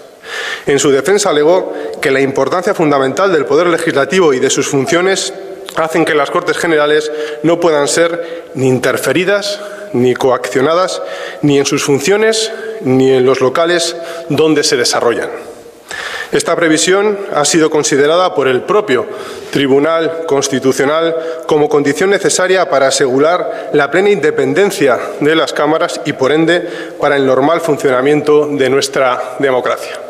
[0.67, 5.33] En su defensa alegó que la importancia fundamental del Poder Legislativo y de sus funciones
[5.77, 7.11] hacen que las Cortes Generales
[7.43, 9.61] no puedan ser ni interferidas
[9.93, 11.03] ni coaccionadas
[11.43, 12.51] ni en sus funciones
[12.83, 13.97] ni en los locales
[14.29, 15.31] donde se desarrollan.
[16.33, 19.07] Esta previsión ha sido considerada por el propio
[19.51, 21.15] Tribunal Constitucional
[21.47, 26.67] como condición necesaria para asegurar la plena independencia de las cámaras y, por ende,
[26.99, 30.02] para el normal funcionamiento de nuestra democracia.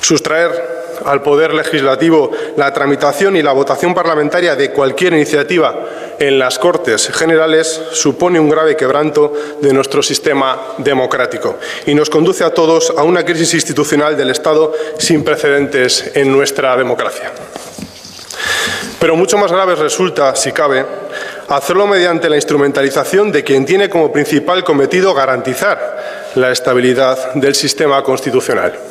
[0.00, 5.74] Sustraer al Poder Legislativo la tramitación y la votación parlamentaria de cualquier iniciativa
[6.18, 12.44] en las Cortes Generales supone un grave quebranto de nuestro sistema democrático y nos conduce
[12.44, 17.32] a todos a una crisis institucional del Estado sin precedentes en nuestra democracia.
[18.98, 20.84] Pero mucho más grave resulta, si cabe,
[21.48, 28.02] hacerlo mediante la instrumentalización de quien tiene como principal cometido garantizar la estabilidad del sistema
[28.02, 28.89] constitucional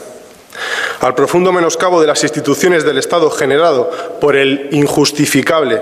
[1.00, 5.82] al profundo menoscabo de las instituciones del Estado generado por el injustificable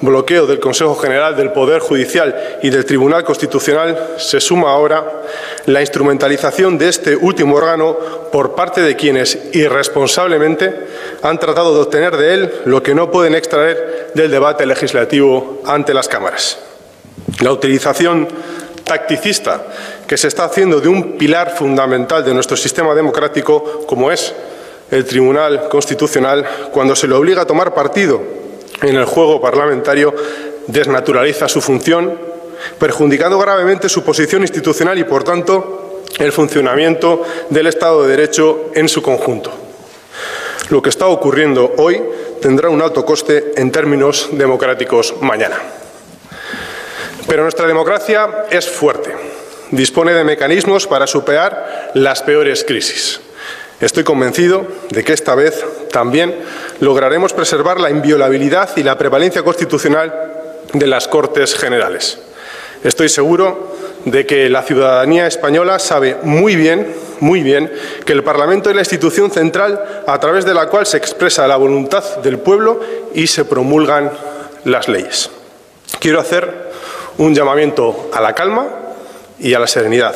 [0.00, 5.22] bloqueo del Consejo General del Poder Judicial y del Tribunal Constitucional se suma ahora
[5.66, 7.96] la instrumentalización de este último órgano
[8.30, 10.72] por parte de quienes irresponsablemente
[11.22, 15.94] han tratado de obtener de él lo que no pueden extraer del debate legislativo ante
[15.94, 16.58] las cámaras.
[17.40, 18.28] La utilización
[18.84, 19.66] tacticista
[20.08, 24.34] que se está haciendo de un pilar fundamental de nuestro sistema democrático, como es
[24.90, 28.22] el Tribunal Constitucional, cuando se le obliga a tomar partido
[28.80, 30.14] en el juego parlamentario,
[30.66, 32.18] desnaturaliza su función,
[32.78, 38.88] perjudicando gravemente su posición institucional y, por tanto, el funcionamiento del Estado de Derecho en
[38.88, 39.52] su conjunto.
[40.70, 42.02] Lo que está ocurriendo hoy
[42.40, 45.58] tendrá un alto coste en términos democráticos mañana.
[47.26, 49.14] Pero nuestra democracia es fuerte,
[49.70, 53.20] dispone de mecanismos para superar las peores crisis.
[53.80, 56.34] Estoy convencido de que esta vez también
[56.80, 60.12] lograremos preservar la inviolabilidad y la prevalencia constitucional
[60.72, 62.18] de las Cortes Generales.
[62.82, 67.72] Estoy seguro de que la ciudadanía española sabe muy bien, muy bien,
[68.04, 71.56] que el Parlamento es la institución central a través de la cual se expresa la
[71.56, 72.80] voluntad del pueblo
[73.14, 74.10] y se promulgan
[74.64, 75.30] las leyes.
[76.00, 76.68] Quiero hacer
[77.18, 78.68] un llamamiento a la calma
[79.40, 80.14] y a la serenidad.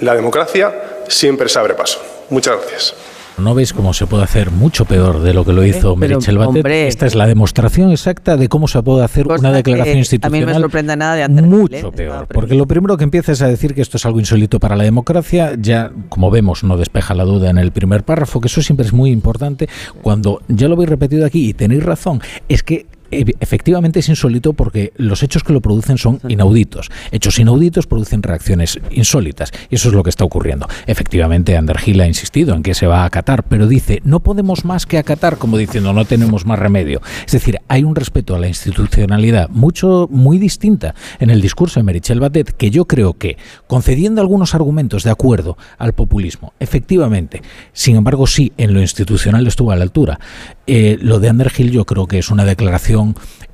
[0.00, 0.72] La democracia
[1.08, 2.00] siempre se abre paso.
[2.30, 2.94] Muchas gracias.
[3.40, 6.66] ¿No veis cómo se puede hacer mucho peor de lo que lo hizo Merichel Batet?
[6.66, 10.42] Esta es la demostración exacta de cómo se puede hacer una declaración institucional.
[10.42, 11.92] A mí me sorprende nada de Mucho ¿eh?
[11.92, 12.26] peor.
[12.28, 15.54] Porque lo primero que empieza a decir que esto es algo insólito para la democracia,
[15.58, 18.92] ya como vemos no despeja la duda en el primer párrafo, que eso siempre es
[18.92, 19.68] muy importante.
[20.02, 24.92] Cuando ya lo habéis repetido aquí y tenéis razón, es que efectivamente es insólito porque
[24.96, 26.90] los hechos que lo producen son inauditos.
[27.10, 30.68] Hechos inauditos producen reacciones insólitas y eso es lo que está ocurriendo.
[30.86, 34.64] Efectivamente, Ander Gil ha insistido en que se va a acatar, pero dice, no podemos
[34.64, 37.00] más que acatar, como diciendo, no tenemos más remedio.
[37.26, 41.84] Es decir, hay un respeto a la institucionalidad mucho, muy distinta en el discurso de
[41.84, 47.42] Merichel Batet que yo creo que, concediendo algunos argumentos de acuerdo al populismo, efectivamente,
[47.72, 50.20] sin embargo, sí, en lo institucional estuvo a la altura.
[50.66, 52.99] Eh, lo de Ander Gil yo creo que es una declaración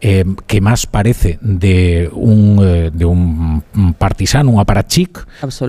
[0.01, 3.62] eh, que más parece de un, eh, de un
[3.98, 5.27] partisano, un aparachic,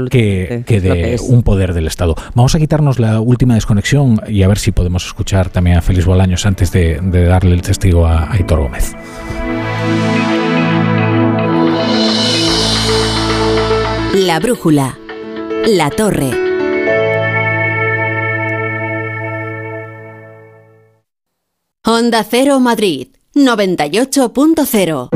[0.10, 2.16] que, que de un poder del Estado.
[2.36, 6.06] Vamos a quitarnos la última desconexión y a ver si podemos escuchar también a Félix
[6.06, 8.95] Bolaños antes de, darle el testigo a, a Gómez.
[14.14, 14.98] La brújula.
[15.68, 16.32] La torre.
[21.84, 25.10] Honda Cero Madrid 98.0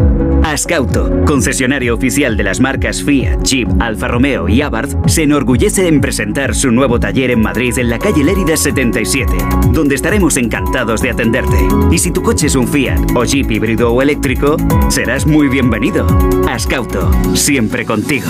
[0.43, 6.02] Ascauto, concesionario oficial de las marcas Fiat, Jeep, Alfa Romeo y Abarth, se enorgullece en
[6.02, 9.31] presentar su nuevo taller en Madrid en la calle Lérida 77,
[9.72, 11.57] donde estaremos encantados de atenderte.
[11.91, 14.57] Y si tu coche es un Fiat o Jeep híbrido o eléctrico,
[14.89, 16.07] serás muy bienvenido.
[16.48, 18.30] Ascauto, siempre contigo.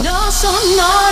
[0.00, 1.11] No son horas.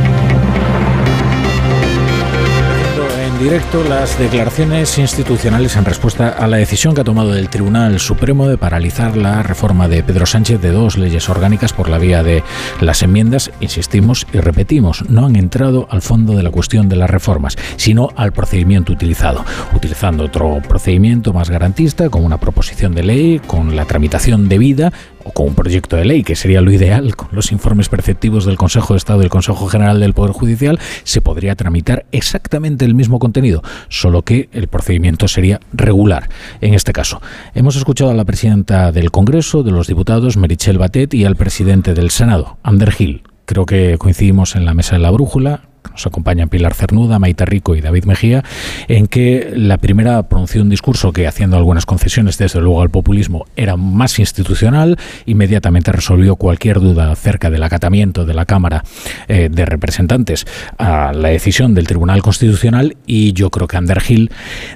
[3.41, 8.47] Directo las declaraciones institucionales en respuesta a la decisión que ha tomado el Tribunal Supremo
[8.47, 12.43] de paralizar la reforma de Pedro Sánchez de dos leyes orgánicas por la vía de
[12.81, 17.09] las enmiendas, insistimos y repetimos, no han entrado al fondo de la cuestión de las
[17.09, 19.43] reformas, sino al procedimiento utilizado,
[19.73, 24.93] utilizando otro procedimiento más garantista, con una proposición de ley, con la tramitación debida
[25.23, 28.57] o con un proyecto de ley, que sería lo ideal, con los informes perceptivos del
[28.57, 32.95] Consejo de Estado y del Consejo General del Poder Judicial, se podría tramitar exactamente el
[32.95, 36.29] mismo contenido, solo que el procedimiento sería regular.
[36.61, 37.21] En este caso,
[37.55, 41.93] hemos escuchado a la presidenta del Congreso, de los diputados, Merichel Batet, y al presidente
[41.93, 43.23] del Senado, Ander Gil.
[43.45, 47.75] Creo que coincidimos en la mesa de la brújula, nos acompañan Pilar Cernuda, Maita Rico
[47.75, 48.43] y David Mejía,
[48.87, 53.45] en que la primera pronunció un discurso que, haciendo algunas concesiones desde luego al populismo,
[53.55, 58.83] era más institucional, inmediatamente resolvió cualquier duda acerca del acatamiento de la Cámara
[59.27, 60.45] eh, de Representantes
[60.77, 64.31] a la decisión del Tribunal Constitucional y yo creo que Ander Gil,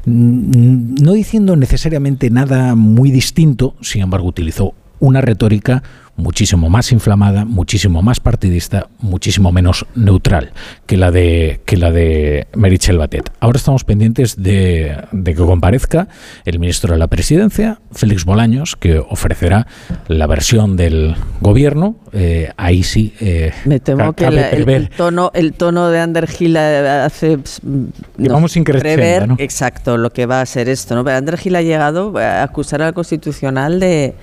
[0.05, 5.83] mm, no diciendo necesariamente nada muy distinto, sin embargo utilizó una retórica
[6.17, 10.51] muchísimo más inflamada, muchísimo más partidista, muchísimo menos neutral
[10.85, 13.31] que la de que la de Merichel Batet.
[13.39, 16.07] Ahora estamos pendientes de, de que comparezca
[16.45, 19.67] el ministro de la Presidencia, Félix Bolaños, que ofrecerá
[20.07, 21.97] la versión del gobierno.
[22.13, 23.13] Eh, ahí sí.
[23.19, 27.83] eh, Me temo que la- el, tono, el tono de Ander Gil hace mm,
[28.29, 29.35] vamos increciendo, prever ¿no?
[29.39, 30.95] exacto lo que va a ser esto.
[30.95, 31.03] ¿no?
[31.03, 34.13] Pero Ander Gil ha llegado a acusar al Constitucional de,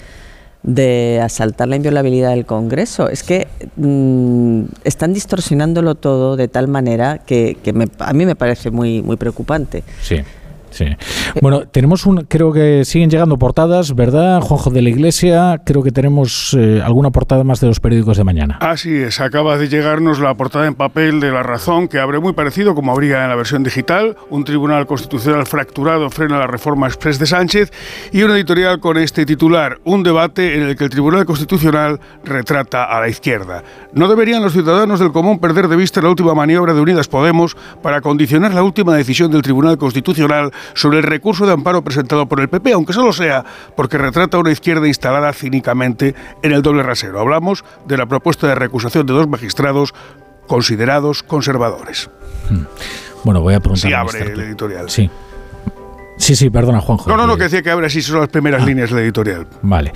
[0.63, 3.09] de asaltar la inviolabilidad del Congreso.
[3.09, 8.37] Es que mm, están distorsionándolo todo de tal manera que, que me- a mí me
[8.37, 9.83] parece muy, muy preocupante.
[10.03, 10.17] Sí.
[10.73, 10.87] Sí.
[11.41, 14.41] Bueno, tenemos un, creo que siguen llegando portadas, ¿verdad?
[14.41, 18.25] Juanjo de la Iglesia, creo que tenemos eh, alguna portada más de los periódicos de
[18.25, 18.59] mañana.
[18.61, 22.33] Así es, acaba de llegarnos la portada en papel de La Razón, que abre muy
[22.33, 24.17] parecido como habría en la versión digital.
[24.31, 27.71] Un tribunal constitucional fracturado frena la reforma express de Sánchez
[28.11, 32.85] y una editorial con este titular, un debate en el que el Tribunal Constitucional retrata
[32.85, 33.63] a la izquierda.
[33.93, 37.57] No deberían los ciudadanos del común perder de vista la última maniobra de Unidas Podemos
[37.83, 42.41] para condicionar la última decisión del Tribunal Constitucional sobre el recurso de amparo presentado por
[42.41, 43.45] el PP, aunque solo sea
[43.77, 47.21] porque retrata a una izquierda instalada cínicamente en el doble rasero.
[47.21, 49.95] Hablamos de la propuesta de recusación de dos magistrados
[50.47, 52.11] considerados conservadores.
[53.25, 53.89] Bueno, voy a preguntar.
[53.89, 54.91] Sí abre el editorial.
[54.91, 55.11] Sí.
[56.23, 57.11] Sí, sí, perdona, Juanjo.
[57.11, 59.45] No, no, no, que decía que abre así son las primeras líneas del editorial.
[59.63, 59.93] Vale.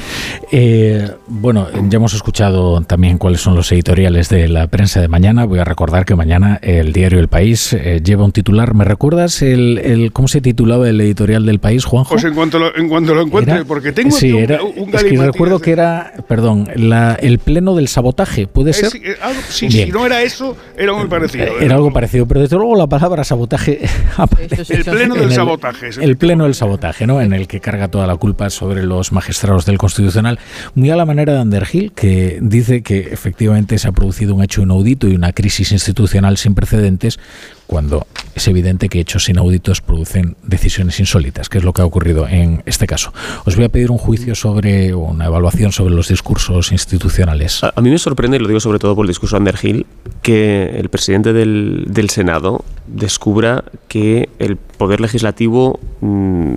[0.51, 5.45] Eh, bueno, ya hemos escuchado también cuáles son los editoriales de la prensa de mañana.
[5.45, 8.75] Voy a recordar que mañana el diario El País eh, lleva un titular.
[8.75, 12.11] ¿Me recuerdas el, el- cómo se titulaba el editorial del País, Juanjo?
[12.11, 14.63] Pues en cuanto lo, en cuanto lo encuentre, Era- porque tengo sí, aquí un, era-
[14.65, 18.75] un es que recuerdo de- que era, perdón, la- el pleno del sabotaje, ¿puede Eh,
[18.75, 18.91] ser?
[18.91, 21.45] sí, eh, algo- sí, si no era eso, era muy parecido.
[21.47, 23.81] Eh, Era algo parecido, pero desde luego la palabra sabotaje
[24.17, 25.89] aparece El pleno en del el- sabotaje.
[25.89, 27.21] es el Pleno del sabotaje, ¿no?
[27.21, 30.39] En el que carga toda la culpa sobre los magistrados del Constitucional,
[30.75, 34.43] muy a la manera de Ander Gil, que dice que efectivamente se ha producido un
[34.43, 37.19] hecho inaudito y una crisis institucional sin precedentes,
[37.67, 42.29] cuando es evidente que hechos inauditos producen decisiones insólitas, que es lo que ha ocurrido
[42.29, 43.13] en este caso.
[43.47, 47.65] Os voy a pedir un juicio sobre, o una evaluación sobre los discursos institucionales.
[47.65, 49.87] A, mí me sorprende, y lo digo sobre todo por el discurso de Ander Gil,
[50.23, 56.57] que el presidente del, Senado descubra que el poder legislativo mm,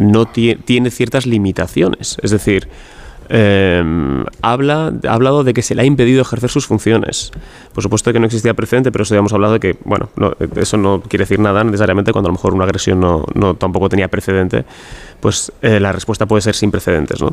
[0.00, 2.16] no tie- tiene ciertas limitaciones.
[2.22, 2.68] Es decir,
[3.28, 7.32] eh, habla, ha hablado de que se le ha impedido ejercer sus funciones.
[7.72, 10.08] Por supuesto que no existía precedente, pero eso ya hemos hablado de que, bueno,
[10.56, 13.88] eso no quiere decir nada necesariamente cuando a lo mejor una agresión no, no tampoco
[13.88, 14.64] tenía precedente,
[15.20, 17.20] pues eh, la respuesta puede ser sin precedentes.
[17.20, 17.32] ¿no?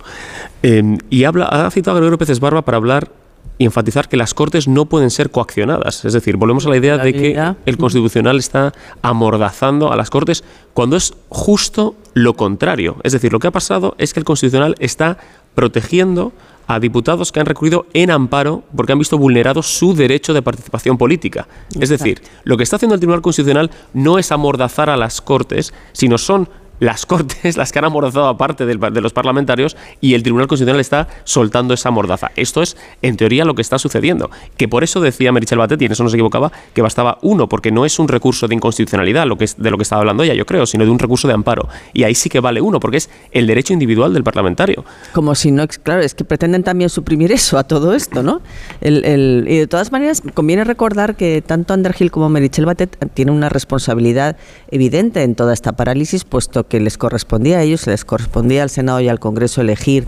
[0.61, 3.22] Eh, y habla, ha citado a Gregorio Pérez Barba para hablar
[3.57, 6.05] y enfatizar que las Cortes no pueden ser coaccionadas.
[6.05, 10.43] Es decir, volvemos a la idea de que el Constitucional está amordazando a las Cortes
[10.73, 12.97] cuando es justo lo contrario.
[13.03, 15.17] Es decir, lo que ha pasado es que el Constitucional está
[15.55, 16.33] protegiendo
[16.65, 20.97] a diputados que han recurrido en amparo porque han visto vulnerado su derecho de participación
[20.97, 21.47] política.
[21.79, 25.73] Es decir, lo que está haciendo el Tribunal Constitucional no es amordazar a las Cortes,
[25.91, 26.49] sino son
[26.83, 30.79] las Cortes las que han amordazado a parte de los parlamentarios y el Tribunal Constitucional
[30.79, 32.31] está soltando esa mordaza.
[32.35, 34.29] Esto es, en teoría, lo que está sucediendo.
[34.57, 37.47] Que por eso decía Merichel Batet, y en eso no se equivocaba, que bastaba uno,
[37.47, 40.65] porque no es un recurso de inconstitucionalidad de lo que estaba hablando ella, yo creo,
[40.65, 41.69] sino de un recurso de amparo.
[41.93, 44.83] Y ahí sí que vale uno, porque es el derecho individual del parlamentario.
[45.13, 48.41] Como si no, claro, es que pretenden también suprimir eso a todo esto, ¿no?
[48.81, 53.49] El, y de todas maneras, conviene recordar que tanto Andergil como Merichel Batet tienen una
[53.49, 54.37] responsabilidad
[54.69, 58.71] evidente en toda esta parálisis, puesto que que les correspondía a ellos, les correspondía al
[58.71, 60.05] Senado y al Congreso elegir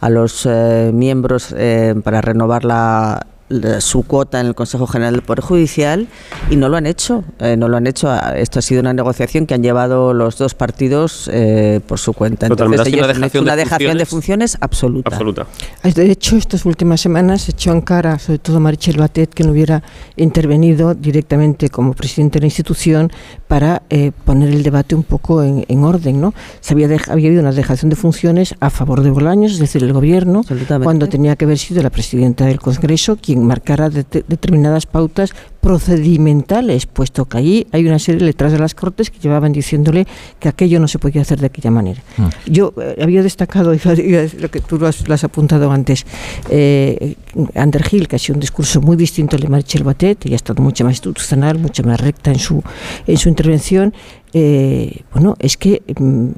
[0.00, 3.26] a los eh, miembros eh, para renovar la,
[3.80, 6.08] su cuota en el Consejo General del Poder Judicial
[6.50, 7.24] y no lo han hecho.
[7.38, 8.12] Eh, no lo han hecho.
[8.34, 12.46] Esto ha sido una negociación que han llevado los dos partidos eh, por su cuenta.
[12.46, 15.10] Entonces, ellos una dejación, una de, dejación funciones de funciones absoluta.
[15.10, 15.46] absoluta.
[15.82, 19.82] De hecho, estas últimas semanas echó en cara, sobre todo Marichel Batet, que no hubiera
[20.16, 23.12] intervenido directamente como presidente de la institución
[23.46, 26.20] para eh, poner el debate un poco en, orden.
[26.20, 26.34] ¿no?
[26.60, 29.92] Se había, había habido una dejación de funciones a favor de Bolaños, es decir, el
[29.92, 30.42] gobierno,
[30.82, 35.34] cuando tenía que haber sido la presidenta del Congreso quien marcara determinadas pautas
[35.66, 40.06] procedimentales, puesto que allí hay una serie de letras de las Cortes que llevaban diciéndole
[40.38, 42.00] que aquello no se podía hacer de aquella manera.
[42.18, 42.26] Mm.
[42.46, 43.72] Yo eh, había destacado,
[44.38, 46.06] lo que tú lo has, apuntado antes,
[46.50, 47.16] eh,
[47.56, 50.36] Ander Gil, que ha sido un discurso muy distinto al de Marchel Batet, y ha
[50.36, 52.62] estado mucho más institucional, mucho más recta en su,
[53.04, 53.92] en su intervención,
[54.32, 56.28] eh, bueno, es que mm,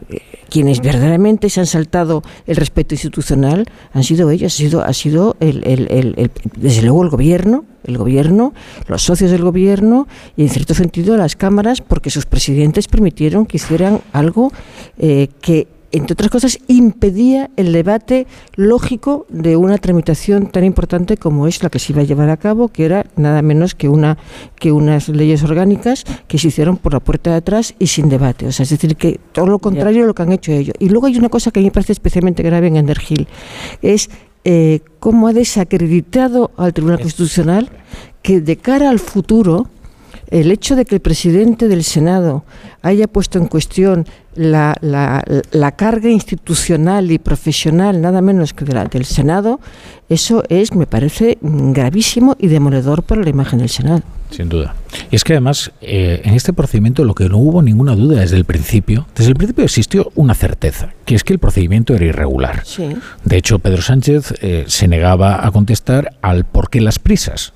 [0.48, 5.36] quienes verdaderamente se han saltado el respeto institucional han sido ellos, ha sido, ha sido
[5.40, 8.52] el, desde luego el gobierno, el gobierno,
[8.86, 10.06] los socios del gobierno
[10.36, 14.52] y en cierto sentido las cámaras, porque sus presidentes permitieron que hicieran algo
[14.98, 21.46] eh, que entre otras cosas, impedía el debate lógico de una tramitación tan importante como
[21.46, 24.18] es la que se iba a llevar a cabo, que era nada menos que una
[24.56, 28.46] que unas leyes orgánicas que se hicieron por la puerta de atrás y sin debate.
[28.46, 30.74] O sea, es decir, que todo lo contrario de lo que han hecho ellos.
[30.78, 33.26] Y luego hay una cosa que a mí me parece especialmente grave en Endergil,
[33.80, 34.10] es
[34.44, 37.68] eh, cómo ha desacreditado al Tribunal Constitucional
[38.22, 39.68] que de cara al futuro
[40.30, 42.44] el hecho de que el presidente del Senado
[42.82, 48.84] haya puesto en cuestión la, la, carga institucional y profesional, nada menos que de la,
[48.84, 49.58] del Senado,
[50.08, 54.02] eso es, me parece, gravísimo y demoledor para la imagen del Senado.
[54.30, 54.76] Sin duda.
[55.10, 58.36] Y es que además, eh, en este procedimiento lo que no hubo ninguna duda desde
[58.36, 62.62] el principio, desde el principio existió una certeza, que es que el procedimiento era irregular.
[63.24, 67.54] De hecho, Pedro Sánchez eh, se negaba a contestar al por qué las prisas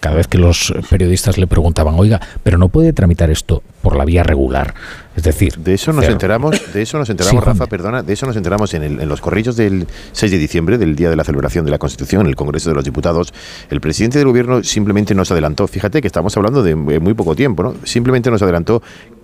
[0.00, 4.04] cada vez que los periodistas le preguntaban, oiga, pero no puede tramitar esto por la
[4.04, 4.74] vía regular.
[5.16, 8.36] Es decir, de eso nos enteramos, de eso nos enteramos, Rafa, perdona, de eso nos
[8.36, 11.70] enteramos en, en, los corrillos del 6 de diciembre, del día de la celebración de
[11.70, 13.32] la Constitución, en el Congreso de los Diputados.
[13.70, 17.62] El presidente del gobierno simplemente nos adelantó, fíjate que estamos hablando de muy poco tiempo,
[17.62, 17.74] ¿no?
[17.84, 18.82] Simplemente nos adelantó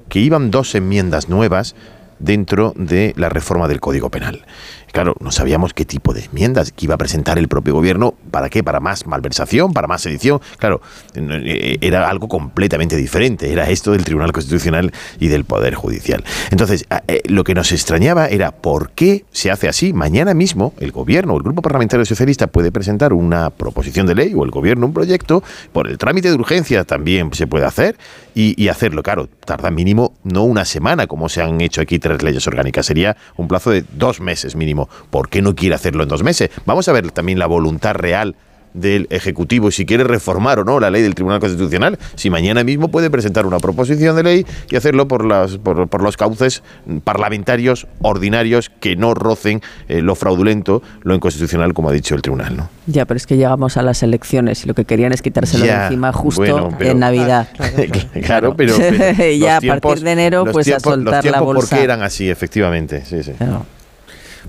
[0.08, 1.74] que iban dos enmiendas nuevas
[2.18, 4.44] dentro de la reforma del Código Penal.
[4.92, 8.14] Claro, no sabíamos qué tipo de enmiendas que iba a presentar el propio gobierno.
[8.30, 8.64] ¿Para qué?
[8.64, 9.72] ¿Para más malversación?
[9.72, 10.40] ¿Para más edición?
[10.58, 10.80] Claro,
[11.14, 13.52] eh, era algo completamente diferente.
[13.52, 16.24] Era esto del Tribunal Constitucional y del Poder Judicial.
[16.50, 19.92] Entonces, eh, lo que nos extrañaba era por qué se hace así.
[19.92, 24.32] Mañana mismo el gobierno o el Grupo Parlamentario Socialista puede presentar una proposición de ley
[24.34, 25.42] o el gobierno un proyecto.
[25.72, 27.96] Por el trámite de urgencia también se puede hacer
[28.34, 29.02] y, y hacerlo.
[29.02, 32.86] Claro, tarda mínimo no una semana como se han hecho aquí tres leyes orgánicas.
[32.86, 36.50] Sería un plazo de dos meses mínimo ¿Por qué no quiere hacerlo en dos meses?
[36.64, 38.36] Vamos a ver también la voluntad real
[38.74, 42.88] del Ejecutivo si quiere reformar o no la ley del Tribunal Constitucional, si mañana mismo
[42.88, 46.62] puede presentar una proposición de ley y hacerlo por, las, por, los cauces
[47.04, 52.56] parlamentarios ordinarios que no rocen eh, lo fraudulento, lo inconstitucional, como ha dicho el Tribunal.
[52.56, 52.68] ¿no?
[52.86, 55.72] Ya, pero es que llegamos a las elecciones y lo que querían es quitárselo de
[55.72, 57.48] encima justo en Navidad.
[58.24, 58.74] claro, pero,
[59.38, 61.68] ya a partir de enero pues a soltar la bolsa.
[61.68, 63.04] porque eran así, efectivamente.
[63.04, 63.32] Sí, sí.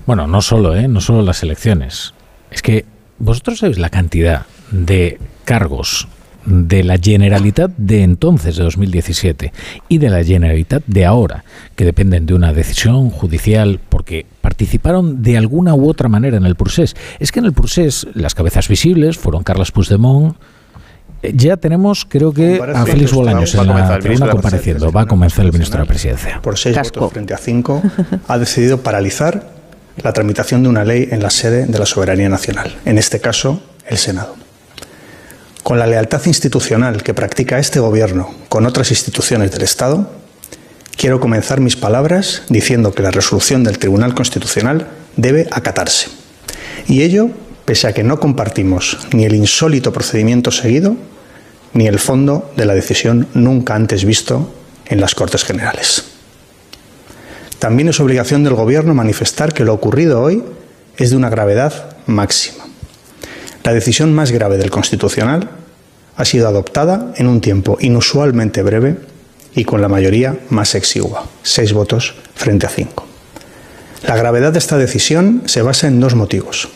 [0.06, 0.88] Bueno, no solo, ¿eh?
[0.88, 2.14] no solo las elecciones.
[2.50, 2.84] Es que
[3.20, 6.08] vosotros sabéis la cantidad de cargos
[6.46, 9.52] de la Generalitat de entonces, de 2017,
[9.88, 11.44] y de la Generalitat de ahora,
[11.76, 16.56] que dependen de una decisión judicial porque participaron de alguna u otra manera en el
[16.56, 16.96] procés.
[17.18, 20.36] Es que en el procés las cabezas visibles fueron Carlos Puigdemont,
[21.22, 24.90] ya tenemos, creo que, a Félix Bolaños en la tribuna compareciendo.
[24.90, 26.40] Va a comenzar el ministro de la Presidencia.
[26.40, 27.82] Por seis votos frente a cinco,
[28.26, 29.59] ha decidido paralizar
[30.02, 33.62] la tramitación de una ley en la sede de la soberanía nacional, en este caso,
[33.86, 34.36] el Senado.
[35.62, 40.10] Con la lealtad institucional que practica este Gobierno con otras instituciones del Estado,
[40.96, 46.08] quiero comenzar mis palabras diciendo que la resolución del Tribunal Constitucional debe acatarse.
[46.88, 47.30] Y ello
[47.64, 50.96] pese a que no compartimos ni el insólito procedimiento seguido
[51.72, 54.52] ni el fondo de la decisión nunca antes visto
[54.86, 56.04] en las Cortes Generales.
[57.60, 60.42] También es obligación del Gobierno manifestar que lo ocurrido hoy
[60.96, 62.64] es de una gravedad máxima.
[63.62, 65.50] La decisión más grave del Constitucional
[66.16, 68.96] ha sido adoptada en un tiempo inusualmente breve
[69.54, 73.06] y con la mayoría más exigua, seis votos frente a cinco.
[74.06, 76.70] La gravedad de esta decisión se basa en dos motivos.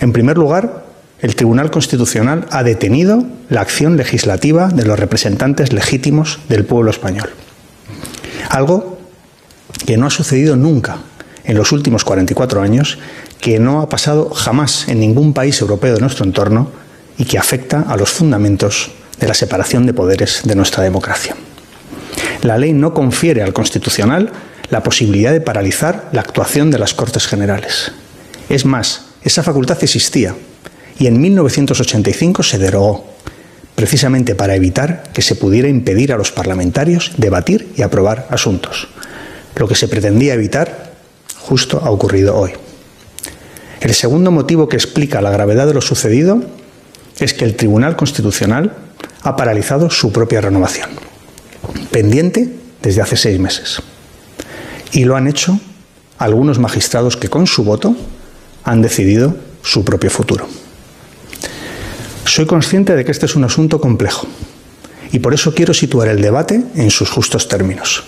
[0.00, 0.84] En primer lugar,
[1.20, 7.30] el Tribunal Constitucional ha detenido la acción legislativa de los representantes legítimos del pueblo español.
[8.50, 8.91] Algo
[9.86, 10.98] que no ha sucedido nunca
[11.44, 12.98] en los últimos 44 años,
[13.40, 16.70] que no ha pasado jamás en ningún país europeo de nuestro entorno
[17.18, 21.36] y que afecta a los fundamentos de la separación de poderes de nuestra democracia.
[22.42, 24.32] La ley no confiere al Constitucional
[24.70, 27.92] la posibilidad de paralizar la actuación de las Cortes Generales.
[28.48, 30.34] Es más, esa facultad existía
[30.98, 33.04] y en 1985 se derogó,
[33.74, 38.88] precisamente para evitar que se pudiera impedir a los parlamentarios debatir y aprobar asuntos.
[39.56, 40.92] Lo que se pretendía evitar
[41.38, 42.52] justo ha ocurrido hoy.
[43.80, 46.42] El segundo motivo que explica la gravedad de lo sucedido
[47.18, 48.74] es que el Tribunal Constitucional
[49.22, 50.90] ha paralizado su propia renovación,
[51.90, 52.48] pendiente
[52.82, 53.82] desde hace seis meses.
[54.92, 55.58] Y lo han hecho
[56.18, 57.96] algunos magistrados que con su voto
[58.64, 60.46] han decidido su propio futuro.
[62.24, 64.26] Soy consciente de que este es un asunto complejo
[65.10, 68.04] y por eso quiero situar el debate en sus justos términos.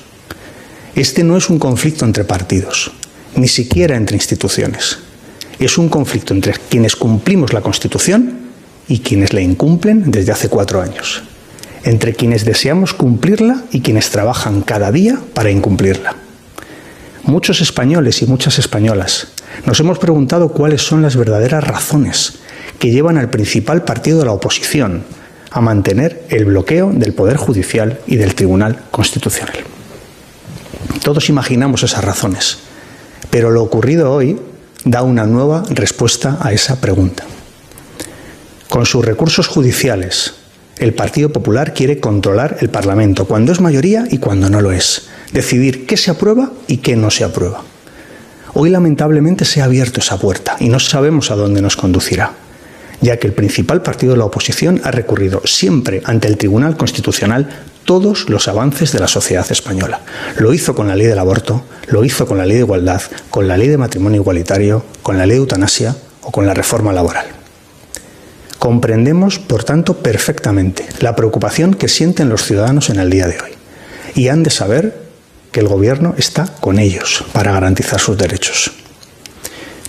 [0.94, 2.92] Este no es un conflicto entre partidos,
[3.34, 4.98] ni siquiera entre instituciones.
[5.58, 8.38] Es un conflicto entre quienes cumplimos la Constitución
[8.86, 11.24] y quienes la incumplen desde hace cuatro años.
[11.82, 16.14] Entre quienes deseamos cumplirla y quienes trabajan cada día para incumplirla.
[17.24, 19.28] Muchos españoles y muchas españolas
[19.66, 22.34] nos hemos preguntado cuáles son las verdaderas razones
[22.78, 25.02] que llevan al principal partido de la oposición
[25.50, 29.73] a mantener el bloqueo del Poder Judicial y del Tribunal Constitucional.
[31.02, 32.58] Todos imaginamos esas razones,
[33.30, 34.38] pero lo ocurrido hoy
[34.84, 37.24] da una nueva respuesta a esa pregunta.
[38.68, 40.34] Con sus recursos judiciales,
[40.78, 45.06] el Partido Popular quiere controlar el Parlamento cuando es mayoría y cuando no lo es,
[45.32, 47.62] decidir qué se aprueba y qué no se aprueba.
[48.54, 52.32] Hoy lamentablemente se ha abierto esa puerta y no sabemos a dónde nos conducirá,
[53.04, 57.48] ya que el principal partido de la oposición ha recurrido siempre ante el Tribunal Constitucional
[57.84, 60.00] todos los avances de la sociedad española.
[60.38, 63.46] Lo hizo con la ley del aborto, lo hizo con la ley de igualdad, con
[63.46, 67.26] la ley de matrimonio igualitario, con la ley de eutanasia o con la reforma laboral.
[68.58, 73.50] Comprendemos, por tanto, perfectamente la preocupación que sienten los ciudadanos en el día de hoy
[74.14, 75.04] y han de saber
[75.52, 78.72] que el Gobierno está con ellos para garantizar sus derechos.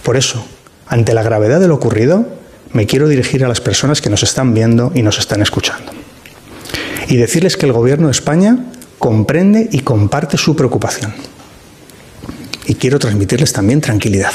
[0.04, 0.46] Por eso,
[0.88, 2.28] ante la gravedad de lo ocurrido,
[2.76, 5.94] me quiero dirigir a las personas que nos están viendo y nos están escuchando.
[7.08, 8.66] Y decirles que el Gobierno de España
[9.00, 11.14] comprende y comparte su preocupación.
[12.66, 14.34] Y quiero transmitirles también tranquilidad.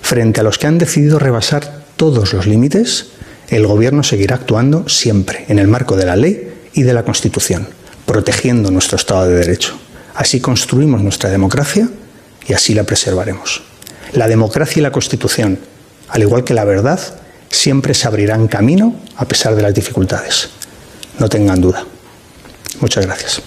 [0.00, 3.08] Frente a los que han decidido rebasar todos los límites,
[3.48, 7.66] el Gobierno seguirá actuando siempre en el marco de la ley y de la Constitución,
[8.06, 9.76] protegiendo nuestro Estado de Derecho.
[10.14, 11.88] Así construimos nuestra democracia
[12.46, 13.64] y así la preservaremos.
[14.12, 15.58] La democracia y la Constitución,
[16.10, 17.00] al igual que la verdad,
[17.54, 20.50] siempre se abrirán camino a pesar de las dificultades.
[21.18, 21.84] No tengan duda.
[22.80, 23.42] Muchas gracias.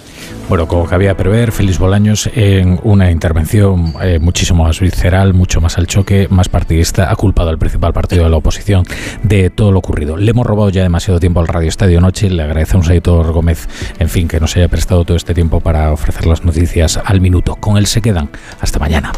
[0.49, 5.77] Bueno, como cabía prever, Félix Bolaños en una intervención eh, muchísimo más visceral, mucho más
[5.77, 8.85] al choque, más partidista, ha culpado al principal partido de la oposición
[9.23, 10.15] de todo lo ocurrido.
[10.15, 13.67] Le hemos robado ya demasiado tiempo al Radio Estadio Noche, le agradecemos a Editor Gómez,
[13.99, 17.57] en fin, que nos haya prestado todo este tiempo para ofrecer las noticias al minuto.
[17.57, 18.29] Con él se quedan.
[18.61, 19.11] Hasta mañana.